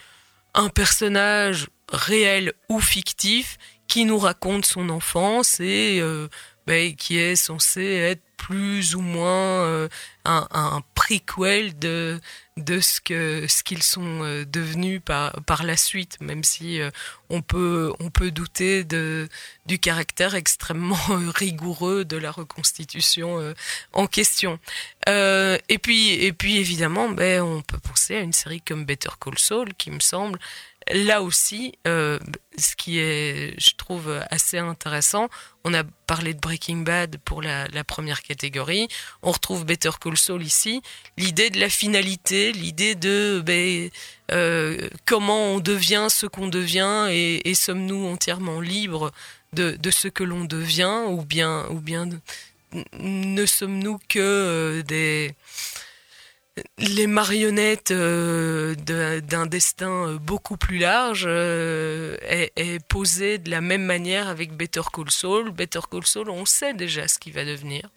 un 0.54 0.70
personnage 0.70 1.68
réel 1.92 2.54
ou 2.70 2.80
fictif 2.80 3.58
qui 3.88 4.06
nous 4.06 4.18
raconte 4.18 4.66
son 4.66 4.90
enfance 4.90 5.60
et 5.60 6.02
ben, 6.66 6.96
qui 6.96 7.18
est 7.18 7.36
censé 7.36 7.84
être 7.84 8.27
plus 8.38 8.96
ou 8.96 9.02
moins 9.02 9.66
euh, 9.66 9.90
un, 10.24 10.48
un, 10.52 10.82
préquel 10.96 11.78
de 11.78 12.20
de 12.56 12.80
ce 12.80 13.02
que 13.02 13.46
ce 13.48 13.62
qu'ils 13.64 13.84
sont 13.84 14.24
euh, 14.24 14.46
devenus 14.46 15.02
par 15.04 15.34
par 15.44 15.64
la 15.64 15.76
suite 15.76 16.20
même 16.22 16.44
si 16.44 16.80
euh, 16.80 16.90
on 17.30 17.42
peut 17.42 17.92
on 18.00 18.10
peut 18.10 18.32
douter 18.32 18.84
de 18.84 19.28
du 19.66 19.80
caractère 19.80 20.36
extrêmement 20.36 20.98
rigoureux 21.36 22.06
de 22.06 22.18
la 22.18 22.32
reconstitution 22.32 23.54
en 23.94 24.08
question. 24.08 24.60
Et 25.08 25.80
puis 25.82 26.14
et 26.14 26.34
puis 26.34 26.58
évidemment 26.58 27.10
ben 27.10 27.42
on 27.42 27.62
peut 27.62 27.80
penser 27.80 28.16
à 28.16 28.22
une 28.22 28.34
série 28.34 28.62
comme 28.62 28.86
Better 28.86 29.10
Call 29.20 29.38
Saul 29.38 29.74
qui 29.74 29.92
me 29.92 30.00
semble 30.00 30.40
là 30.94 31.22
aussi, 31.22 31.74
euh, 31.88 32.20
ce 32.58 32.76
qui 32.76 33.00
est, 33.00 33.60
je 33.60 33.72
trouve, 33.76 34.22
assez 34.30 34.58
intéressant, 34.58 35.30
on 35.64 35.74
a 35.74 35.84
parlé 36.06 36.34
de 36.34 36.40
Breaking 36.40 36.78
Bad 36.78 37.18
pour 37.26 37.42
la, 37.42 37.68
première 37.84 38.22
catégorie, 38.22 38.88
on 39.22 39.32
retrouve 39.32 39.66
Better 39.66 39.92
Call 40.00 40.18
Saul 40.18 40.44
ici, 40.44 40.82
l'idée 41.18 41.50
de 41.50 41.60
la 41.60 41.70
finalité, 41.70 42.52
l'idée 42.52 42.96
de 42.96 43.42
ben, 43.46 43.90
euh, 44.32 44.90
comment 45.06 45.54
on 45.54 45.60
devient 45.60 46.08
ce 46.10 46.26
qu'on 46.26 46.48
devient 46.48 47.08
et, 47.12 47.54
sommes-nous 47.54 48.08
entièrement 48.08 48.62
libres 48.62 49.12
de, 49.54 49.78
ce 49.92 50.08
que 50.08 50.24
l'on 50.24 50.46
devient 50.46 51.04
ou 51.10 51.24
bien, 51.24 51.66
ou 51.70 51.80
bien 51.80 52.08
ne 53.00 53.46
sommes-nous 53.46 54.00
que 54.10 54.20
euh, 54.20 54.84
des 54.84 55.34
les 56.78 57.08
marionnettes 57.08 57.92
euh, 57.92 58.76
d'un 58.76 59.46
destin 59.46 60.08
euh, 60.08 60.18
beaucoup 60.18 60.58
plus 60.58 60.78
large 60.78 61.26
euh, 61.28 62.18
est, 62.22 62.52
est, 62.56 62.84
posée 62.86 63.38
de 63.38 63.50
la 63.50 63.62
même 63.62 63.84
manière 63.84 64.28
avec 64.28 64.54
Better 64.54 64.82
Call 64.94 65.12
Saul. 65.12 65.52
Better 65.52 65.82
Call 65.90 66.06
Saul, 66.06 66.30
on 66.30 66.46
sait 66.46 66.74
déjà 66.74 67.08
ce 67.08 67.20
qui 67.20 67.32
va 67.32 67.46
devenir. 67.46 67.90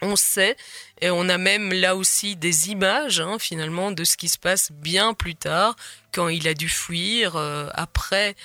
On 0.00 0.14
sait, 0.14 0.56
et 1.00 1.10
on 1.10 1.28
a 1.28 1.38
même 1.38 1.72
là 1.72 1.96
aussi 1.96 2.36
des 2.36 2.70
images 2.70 3.20
hein, 3.20 3.36
finalement 3.40 3.90
de 3.90 4.04
ce 4.04 4.16
qui 4.16 4.28
se 4.28 4.38
passe 4.38 4.70
bien 4.70 5.12
plus 5.12 5.34
tard, 5.34 5.74
quand 6.12 6.28
il 6.28 6.46
a 6.46 6.54
dû 6.54 6.68
fuir, 6.68 7.36
après 7.74 8.36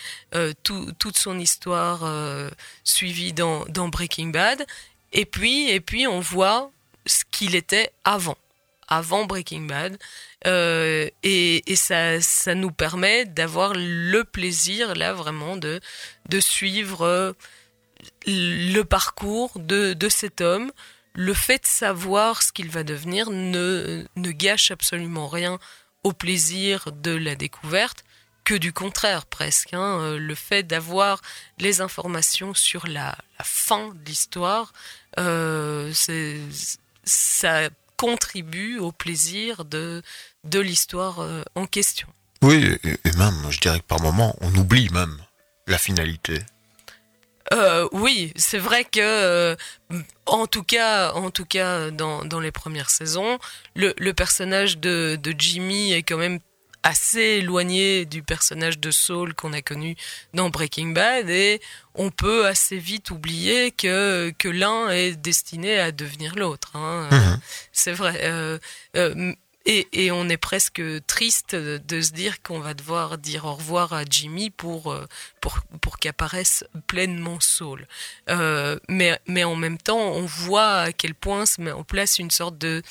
toute 0.63 1.15
son 1.15 1.37
histoire 1.37 2.09
suivie 2.83 3.33
dans, 3.33 3.65
dans 3.65 3.87
Breaking 3.87 4.29
Bad. 4.29 4.65
Et 5.11 5.25
puis, 5.25 5.69
et 5.69 5.79
puis 5.79 6.07
on 6.07 6.21
voit 6.21 6.71
ce 7.05 7.23
qu'il 7.29 7.53
était 7.53 7.91
avant 8.03 8.37
avant 8.87 9.25
Breaking 9.25 9.61
Bad. 9.61 9.97
Euh, 10.45 11.09
et, 11.23 11.75
ça, 11.75 12.21
ça 12.21 12.55
nous 12.55 12.71
permet 12.71 13.25
d'avoir 13.25 13.73
le 13.75 14.23
plaisir, 14.23 14.95
là, 14.95 15.13
vraiment, 15.13 15.55
de, 15.57 15.79
de 16.29 16.39
suivre 16.39 17.01
euh, 17.01 17.33
le 18.27 18.81
parcours 18.83 19.51
de, 19.59 19.93
de 19.93 20.09
cet 20.09 20.41
homme. 20.41 20.71
Le 21.15 21.33
fait 21.33 21.61
de 21.61 21.67
savoir 21.67 22.41
ce 22.41 22.51
qu'il 22.51 22.69
va 22.69 22.83
devenir 22.83 23.29
ne, 23.29 24.05
ne 24.15 24.31
gâche 24.31 24.71
absolument 24.71 25.27
rien 25.27 25.59
au 26.03 26.11
plaisir 26.11 26.91
de 26.91 27.11
la 27.11 27.35
découverte, 27.35 28.03
que 28.43 28.55
du 28.55 28.73
contraire 28.73 29.25
presque. 29.25 29.73
Hein. 29.73 29.99
Euh, 30.01 30.17
le 30.17 30.35
fait 30.35 30.63
d'avoir 30.63 31.21
les 31.59 31.79
informations 31.79 32.53
sur 32.53 32.87
la, 32.87 33.15
fin 33.41 33.89
de 33.89 34.05
l'histoire, 34.05 34.73
ça 37.05 37.69
contribue 38.03 38.79
au 38.79 38.91
plaisir 38.91 39.63
de, 39.63 40.01
de 40.43 40.59
l'histoire 40.59 41.21
euh, 41.21 41.41
en 41.55 41.65
question. 41.65 42.09
Oui, 42.41 42.77
et 42.83 43.11
même, 43.17 43.49
je 43.49 43.61
dirais 43.61 43.79
que 43.79 43.85
par 43.85 44.01
moment, 44.01 44.35
on 44.41 44.53
oublie 44.55 44.89
même 44.89 45.17
la 45.67 45.77
finalité. 45.77 46.39
Euh, 47.53 47.87
oui, 47.93 48.33
c'est 48.35 48.57
vrai 48.57 48.83
que, 48.83 48.99
euh, 48.99 49.55
en 50.25 50.47
tout 50.47 50.63
cas, 50.63 51.13
en 51.13 51.31
tout 51.31 51.45
cas, 51.45 51.91
dans, 51.91 52.25
dans 52.25 52.41
les 52.41 52.51
premières 52.51 52.89
saisons, 52.89 53.39
le, 53.73 53.93
le 53.97 54.13
personnage 54.13 54.79
de, 54.79 55.17
de 55.21 55.33
Jimmy 55.37 55.93
est 55.93 56.03
quand 56.03 56.17
même 56.17 56.39
assez 56.83 57.39
éloigné 57.39 58.05
du 58.05 58.21
personnage 58.21 58.77
de 58.79 58.91
Saul 58.91 59.33
qu'on 59.33 59.53
a 59.53 59.61
connu 59.61 59.95
dans 60.33 60.49
Breaking 60.49 60.89
Bad 60.89 61.29
et 61.29 61.61
on 61.95 62.11
peut 62.11 62.45
assez 62.45 62.77
vite 62.77 63.11
oublier 63.11 63.71
que, 63.71 64.33
que 64.37 64.49
l'un 64.49 64.89
est 64.89 65.15
destiné 65.15 65.79
à 65.79 65.91
devenir 65.91 66.35
l'autre. 66.35 66.75
Hein. 66.75 67.09
Mhm. 67.11 67.39
C'est 67.71 67.93
vrai. 67.93 68.19
Euh, 68.23 68.59
euh, 68.95 69.33
et, 69.65 69.87
et, 69.93 70.11
on 70.11 70.27
est 70.27 70.37
presque 70.37 70.81
triste 71.07 71.55
de, 71.55 72.01
se 72.01 72.11
dire 72.11 72.41
qu'on 72.41 72.59
va 72.59 72.73
devoir 72.73 73.17
dire 73.17 73.45
au 73.45 73.53
revoir 73.53 73.93
à 73.93 74.03
Jimmy 74.09 74.49
pour, 74.49 74.91
euh, 74.91 75.05
pour, 75.39 75.59
pour 75.79 75.99
qu'apparaisse 75.99 76.65
pleinement 76.87 77.39
Saul. 77.39 77.87
Euh, 78.29 78.77
mais, 78.89 79.17
mais 79.27 79.43
en 79.43 79.55
même 79.55 79.77
temps, 79.77 79.99
on 79.99 80.25
voit 80.25 80.79
à 80.79 80.91
quel 80.91 81.15
point 81.15 81.45
se 81.45 81.61
met 81.61 81.71
en 81.71 81.83
place 81.83 82.19
une 82.19 82.31
sorte 82.31 82.57
de, 82.57 82.81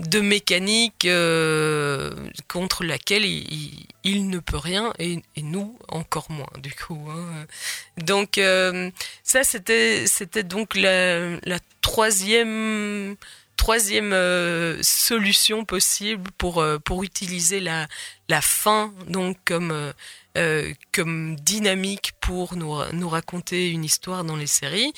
de 0.00 0.20
mécanique 0.20 1.04
euh, 1.04 2.12
contre 2.48 2.84
laquelle 2.84 3.24
il, 3.24 3.86
il, 4.02 4.28
ne 4.28 4.38
peut 4.38 4.56
rien 4.56 4.92
et, 4.98 5.22
et, 5.36 5.42
nous 5.42 5.78
encore 5.88 6.30
moins 6.30 6.50
du 6.58 6.72
coup. 6.72 7.08
Hein. 7.10 7.46
Donc 7.98 8.38
euh, 8.38 8.90
ça 9.22 9.44
c'était 9.44 10.06
c'était 10.06 10.42
donc 10.42 10.74
la, 10.74 11.36
la 11.44 11.58
troisième 11.80 13.16
troisième 13.64 14.12
euh, 14.12 14.76
solution 14.82 15.64
possible 15.64 16.30
pour 16.36 16.60
euh, 16.60 16.78
pour 16.78 17.02
utiliser 17.02 17.60
la 17.60 17.86
la 18.28 18.42
fin 18.42 18.92
donc 19.08 19.38
comme 19.46 19.72
euh, 20.36 20.74
comme 20.92 21.36
dynamique 21.36 22.12
pour 22.20 22.56
nous 22.56 22.76
nous 22.92 23.08
raconter 23.08 23.70
une 23.70 23.82
histoire 23.82 24.22
dans 24.22 24.36
les 24.36 24.46
séries. 24.46 24.92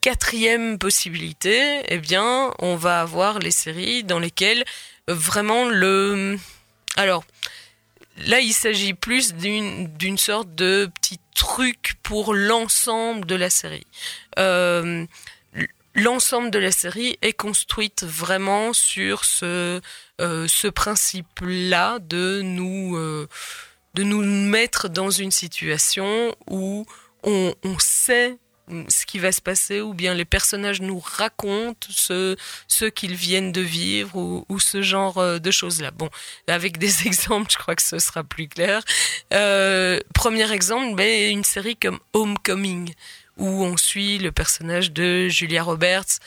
quatrième 0.00 0.78
possibilité, 0.78 1.82
eh 1.88 1.98
bien, 1.98 2.52
on 2.60 2.76
va 2.76 3.00
avoir 3.00 3.40
les 3.40 3.50
séries 3.50 4.04
dans 4.04 4.20
lesquelles 4.20 4.64
vraiment 5.08 5.64
le 5.64 6.38
alors 6.94 7.24
là 8.18 8.38
il 8.38 8.52
s'agit 8.52 8.94
plus 8.94 9.34
d'une 9.34 10.18
sorte 10.18 10.54
de 10.54 10.88
petit 11.00 11.18
truc 11.34 11.94
pour 12.04 12.34
l'ensemble 12.34 13.26
de 13.26 13.34
la 13.34 13.50
série. 13.50 13.88
L'ensemble 15.94 16.50
de 16.50 16.58
la 16.58 16.72
série 16.72 17.18
est 17.22 17.32
construite 17.32 18.04
vraiment 18.04 18.72
sur 18.72 19.24
ce, 19.24 19.80
euh, 20.20 20.48
ce 20.48 20.68
principe-là 20.68 21.98
de 22.00 22.40
nous, 22.42 22.96
euh, 22.96 23.28
de 23.94 24.02
nous 24.02 24.22
mettre 24.22 24.88
dans 24.88 25.10
une 25.10 25.30
situation 25.30 26.34
où 26.48 26.84
on, 27.22 27.54
on 27.64 27.78
sait 27.78 28.38
ce 28.88 29.04
qui 29.06 29.18
va 29.18 29.32
se 29.32 29.40
passer 29.40 29.80
ou 29.80 29.94
bien 29.94 30.14
les 30.14 30.24
personnages 30.24 30.80
nous 30.80 30.98
racontent 30.98 31.86
ce, 31.90 32.36
ce 32.66 32.86
qu'ils 32.86 33.14
viennent 33.14 33.52
de 33.52 33.60
vivre 33.60 34.16
ou, 34.16 34.46
ou 34.48 34.58
ce 34.58 34.82
genre 34.82 35.18
euh, 35.18 35.38
de 35.38 35.50
choses-là. 35.50 35.90
Bon, 35.90 36.08
avec 36.46 36.78
des 36.78 37.02
exemples, 37.06 37.50
je 37.50 37.58
crois 37.58 37.74
que 37.74 37.82
ce 37.82 37.98
sera 37.98 38.24
plus 38.24 38.48
clair. 38.48 38.82
Euh, 39.32 40.00
premier 40.14 40.50
exemple, 40.52 40.94
ben, 40.96 41.30
une 41.30 41.44
série 41.44 41.76
comme 41.76 41.98
Homecoming 42.12 42.92
où 43.36 43.46
on 43.46 43.76
suit 43.76 44.18
le 44.18 44.32
personnage 44.32 44.92
de 44.92 45.28
Julia 45.28 45.62
Roberts 45.62 46.18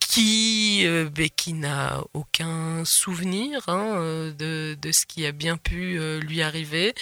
qui, 0.00 0.84
euh, 0.86 1.08
qui 1.36 1.52
n'a 1.52 2.02
aucun 2.14 2.84
souvenir 2.84 3.62
hein, 3.68 3.96
euh, 3.96 4.32
de, 4.32 4.76
de, 4.80 4.92
ce 4.92 5.04
qui 5.04 5.26
a 5.26 5.32
bien 5.32 5.58
pu 5.58 5.98
euh, 5.98 6.18
lui 6.20 6.40
arriver. 6.40 6.94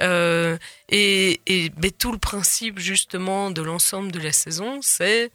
Euh, 0.00 0.56
et 0.88 1.40
et 1.46 1.68
ben, 1.70 1.90
tout 1.92 2.10
le 2.12 2.18
principe 2.18 2.78
justement 2.78 3.50
de 3.50 3.60
l'ensemble 3.60 4.10
de 4.12 4.18
la 4.18 4.32
saison, 4.32 4.80
c'est 4.82 5.30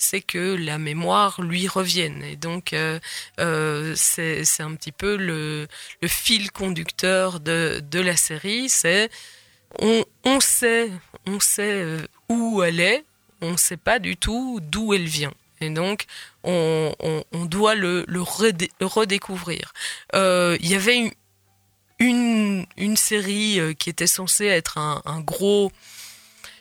c'est 0.00 0.22
que 0.22 0.56
la 0.56 0.78
mémoire 0.78 1.42
lui 1.42 1.68
revienne. 1.68 2.22
Et 2.24 2.36
donc, 2.36 2.72
euh, 2.72 2.98
euh, 3.38 3.92
c'est 3.96 4.42
un 4.60 4.74
petit 4.74 4.92
peu 4.92 5.16
le, 5.16 5.68
le, 6.00 6.08
fil 6.08 6.50
conducteur 6.50 7.38
de, 7.38 7.82
de 7.90 8.00
la 8.00 8.16
série. 8.16 8.68
C'est 8.70 9.10
on, 9.78 10.40
sait, 10.40 10.90
on 11.26 11.40
sait 11.40 11.82
euh, 11.82 12.06
où 12.28 12.62
elle 12.62 12.80
est, 12.80 13.04
on 13.40 13.52
ne 13.52 13.56
sait 13.56 13.76
pas 13.76 13.98
du 13.98 14.16
tout 14.16 14.60
d'où 14.62 14.94
elle 14.94 15.06
vient. 15.06 15.32
Et 15.60 15.70
donc, 15.70 16.06
on, 16.42 16.94
doit 17.32 17.74
le, 17.74 18.04
redécouvrir. 18.80 19.72
Il 20.14 20.66
y 20.66 20.74
avait 20.74 21.12
une, 21.98 22.66
une, 22.78 22.96
série 22.96 23.60
euh, 23.60 23.74
qui 23.74 23.90
était 23.90 24.06
censée 24.06 24.46
être 24.46 24.78
un 24.78 25.20
gros 25.20 25.70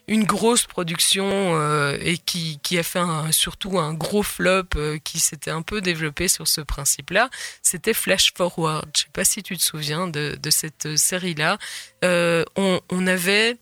une 0.10 0.24
grosse 0.24 0.66
production 0.66 1.30
euh, 1.32 1.96
et 2.02 2.18
qui, 2.18 2.60
qui, 2.64 2.80
a 2.80 2.84
fait 2.84 3.00
surtout 3.32 3.78
un 3.78 3.94
gros 3.94 4.24
flop 4.24 4.64
euh, 4.76 4.98
qui 4.98 5.20
s'était 5.20 5.52
un 5.52 5.62
peu 5.62 5.82
développé 5.82 6.28
sur 6.28 6.48
ce 6.48 6.62
principe-là, 6.62 7.30
c'était 7.62 7.94
Flash 7.94 8.34
Forward. 8.36 8.90
Je 8.96 9.02
sais 9.02 9.10
pas 9.14 9.24
si 9.24 9.44
tu 9.44 9.56
te 9.56 9.62
souviens 9.62 10.08
de, 10.08 10.38
cette 10.50 10.98
série-là. 10.98 11.60
Euh, 12.04 12.44
on, 12.56 12.82
on, 12.90 13.06
avait 13.06 13.58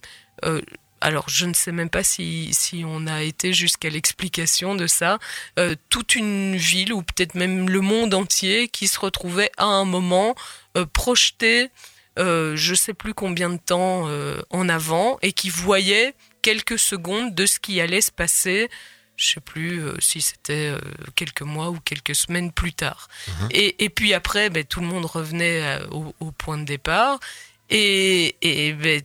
alors 1.02 1.28
je 1.28 1.46
ne 1.46 1.54
sais 1.54 1.72
même 1.72 1.90
pas 1.90 2.04
si, 2.04 2.54
si 2.54 2.84
on 2.86 3.08
a 3.08 3.24
été 3.24 3.52
jusqu'à 3.52 3.90
l'explication 3.90 4.76
de 4.76 4.88
ça, 4.88 5.20
toute 5.90 6.16
une 6.16 6.56
ville 6.56 6.94
ou 6.94 7.02
peut-être 7.02 7.36
même 7.36 7.70
le 7.70 7.82
monde 7.82 8.14
entier 8.14 8.68
qui 8.70 8.88
se 8.88 9.00
retrouvait 9.00 9.52
à 9.58 9.66
un 9.66 9.86
moment 9.86 10.36
projeté 10.94 11.70
euh, 12.20 12.56
je 12.56 12.74
sais 12.74 12.94
plus 12.94 13.14
combien 13.14 13.50
de 13.50 13.58
temps 13.58 14.08
en 14.52 14.70
avant 14.70 15.18
et 15.22 15.34
qui 15.34 15.50
voyait 15.50 16.14
quelques 16.48 16.80
secondes 16.80 17.36
de 17.36 17.46
ce 17.46 17.60
qui 17.60 17.82
allait 17.82 18.00
se 18.00 18.12
passer 18.12 18.70
je 19.18 19.26
sais 19.34 19.42
plus 19.42 19.84
euh, 19.84 19.96
si 20.00 20.22
c'était 20.22 20.70
euh, 20.70 20.80
quelques 21.16 21.42
mois 21.42 21.72
ou 21.72 21.80
quelques 21.80 22.14
semaines 22.14 22.52
plus 22.52 22.72
tard. 22.72 23.08
Mhm. 23.28 23.48
Et, 23.50 23.84
et, 23.84 23.90
puis 23.90 24.14
après, 24.14 24.52
ben, 24.52 24.64
tout 24.64 24.80
le 24.80 24.86
monde 24.86 25.06
revenait 25.06 25.80
au, 25.90 26.14
au, 26.20 26.32
point 26.32 26.60
de 26.60 26.66
départ. 26.66 27.20
Et, 27.72 28.36
et 28.44 28.74
ben, 28.74 29.02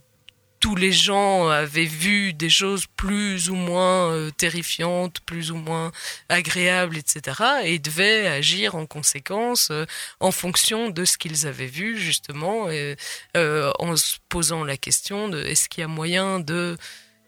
tous 0.62 0.76
les 0.76 0.92
gens 0.92 1.48
avaient 1.48 1.84
vu 1.84 2.32
des 2.32 2.48
choses 2.48 2.84
plus 2.96 3.50
ou 3.50 3.56
moins 3.56 4.12
euh, 4.12 4.30
terrifiantes, 4.30 5.18
plus 5.26 5.50
ou 5.50 5.56
moins 5.56 5.90
agréables, 6.28 6.96
etc. 6.96 7.42
et 7.64 7.80
devaient 7.80 8.28
agir 8.28 8.76
en 8.76 8.86
conséquence 8.86 9.70
euh, 9.72 9.86
en 10.20 10.30
fonction 10.30 10.88
de 10.88 11.04
ce 11.04 11.18
qu'ils 11.18 11.48
avaient 11.48 11.66
vu, 11.66 11.98
justement, 11.98 12.70
et, 12.70 12.94
euh, 13.36 13.72
en 13.80 13.96
se 13.96 14.18
posant 14.28 14.62
la 14.62 14.76
question 14.76 15.28
de 15.28 15.42
est-ce 15.42 15.68
qu'il 15.68 15.80
y 15.80 15.84
a 15.84 15.88
moyen 15.88 16.38
de 16.38 16.78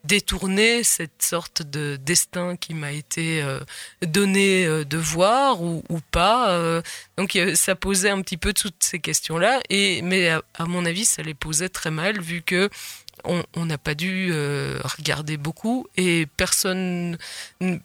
détourner 0.04 0.84
cette 0.84 1.22
sorte 1.22 1.62
de 1.62 1.96
destin 1.96 2.56
qui 2.56 2.74
m'a 2.74 2.92
été 2.92 3.42
euh, 3.42 3.60
donné 4.02 4.66
euh, 4.66 4.84
de 4.84 4.98
voir 4.98 5.62
ou, 5.62 5.82
ou 5.88 6.00
pas. 6.10 6.50
Euh, 6.50 6.82
donc 7.16 7.38
ça 7.54 7.74
posait 7.74 8.10
un 8.10 8.20
petit 8.20 8.36
peu 8.36 8.52
toutes 8.52 8.82
ces 8.82 9.00
questions-là, 9.00 9.60
et 9.70 10.02
mais 10.02 10.28
à, 10.28 10.64
mon 10.66 10.84
avis 10.84 11.04
ça 11.04 11.22
les 11.22 11.34
posait 11.34 11.68
très 11.68 11.90
mal 11.90 12.20
vu 12.20 12.42
que 12.42 12.68
on 13.26 13.64
n'a 13.64 13.78
pas 13.78 13.94
dû 13.94 14.30
regarder 14.84 15.38
beaucoup 15.38 15.86
et 15.96 16.26
personne 16.36 17.16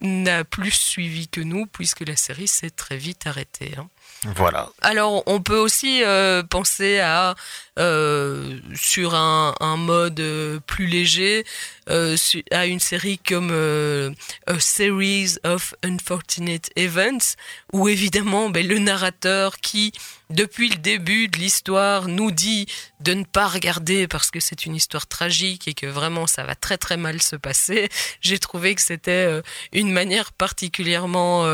n'a 0.01 0.43
plus 0.43 0.71
suivi 0.71 1.29
que 1.29 1.39
nous 1.39 1.65
puisque 1.65 2.01
la 2.01 2.17
série 2.17 2.47
s'est 2.47 2.71
très 2.71 2.97
vite 2.97 3.25
arrêtée. 3.25 3.71
Hein. 3.77 3.87
Voilà. 4.23 4.69
Alors, 4.81 5.23
on 5.27 5.41
peut 5.41 5.57
aussi 5.57 6.03
euh, 6.03 6.43
penser 6.43 6.99
à 6.99 7.35
euh, 7.79 8.59
sur 8.75 9.15
un, 9.15 9.55
un, 9.61 9.77
mode 9.77 10.19
euh, 10.19 10.59
plus 10.59 10.85
léger 10.85 11.45
euh, 11.89 12.17
à 12.51 12.65
une 12.65 12.81
série 12.81 13.17
comme 13.17 13.51
euh, 13.51 14.11
A 14.47 14.59
Series 14.59 15.37
of 15.45 15.73
Unfortunate 15.83 16.69
Events, 16.75 17.35
où 17.71 17.87
évidemment 17.87 18.49
ben, 18.49 18.67
le 18.67 18.79
narrateur 18.79 19.57
qui, 19.59 19.93
depuis 20.29 20.69
le 20.69 20.75
début 20.75 21.29
de 21.29 21.37
l'histoire, 21.37 22.09
nous 22.09 22.31
dit 22.31 22.67
de 22.99 23.13
ne 23.13 23.23
pas 23.23 23.47
regarder 23.47 24.07
parce 24.07 24.29
que 24.29 24.41
c'est 24.41 24.65
une 24.65 24.75
histoire 24.75 25.07
tragique 25.07 25.69
et 25.69 25.73
que 25.73 25.85
vraiment 25.85 26.27
ça 26.27 26.43
va 26.43 26.55
très 26.55 26.77
très 26.77 26.97
mal 26.97 27.21
se 27.21 27.37
passer. 27.37 27.87
J'ai 28.21 28.39
trouvé 28.39 28.75
que 28.75 28.81
c'était 28.81 29.41
une 29.71 29.91
manière 29.91 30.33
particulièrement 30.33 31.45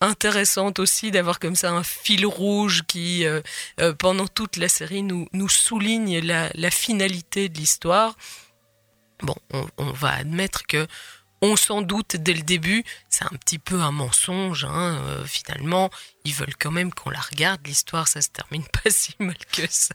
intéressante 0.00 0.78
aussi 0.78 1.10
d'avoir 1.10 1.38
comme 1.38 1.56
ça 1.56 1.70
un 1.70 1.82
fil 1.82 2.26
rouge 2.26 2.82
qui, 2.86 3.24
euh, 3.24 3.40
euh, 3.80 3.94
pendant 3.94 4.26
toute 4.26 4.56
la 4.56 4.68
série, 4.68 5.02
nous, 5.02 5.48
souligne 5.48 6.20
la, 6.20 6.70
finalité 6.70 7.48
de 7.48 7.58
l'histoire. 7.58 8.16
Bon, 9.22 9.34
on, 9.76 9.92
va 9.92 10.12
admettre 10.12 10.66
que 10.66 10.86
on 11.42 11.56
s'en 11.56 11.80
doute 11.80 12.16
dès 12.16 12.34
le 12.34 12.42
début, 12.42 12.84
c'est 13.08 13.24
un 13.24 13.36
petit 13.36 13.58
peu 13.58 13.80
un 13.80 13.92
mensonge. 13.92 14.64
Hein, 14.64 14.98
euh, 15.06 15.24
finalement, 15.24 15.90
ils 16.24 16.34
veulent 16.34 16.56
quand 16.58 16.70
même 16.70 16.92
qu'on 16.92 17.10
la 17.10 17.20
regarde. 17.20 17.66
L'histoire, 17.66 18.08
ça 18.08 18.20
se 18.20 18.28
termine 18.28 18.64
pas 18.84 18.90
si 18.90 19.14
mal 19.18 19.36
que 19.52 19.62
ça. 19.68 19.94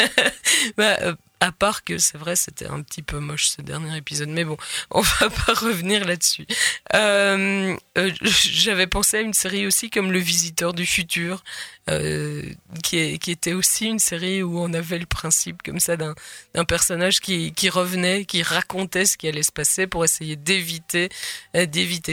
bah, 0.76 1.16
à 1.40 1.52
part 1.52 1.84
que 1.84 1.98
c'est 1.98 2.16
vrai, 2.16 2.34
c'était 2.34 2.66
un 2.66 2.82
petit 2.82 3.02
peu 3.02 3.18
moche 3.18 3.48
ce 3.48 3.60
dernier 3.60 3.96
épisode, 3.96 4.30
mais 4.30 4.44
bon, 4.44 4.56
on 4.90 5.02
va 5.02 5.28
pas 5.46 5.52
revenir 5.52 6.04
là-dessus. 6.06 6.46
Euh, 6.94 7.76
euh, 7.98 8.10
J'avais 8.22 8.86
pensé 8.86 9.18
à 9.18 9.20
une 9.20 9.34
série 9.34 9.66
aussi 9.66 9.90
comme 9.90 10.12
Le 10.12 10.18
Visiteur 10.18 10.72
du 10.72 10.86
futur, 10.86 11.44
euh, 11.90 12.42
qui, 12.82 12.98
était 12.98 13.52
aussi 13.52 13.86
une 13.86 13.98
série 13.98 14.42
où 14.42 14.58
on 14.58 14.72
avait 14.72 14.98
le 14.98 15.06
principe 15.06 15.62
comme 15.62 15.78
ça 15.78 15.96
d'un 15.96 16.64
personnage 16.64 17.20
qui, 17.20 17.68
revenait, 17.68 18.24
qui 18.24 18.42
racontait 18.42 19.04
ce 19.04 19.16
qui 19.18 19.28
allait 19.28 19.42
se 19.42 19.52
passer 19.52 19.86
pour 19.86 20.04
essayer 20.04 20.36
d'éviter 20.36 21.10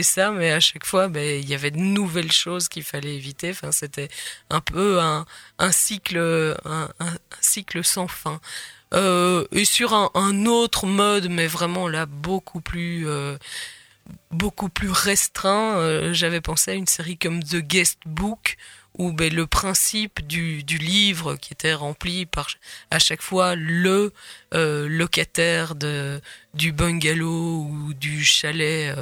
ça, 0.02 0.30
mais 0.32 0.52
à 0.52 0.60
chaque 0.60 0.84
fois, 0.84 1.08
ben, 1.08 1.40
il 1.42 1.48
y 1.48 1.54
avait 1.54 1.70
de 1.70 1.78
nouvelles 1.78 2.32
choses 2.32 2.68
qu'il 2.68 2.84
fallait 2.84 3.14
éviter. 3.14 3.50
Enfin, 3.50 3.72
c'était 3.72 4.08
un 4.50 4.60
peu 4.60 5.00
un, 5.00 5.24
cycle, 5.72 6.18
un 6.64 6.88
cycle 7.40 7.82
sans 7.82 8.06
fin. 8.06 8.40
Euh, 8.94 9.44
et 9.52 9.64
sur 9.64 9.92
un, 9.92 10.46
autre 10.46 10.86
mode, 10.86 11.28
mais 11.28 11.46
vraiment 11.46 11.88
là 11.88 12.06
beaucoup 12.06 12.60
plus 12.60 13.08
euh, 13.08 13.36
beaucoup 14.30 14.68
plus 14.68 14.90
restreint, 14.90 15.78
euh, 15.78 16.12
j'avais 16.12 16.40
pensé 16.40 16.72
à 16.72 16.74
une 16.74 16.86
série 16.86 17.16
comme 17.18 17.42
The 17.42 17.56
Guest 17.56 17.98
Book 18.06 18.56
où 18.96 19.12
ben, 19.12 19.34
le 19.34 19.46
principe 19.48 20.24
du, 20.24 20.62
du, 20.62 20.78
livre 20.78 21.34
qui 21.34 21.52
était 21.52 21.74
rempli 21.74 22.26
par 22.26 22.48
à 22.92 23.00
chaque 23.00 23.22
fois 23.22 23.56
le 23.56 24.12
locataire 24.52 25.74
de, 25.74 26.20
du 26.54 26.70
bungalow 26.70 27.64
ou 27.64 27.92
du 27.94 28.24
chalet 28.24 28.96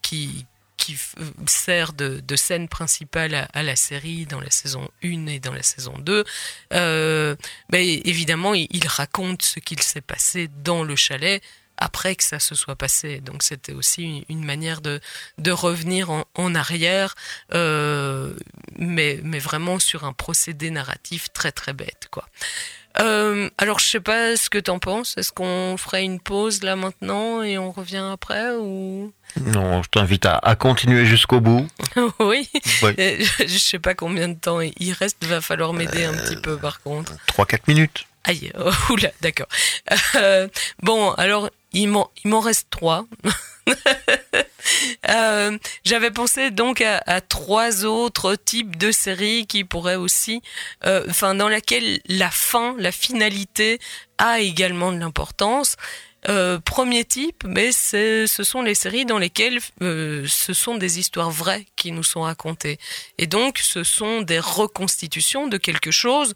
qui, 0.00 0.46
qui 0.88 0.98
sert 1.46 1.92
de, 1.92 2.36
scène 2.36 2.68
principale 2.68 3.48
à, 3.52 3.62
la 3.62 3.76
série 3.76 4.24
dans 4.24 4.40
la 4.40 4.50
saison 4.50 4.88
1 5.04 5.26
et 5.26 5.38
dans 5.38 5.52
la 5.52 5.62
saison 5.62 5.92
2, 5.98 6.24
euh, 6.72 7.36
ben 7.68 7.86
évidemment, 8.04 8.54
il, 8.54 8.86
raconte 8.86 9.42
ce 9.42 9.60
qu'il 9.60 9.82
s'est 9.82 10.00
passé 10.00 10.48
dans 10.64 10.84
le 10.84 10.96
chalet 10.96 11.42
après 11.76 12.16
que 12.16 12.24
ça 12.24 12.38
se 12.38 12.54
soit 12.54 12.74
passé. 12.74 13.20
Donc 13.20 13.42
c'était 13.42 13.74
aussi 13.74 14.24
une 14.30 14.44
manière 14.44 14.80
de, 14.80 15.00
revenir 15.50 16.10
en, 16.10 16.24
en 16.34 16.54
arrière, 16.54 17.14
euh, 17.52 18.32
mais, 18.76 19.20
mais 19.22 19.38
vraiment 19.38 19.78
sur 19.78 20.04
un 20.04 20.14
procédé 20.14 20.70
narratif 20.70 21.30
très 21.34 21.52
très 21.52 21.74
bête. 21.74 22.08
quoi. 22.10 22.26
Euh, 23.00 23.48
alors 23.58 23.78
je 23.78 23.86
sais 23.86 24.00
pas 24.00 24.36
ce 24.36 24.50
que 24.50 24.58
t'en 24.58 24.78
penses. 24.78 25.14
Est-ce 25.16 25.32
qu'on 25.32 25.76
ferait 25.76 26.02
une 26.02 26.20
pause 26.20 26.62
là 26.62 26.76
maintenant 26.76 27.42
et 27.42 27.58
on 27.58 27.70
revient 27.70 28.04
après 28.12 28.52
ou? 28.52 29.12
Non, 29.40 29.82
je 29.82 29.88
t'invite 29.88 30.26
à, 30.26 30.36
à, 30.36 30.56
continuer 30.56 31.06
jusqu'au 31.06 31.40
bout. 31.40 31.68
oui. 32.18 32.48
oui. 32.82 32.94
Je, 32.98 33.44
je 33.46 33.58
sais 33.58 33.78
pas 33.78 33.94
combien 33.94 34.28
de 34.28 34.34
temps 34.34 34.60
il 34.60 34.92
reste. 34.92 35.24
Va 35.24 35.40
falloir 35.40 35.72
m'aider 35.72 36.04
euh, 36.04 36.12
un 36.12 36.16
petit 36.16 36.36
peu 36.36 36.56
par 36.56 36.80
contre. 36.80 37.12
3-4 37.28 37.60
minutes. 37.68 38.06
Aïe, 38.24 38.52
oh, 38.58 38.70
oula, 38.92 39.10
d'accord. 39.20 39.48
Euh, 40.16 40.48
bon, 40.82 41.12
alors 41.12 41.50
il 41.72 41.88
m'en 41.88 42.10
il 42.24 42.30
m'en 42.30 42.40
reste 42.40 42.68
trois. 42.70 43.06
euh, 45.08 45.58
J'avais 45.84 46.10
pensé 46.10 46.50
donc 46.50 46.80
à, 46.80 47.20
trois 47.20 47.84
autres 47.84 48.34
types 48.34 48.76
de 48.76 48.90
séries 48.92 49.46
qui 49.46 49.64
pourraient 49.64 49.96
aussi, 49.96 50.42
euh, 50.84 51.04
enfin 51.08 51.34
dans 51.34 51.48
laquelle 51.48 52.00
la 52.08 52.30
fin, 52.30 52.74
la 52.78 52.92
finalité 52.92 53.78
a 54.18 54.40
également 54.40 54.92
de 54.92 54.98
l'importance. 54.98 55.76
Euh, 56.28 56.58
premier 56.58 57.04
type, 57.04 57.44
mais 57.46 57.70
ce 57.70 58.26
sont 58.26 58.62
les 58.62 58.74
séries 58.74 59.06
dans 59.06 59.18
lesquelles 59.18 59.60
ce 59.80 60.52
sont 60.52 60.74
des 60.74 60.98
histoires 60.98 61.30
vraies 61.30 61.64
qui 61.76 61.92
nous 61.92 62.02
sont 62.02 62.22
racontées. 62.22 62.78
Et 63.18 63.28
donc, 63.28 63.58
ce 63.58 63.84
sont 63.84 64.22
des 64.22 64.40
reconstitutions 64.40 65.46
de 65.46 65.56
quelque 65.58 65.92
chose 65.92 66.34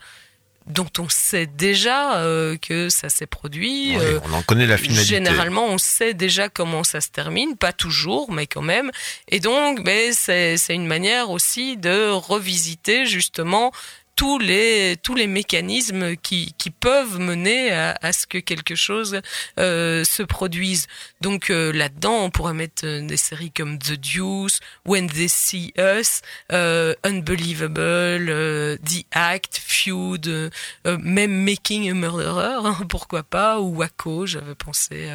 dont 0.67 0.91
on 0.99 1.09
sait 1.09 1.47
déjà 1.47 2.19
euh, 2.19 2.57
que 2.57 2.89
ça 2.89 3.09
s'est 3.09 3.27
produit. 3.27 3.97
Oui, 3.97 4.05
on 4.25 4.33
en 4.33 4.43
connaît 4.43 4.67
la 4.67 4.77
finalité. 4.77 5.07
Généralement, 5.07 5.67
on 5.67 5.79
sait 5.79 6.15
déjà 6.15 6.49
comment 6.49 6.85
ça 6.85 7.01
se 7.01 7.09
termine, 7.09 7.57
pas 7.57 7.73
toujours, 7.73 8.31
mais 8.31 8.47
quand 8.47 8.63
même. 8.63 8.91
Et 9.29 9.41
donc, 9.41 9.83
ben, 9.85 10.13
c'est 10.13 10.57
une 10.71 10.87
manière 10.87 11.31
aussi 11.31 11.77
de 11.77 12.11
revisiter 12.11 13.07
justement 13.07 13.73
tous 14.17 14.39
les 14.39 14.97
tous 15.03 15.15
les 15.15 15.27
mécanismes 15.27 16.17
qui, 16.17 16.55
qui 16.59 16.71
peuvent 16.71 17.19
mener 17.19 17.73
à, 17.73 17.99
à 18.03 18.13
ce 18.13 18.27
que 18.27 18.39
quelque 18.39 18.75
chose 18.75 19.21
euh, 19.59 20.05
se 20.05 20.23
produise. 20.23 20.87
Donc 21.21 21.51
euh, 21.51 21.73
là-dedans, 21.73 22.25
on 22.25 22.31
pourrait 22.31 22.55
mettre 22.55 22.85
euh, 22.85 23.07
des 23.07 23.17
séries 23.17 23.51
comme 23.51 23.79
The 23.79 23.93
Deuce, 23.93 24.61
When 24.87 25.09
They 25.09 25.29
See 25.29 25.73
Us, 25.79 26.21
euh, 26.53 26.95
Unbelievable, 27.05 28.29
euh, 28.29 28.77
The 28.79 29.05
Act, 29.13 29.61
Feud, 29.65 30.29
euh, 30.29 30.51
même 30.85 31.45
Making 31.45 31.91
a 31.91 31.95
Murderer, 31.95 32.67
hein, 32.67 32.77
pourquoi 32.89 33.23
pas, 33.23 33.61
ou 33.61 33.77
Waco, 33.77 34.27
j'avais 34.27 34.55
pensé 34.55 35.11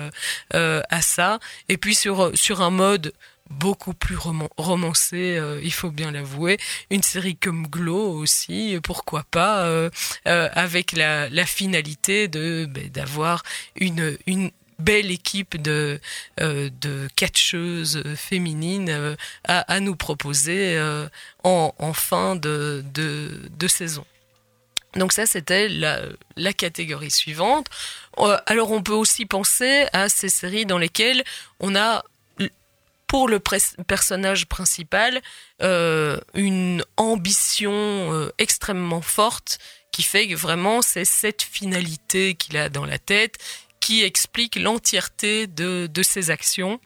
à 0.52 1.02
ça. 1.02 1.40
Et 1.70 1.78
puis 1.78 1.96
sur 1.96 2.32
sur 2.36 2.62
un 2.62 2.72
mode 2.72 3.14
beaucoup 3.50 3.94
plus 3.94 4.18
romancé, 4.58 5.38
euh, 5.38 5.60
il 5.64 5.74
faut 5.74 5.92
bien 5.92 6.12
l'avouer. 6.12 6.58
Une 6.90 7.04
série 7.04 7.36
comme 7.36 7.68
Glow 7.68 8.12
aussi, 8.14 8.78
pourquoi 8.84 9.24
pas, 9.24 9.64
euh, 9.66 9.90
euh, 10.28 10.50
avec 10.54 10.92
la, 10.94 11.30
finalité 11.46 12.28
de 12.28 12.66
ben, 12.70 12.90
d'avoir 12.90 13.44
une 13.76 14.18
une 14.26 14.52
belle 14.80 15.12
équipe 15.12 15.60
de 15.62 16.00
de 16.40 17.08
catcheuses 17.16 18.04
féminines 18.16 19.16
à, 19.46 19.80
nous 19.80 19.96
proposer 19.96 20.80
en, 21.44 21.94
fin 21.94 22.36
de, 22.36 22.84
de, 22.94 23.68
saison. 23.68 24.06
Donc 24.96 25.14
ça, 25.14 25.26
c'était 25.26 25.68
la, 25.70 26.54
catégorie 26.54 27.12
suivante. 27.12 27.68
Alors 28.46 28.72
on 28.72 28.84
peut 28.84 28.94
aussi 28.94 29.26
penser 29.26 29.88
à 29.94 30.10
ces 30.10 30.30
séries 30.30 30.66
dans 30.66 30.78
lesquelles 30.78 31.24
on 31.60 31.76
a 31.76 32.04
pour 33.08 33.30
le 33.30 33.40
personnage 33.40 34.46
principal 34.48 35.22
euh, 35.62 36.20
une 36.34 36.84
ambition 36.98 37.72
euh, 37.74 38.32
extrêmement 38.38 39.02
forte 39.02 39.60
qui 39.92 40.04
fait 40.04 40.28
que 40.28 40.36
vraiment 40.36 40.82
c'est 40.82 41.06
cette 41.06 41.42
finalité 41.42 42.36
qu'il 42.36 42.58
a 42.58 42.70
dans 42.70 42.86
la 42.86 43.00
tête 43.00 43.38
qui 43.80 44.04
explique 44.04 44.58
l'entièreté 44.58 45.48
de, 45.48 45.88
de 45.92 46.04
ses 46.04 46.30
actions 46.30 46.80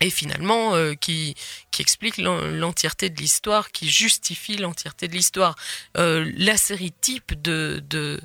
et 0.00 0.10
finalement 0.10 0.74
euh, 0.74 0.94
qui, 0.94 1.34
qui 1.70 1.82
explique 1.82 2.18
l'entièreté 2.18 3.08
de 3.08 3.18
l'histoire, 3.18 3.72
qui 3.72 3.88
justifie 3.88 4.56
l'entièreté 4.58 5.08
de 5.08 5.14
l'histoire. 5.14 5.56
La 5.94 6.58
série 6.58 6.92
type 6.92 7.40
de, 7.40 7.82
de 7.88 8.20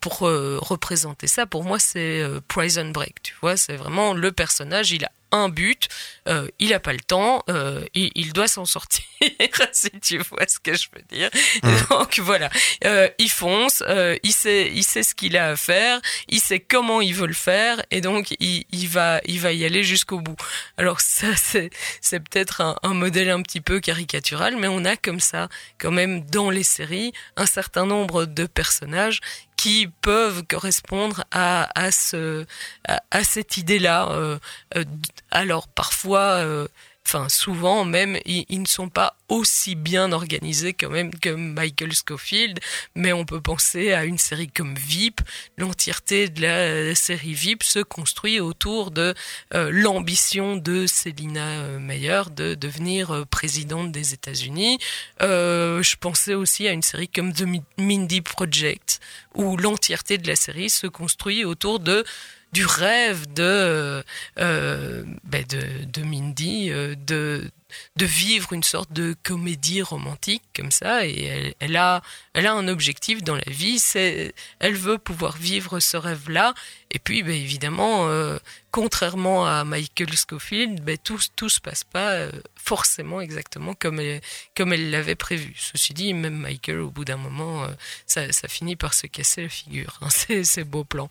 pour 0.00 0.20
représenter 0.20 1.26
ça, 1.26 1.44
pour 1.44 1.64
moi, 1.64 1.78
c'est 1.78 2.24
Prison 2.48 2.88
Break. 2.88 3.22
Tu 3.22 3.34
vois, 3.42 3.58
c'est 3.58 3.76
vraiment 3.76 4.14
le 4.14 4.32
personnage. 4.32 4.90
Il 4.92 5.04
a 5.04 5.12
un 5.32 5.48
but, 5.48 5.88
euh, 6.28 6.46
il 6.58 6.72
a 6.72 6.80
pas 6.80 6.92
le 6.92 7.00
temps, 7.00 7.42
euh, 7.48 7.84
il, 7.94 8.10
il, 8.14 8.32
doit 8.32 8.46
s'en 8.46 8.64
sortir, 8.64 9.04
si 9.72 9.90
tu 10.00 10.18
vois 10.18 10.46
ce 10.46 10.58
que 10.58 10.74
je 10.74 10.88
veux 10.94 11.02
dire. 11.10 11.30
Mmh. 11.62 11.76
Donc 11.90 12.18
voilà, 12.20 12.50
euh, 12.84 13.08
il 13.18 13.30
fonce, 13.30 13.82
il 14.22 14.32
sait, 14.32 14.70
il 14.72 14.84
sait 14.84 15.02
ce 15.02 15.14
qu'il 15.14 15.36
a 15.36 15.48
à 15.48 15.56
faire, 15.56 16.00
il 16.28 16.40
sait 16.40 16.60
comment 16.60 17.00
il 17.00 17.14
veut 17.14 17.26
le 17.26 17.32
faire, 17.32 17.82
et 17.90 18.00
donc 18.00 18.34
il, 18.38 18.64
il 18.70 18.88
va, 18.88 19.20
il 19.24 19.40
va 19.40 19.52
y 19.52 19.64
aller 19.64 19.82
jusqu'au 19.82 20.20
bout. 20.20 20.36
Alors 20.76 21.00
ça, 21.00 21.34
c'est, 21.36 21.70
c'est 22.00 22.20
peut-être 22.20 22.60
un, 22.60 22.76
un, 22.82 22.94
modèle 22.94 23.30
un 23.30 23.42
petit 23.42 23.60
peu 23.60 23.80
caricatural, 23.80 24.56
mais 24.56 24.68
on 24.68 24.84
a 24.84 24.96
comme 24.96 25.20
ça, 25.20 25.48
quand 25.78 25.90
même, 25.90 26.24
dans 26.26 26.50
les 26.50 26.62
séries, 26.62 27.12
un 27.36 27.46
certain 27.46 27.86
nombre 27.86 28.26
de 28.26 28.46
personnages 28.46 29.20
qui 29.62 29.86
peuvent 29.86 30.42
correspondre 30.42 31.22
à, 31.30 31.68
à, 31.80 31.92
ce, 31.92 32.44
à, 32.88 33.22
cette 33.22 33.58
idée-là. 33.58 34.08
Euh, 34.10 34.36
euh, 34.74 34.84
alors 35.30 35.68
parfois, 35.68 36.42
euh, 36.42 36.66
enfin 37.06 37.28
souvent 37.28 37.84
même, 37.84 38.18
ils, 38.24 38.60
ne 38.60 38.66
sont 38.66 38.88
pas 38.88 39.16
aussi 39.28 39.74
bien 39.74 40.12
organisé 40.12 40.72
quand 40.72 40.90
même 40.90 41.14
que 41.14 41.30
Michael 41.30 41.92
Scofield, 41.92 42.58
mais 42.94 43.12
on 43.12 43.24
peut 43.24 43.40
penser 43.40 43.92
à 43.92 44.04
une 44.04 44.18
série 44.18 44.48
comme 44.48 44.74
VIP. 44.74 45.20
L'entièreté 45.58 46.28
de 46.28 46.42
la 46.42 46.94
série 46.94 47.34
VIP 47.34 47.62
se 47.62 47.80
construit 47.80 48.40
autour 48.40 48.90
de 48.90 49.14
euh, 49.54 49.70
l'ambition 49.72 50.56
de 50.56 50.86
Selina 50.86 51.62
euh, 51.62 51.78
Meyer 51.78 52.22
de 52.34 52.54
devenir 52.54 53.10
euh, 53.10 53.24
présidente 53.24 53.92
des 53.92 54.14
États-Unis. 54.14 54.78
Euh, 55.22 55.82
je 55.82 55.96
pensais 55.96 56.34
aussi 56.34 56.68
à 56.68 56.72
une 56.72 56.82
série 56.82 57.08
comme 57.08 57.32
The 57.32 57.44
Mindy 57.78 58.20
Project, 58.20 59.00
où 59.34 59.56
l'entièreté 59.56 60.18
de 60.18 60.28
la 60.28 60.36
série 60.36 60.70
se 60.70 60.86
construit 60.86 61.44
autour 61.44 61.80
de 61.80 62.04
du 62.52 62.66
rêve 62.66 63.32
de 63.32 64.04
euh, 64.38 65.04
ben 65.24 65.44
de, 65.44 66.02
Mindy, 66.02 66.70
de 66.70 67.50
de 67.96 68.04
vivre 68.04 68.52
une 68.52 68.62
sorte 68.62 68.92
de 68.92 69.14
comédie 69.22 69.82
romantique 69.82 70.42
comme 70.54 70.70
ça. 70.70 71.06
Et 71.06 71.24
elle, 71.24 71.54
elle, 71.60 71.76
a 71.76 72.02
elle 72.34 72.46
a 72.46 72.52
un 72.52 72.68
objectif 72.68 73.22
dans 73.22 73.36
la 73.36 73.42
vie 73.46 73.78
c'est 73.78 74.34
elle 74.58 74.74
veut 74.74 74.98
pouvoir 74.98 75.36
vivre 75.36 75.80
ce 75.80 75.96
rêve 75.96 76.28
là 76.28 76.54
et 76.92 76.98
puis 76.98 77.22
ben, 77.22 77.32
évidemment 77.32 78.08
euh, 78.08 78.38
contrairement 78.70 79.46
à 79.46 79.64
Michael 79.64 80.14
Scofield 80.14 80.82
ben, 80.82 80.96
tout 80.96 81.18
tout 81.34 81.48
se 81.48 81.60
passe 81.60 81.84
pas 81.84 82.12
euh, 82.12 82.30
forcément 82.54 83.20
exactement 83.20 83.74
comme 83.74 83.98
elle 83.98 84.20
comme 84.56 84.72
elle 84.72 84.90
l'avait 84.90 85.14
prévu. 85.14 85.54
Ceci 85.58 85.94
dit 85.94 86.14
même 86.14 86.36
Michael 86.36 86.80
au 86.80 86.90
bout 86.90 87.04
d'un 87.04 87.16
moment 87.16 87.64
euh, 87.64 87.68
ça, 88.06 88.26
finit 88.48 88.76
par 88.76 88.94
se 88.94 89.06
casser 89.06 89.42
la 89.42 89.48
figure 89.48 89.98
hein, 90.02 90.08
c'est 90.44 90.64
beau 90.64 90.84
plan. 90.84 91.08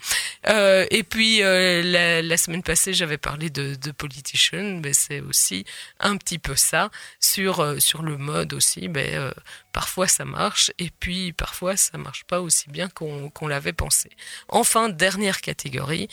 Euh, 0.47 0.85
et 0.91 1.03
puis 1.03 1.41
euh, 1.43 1.81
la, 1.83 2.37
semaine 2.37 2.63
passée 2.63 2.93
j'avais 2.93 3.17
parlé 3.17 3.49
de, 3.49 3.75
de 3.75 3.91
Politician 3.91 4.77
ben, 4.77 4.93
c'est 4.93 5.19
aussi 5.21 5.65
un 5.99 6.17
petit 6.17 6.39
peu 6.39 6.55
ça. 6.55 6.89
Sur 7.19 7.59
euh, 7.59 7.79
sur 7.79 8.03
le 8.03 8.17
mode 8.17 8.53
aussi 8.53 8.89
euh, 8.95 9.31
parfois 9.71 10.07
ça 10.07 10.25
marche 10.25 10.71
et 10.77 10.89
puis 10.99 11.33
parfois 11.33 11.77
ça 11.77 11.97
marche 11.97 12.23
pas 12.25 12.41
aussi 12.41 12.69
bien 12.69 12.89
qu'on 12.89 13.29
qu 13.29 13.47
l'avait 13.47 13.73
pensé 13.73 14.09
enfin 14.47 14.89
dernière 14.89 15.41
catégorie 15.41 16.07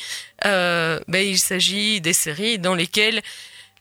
euh, 0.44 1.00
ben, 1.08 1.26
il 1.26 1.38
s'agit 1.38 2.00
des 2.00 2.12
séries 2.12 2.58
dans 2.58 2.74
lesquelles 2.74 3.22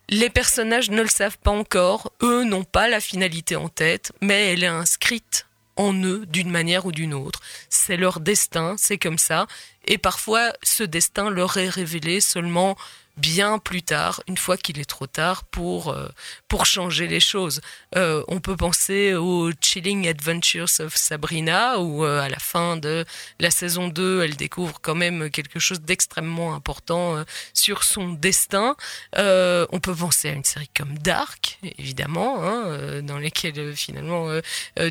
les 0.08 0.30
personnages 0.30 0.90
ne 0.90 1.02
le 1.02 1.08
savent 1.08 1.38
pas 1.38 1.50
encore 1.50 2.12
eux 2.22 2.44
n'ont 2.44 2.64
pas 2.64 2.88
la 2.88 3.00
finalité 3.00 3.56
en 3.56 3.68
tête 3.68 4.12
mais 4.20 4.52
elle 4.52 4.64
est 4.64 4.66
inscrite 4.66 5.46
en 5.78 5.94
eux 5.94 6.26
d'une 6.26 6.50
manière 6.50 6.84
ou 6.84 6.92
d'une 6.92 7.14
autre. 7.14 7.40
C'est 7.70 7.96
leur 7.96 8.20
destin, 8.20 8.74
c'est 8.76 8.98
comme 8.98 9.16
ça. 9.16 9.46
Et 9.86 9.96
parfois, 9.96 10.52
ce 10.62 10.82
destin 10.82 11.30
leur 11.30 11.56
est 11.56 11.68
révélé 11.68 12.20
seulement 12.20 12.76
bien 13.18 13.58
plus 13.58 13.82
tard, 13.82 14.22
une 14.28 14.36
fois 14.36 14.56
qu'il 14.56 14.78
est 14.78 14.88
trop 14.88 15.06
tard 15.06 15.44
pour 15.44 15.88
euh, 15.88 16.08
pour 16.46 16.66
changer 16.66 17.06
les 17.06 17.20
choses. 17.20 17.60
Euh, 17.96 18.24
on 18.28 18.40
peut 18.40 18.56
penser 18.56 19.14
au 19.14 19.50
Chilling 19.60 20.08
Adventures 20.08 20.80
of 20.80 20.96
Sabrina 20.96 21.78
où 21.80 22.04
euh, 22.04 22.20
à 22.20 22.28
la 22.28 22.38
fin 22.38 22.76
de 22.76 23.04
la 23.40 23.50
saison 23.50 23.88
2, 23.88 24.22
elle 24.22 24.36
découvre 24.36 24.80
quand 24.80 24.94
même 24.94 25.30
quelque 25.30 25.58
chose 25.58 25.80
d'extrêmement 25.80 26.54
important 26.54 27.24
sur 27.52 27.82
son 27.82 28.12
destin. 28.12 28.76
On 29.16 29.80
peut 29.80 29.94
penser 29.94 30.28
à 30.28 30.32
une 30.32 30.44
série 30.44 30.70
comme 30.76 30.96
Dark, 30.98 31.58
évidemment, 31.78 32.44
hein, 32.44 33.02
dans 33.02 33.18
lesquelles 33.18 33.74
finalement 33.74 34.28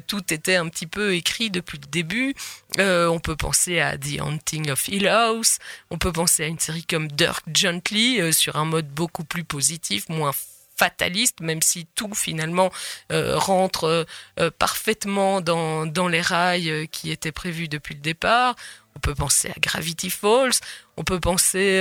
tout 0.08 0.34
était 0.34 0.56
un 0.56 0.68
petit 0.68 0.88
peu 0.88 1.16
écrit 1.16 1.50
depuis 1.50 1.80
le 1.80 1.88
début. 1.88 2.36
on 2.78 3.20
peut 3.20 3.36
penser 3.36 3.80
à 3.80 3.98
The 3.98 4.20
Haunting 4.22 4.70
of 4.72 4.88
Hill 4.88 5.08
House. 5.08 5.60
On 5.90 5.98
peut 5.98 6.12
penser 6.12 6.44
à 6.44 6.48
une 6.48 6.60
série 6.60 6.86
comme 6.86 7.08
Dirk 7.08 7.46
Gently 7.54 8.17
euh, 8.22 8.32
sur 8.32 8.56
un 8.56 8.66
mode 8.66 8.88
beaucoup 8.88 9.24
plus 9.24 9.44
positif, 9.44 10.10
moins 10.10 10.34
fataliste, 10.76 11.40
même 11.42 11.62
si 11.62 11.88
tout 11.96 12.14
finalement 12.14 12.72
euh, 13.12 13.38
rentre 13.38 14.06
euh, 14.40 14.52
parfaitement 14.60 15.42
dans, 15.42 15.86
dans 15.86 16.08
les 16.08 16.22
rails 16.22 16.88
qui 16.92 17.10
étaient 17.10 17.32
prévus 17.32 17.68
depuis 17.68 17.96
le 17.96 18.02
départ. 18.02 18.56
On 18.96 19.00
peut 19.00 19.16
penser 19.16 19.50
à 19.50 19.60
Gravity 19.60 20.10
Falls, 20.10 20.60
on 20.98 21.04
peut 21.04 21.20
penser 21.20 21.80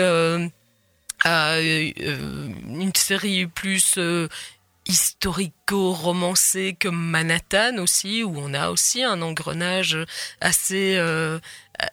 à 1.24 1.60
une 1.60 2.92
série 2.94 3.46
plus 3.46 3.98
historico-romancée 4.86 6.76
comme 6.80 6.98
Manhattan 6.98 7.78
aussi, 7.78 8.22
où 8.22 8.34
on 8.36 8.52
a 8.54 8.68
aussi 8.68 9.02
un 9.02 9.22
engrenage 9.22 9.96
assez 10.40 10.98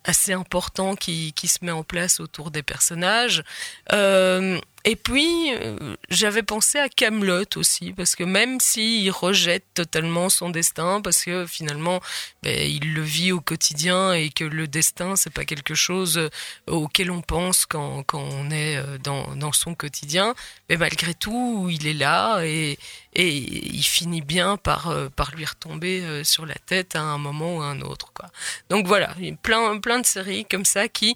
assez 0.03 0.33
important 0.33 0.95
qui, 0.95 1.33
qui 1.33 1.47
se 1.47 1.59
met 1.63 1.71
en 1.71 1.83
place 1.83 2.19
autour 2.19 2.51
des 2.51 2.63
personnages. 2.63 3.43
Euh, 3.91 4.59
et 4.85 4.97
puis, 4.97 5.53
euh, 5.53 5.95
j'avais 6.09 6.43
pensé 6.43 6.77
à 6.77 6.89
Camelot 6.89 7.45
aussi, 7.55 7.93
parce 7.93 8.17
que 8.17 8.25
même 8.25 8.59
s'il 8.59 9.09
rejette 9.11 9.63
totalement 9.73 10.27
son 10.27 10.49
destin, 10.49 10.99
parce 10.99 11.23
que 11.23 11.45
finalement, 11.45 12.01
ben, 12.41 12.69
il 12.69 12.93
le 12.93 13.01
vit 13.01 13.31
au 13.31 13.39
quotidien 13.39 14.11
et 14.11 14.29
que 14.29 14.43
le 14.43 14.67
destin, 14.67 15.15
c'est 15.15 15.29
pas 15.31 15.45
quelque 15.45 15.73
chose 15.73 16.17
euh, 16.17 16.29
auquel 16.67 17.11
on 17.11 17.21
pense 17.21 17.65
quand, 17.65 18.03
quand 18.03 18.23
on 18.23 18.51
est 18.51 18.75
euh, 18.75 18.97
dans, 18.97 19.37
dans 19.37 19.53
son 19.53 19.73
quotidien, 19.73 20.35
mais 20.69 20.75
malgré 20.75 21.13
tout, 21.13 21.69
il 21.71 21.87
est 21.87 21.93
là 21.93 22.43
et, 22.43 22.77
et 23.13 23.29
il 23.29 23.83
finit 23.83 24.21
bien 24.21 24.57
par, 24.57 24.93
par 25.15 25.31
lui 25.33 25.45
retomber 25.45 26.23
sur 26.25 26.45
la 26.45 26.55
tête 26.55 26.95
à 26.95 27.01
un 27.01 27.17
moment 27.17 27.57
ou 27.57 27.61
à 27.61 27.67
un 27.67 27.81
autre. 27.81 28.11
Quoi. 28.13 28.29
Donc 28.69 28.85
voilà, 28.87 29.15
plein, 29.43 29.79
plein 29.79 29.99
de 29.99 30.05
séries 30.05 30.45
comme 30.45 30.65
ça 30.65 30.89
qui 30.89 31.15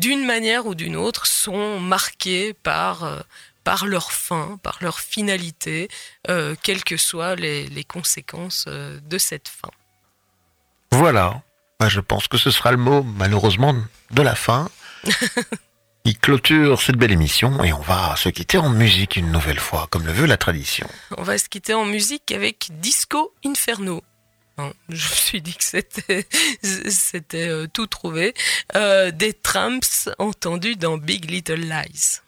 d'une 0.00 0.24
manière 0.24 0.66
ou 0.66 0.74
d'une 0.74 0.96
autre, 0.96 1.26
sont 1.26 1.78
marqués 1.78 2.54
par, 2.54 3.04
euh, 3.04 3.20
par 3.64 3.86
leur 3.86 4.12
fin, 4.12 4.58
par 4.62 4.78
leur 4.80 4.98
finalité, 4.98 5.88
euh, 6.28 6.54
quelles 6.62 6.84
que 6.84 6.96
soient 6.96 7.36
les, 7.36 7.66
les 7.68 7.84
conséquences 7.84 8.64
euh, 8.66 8.98
de 9.04 9.18
cette 9.18 9.48
fin. 9.48 9.70
Voilà. 10.90 11.42
Bah, 11.78 11.88
je 11.88 12.00
pense 12.00 12.28
que 12.28 12.38
ce 12.38 12.50
sera 12.50 12.72
le 12.72 12.78
mot, 12.78 13.02
malheureusement, 13.02 13.74
de 14.10 14.22
la 14.22 14.34
fin. 14.34 14.68
Il 16.06 16.18
clôture 16.18 16.80
cette 16.80 16.96
belle 16.96 17.12
émission 17.12 17.62
et 17.62 17.74
on 17.74 17.80
va 17.80 18.16
se 18.16 18.30
quitter 18.30 18.56
en 18.56 18.70
musique 18.70 19.16
une 19.16 19.30
nouvelle 19.30 19.60
fois, 19.60 19.86
comme 19.90 20.06
le 20.06 20.12
veut 20.12 20.26
la 20.26 20.38
tradition. 20.38 20.88
On 21.18 21.22
va 21.22 21.36
se 21.36 21.48
quitter 21.48 21.74
en 21.74 21.84
musique 21.84 22.32
avec 22.32 22.68
Disco 22.80 23.34
Inferno. 23.44 24.02
Hein, 24.60 24.72
je 24.88 25.08
me 25.08 25.14
suis 25.14 25.42
dit 25.42 25.54
que 25.54 25.64
c'était 25.64 26.26
c'était 26.62 27.48
euh, 27.48 27.66
tout 27.72 27.86
trouvé. 27.86 28.34
Euh, 28.76 29.10
des 29.10 29.32
tramps 29.32 30.10
entendus 30.18 30.76
dans 30.76 30.98
Big 30.98 31.30
Little 31.30 31.60
Lies. 31.60 32.20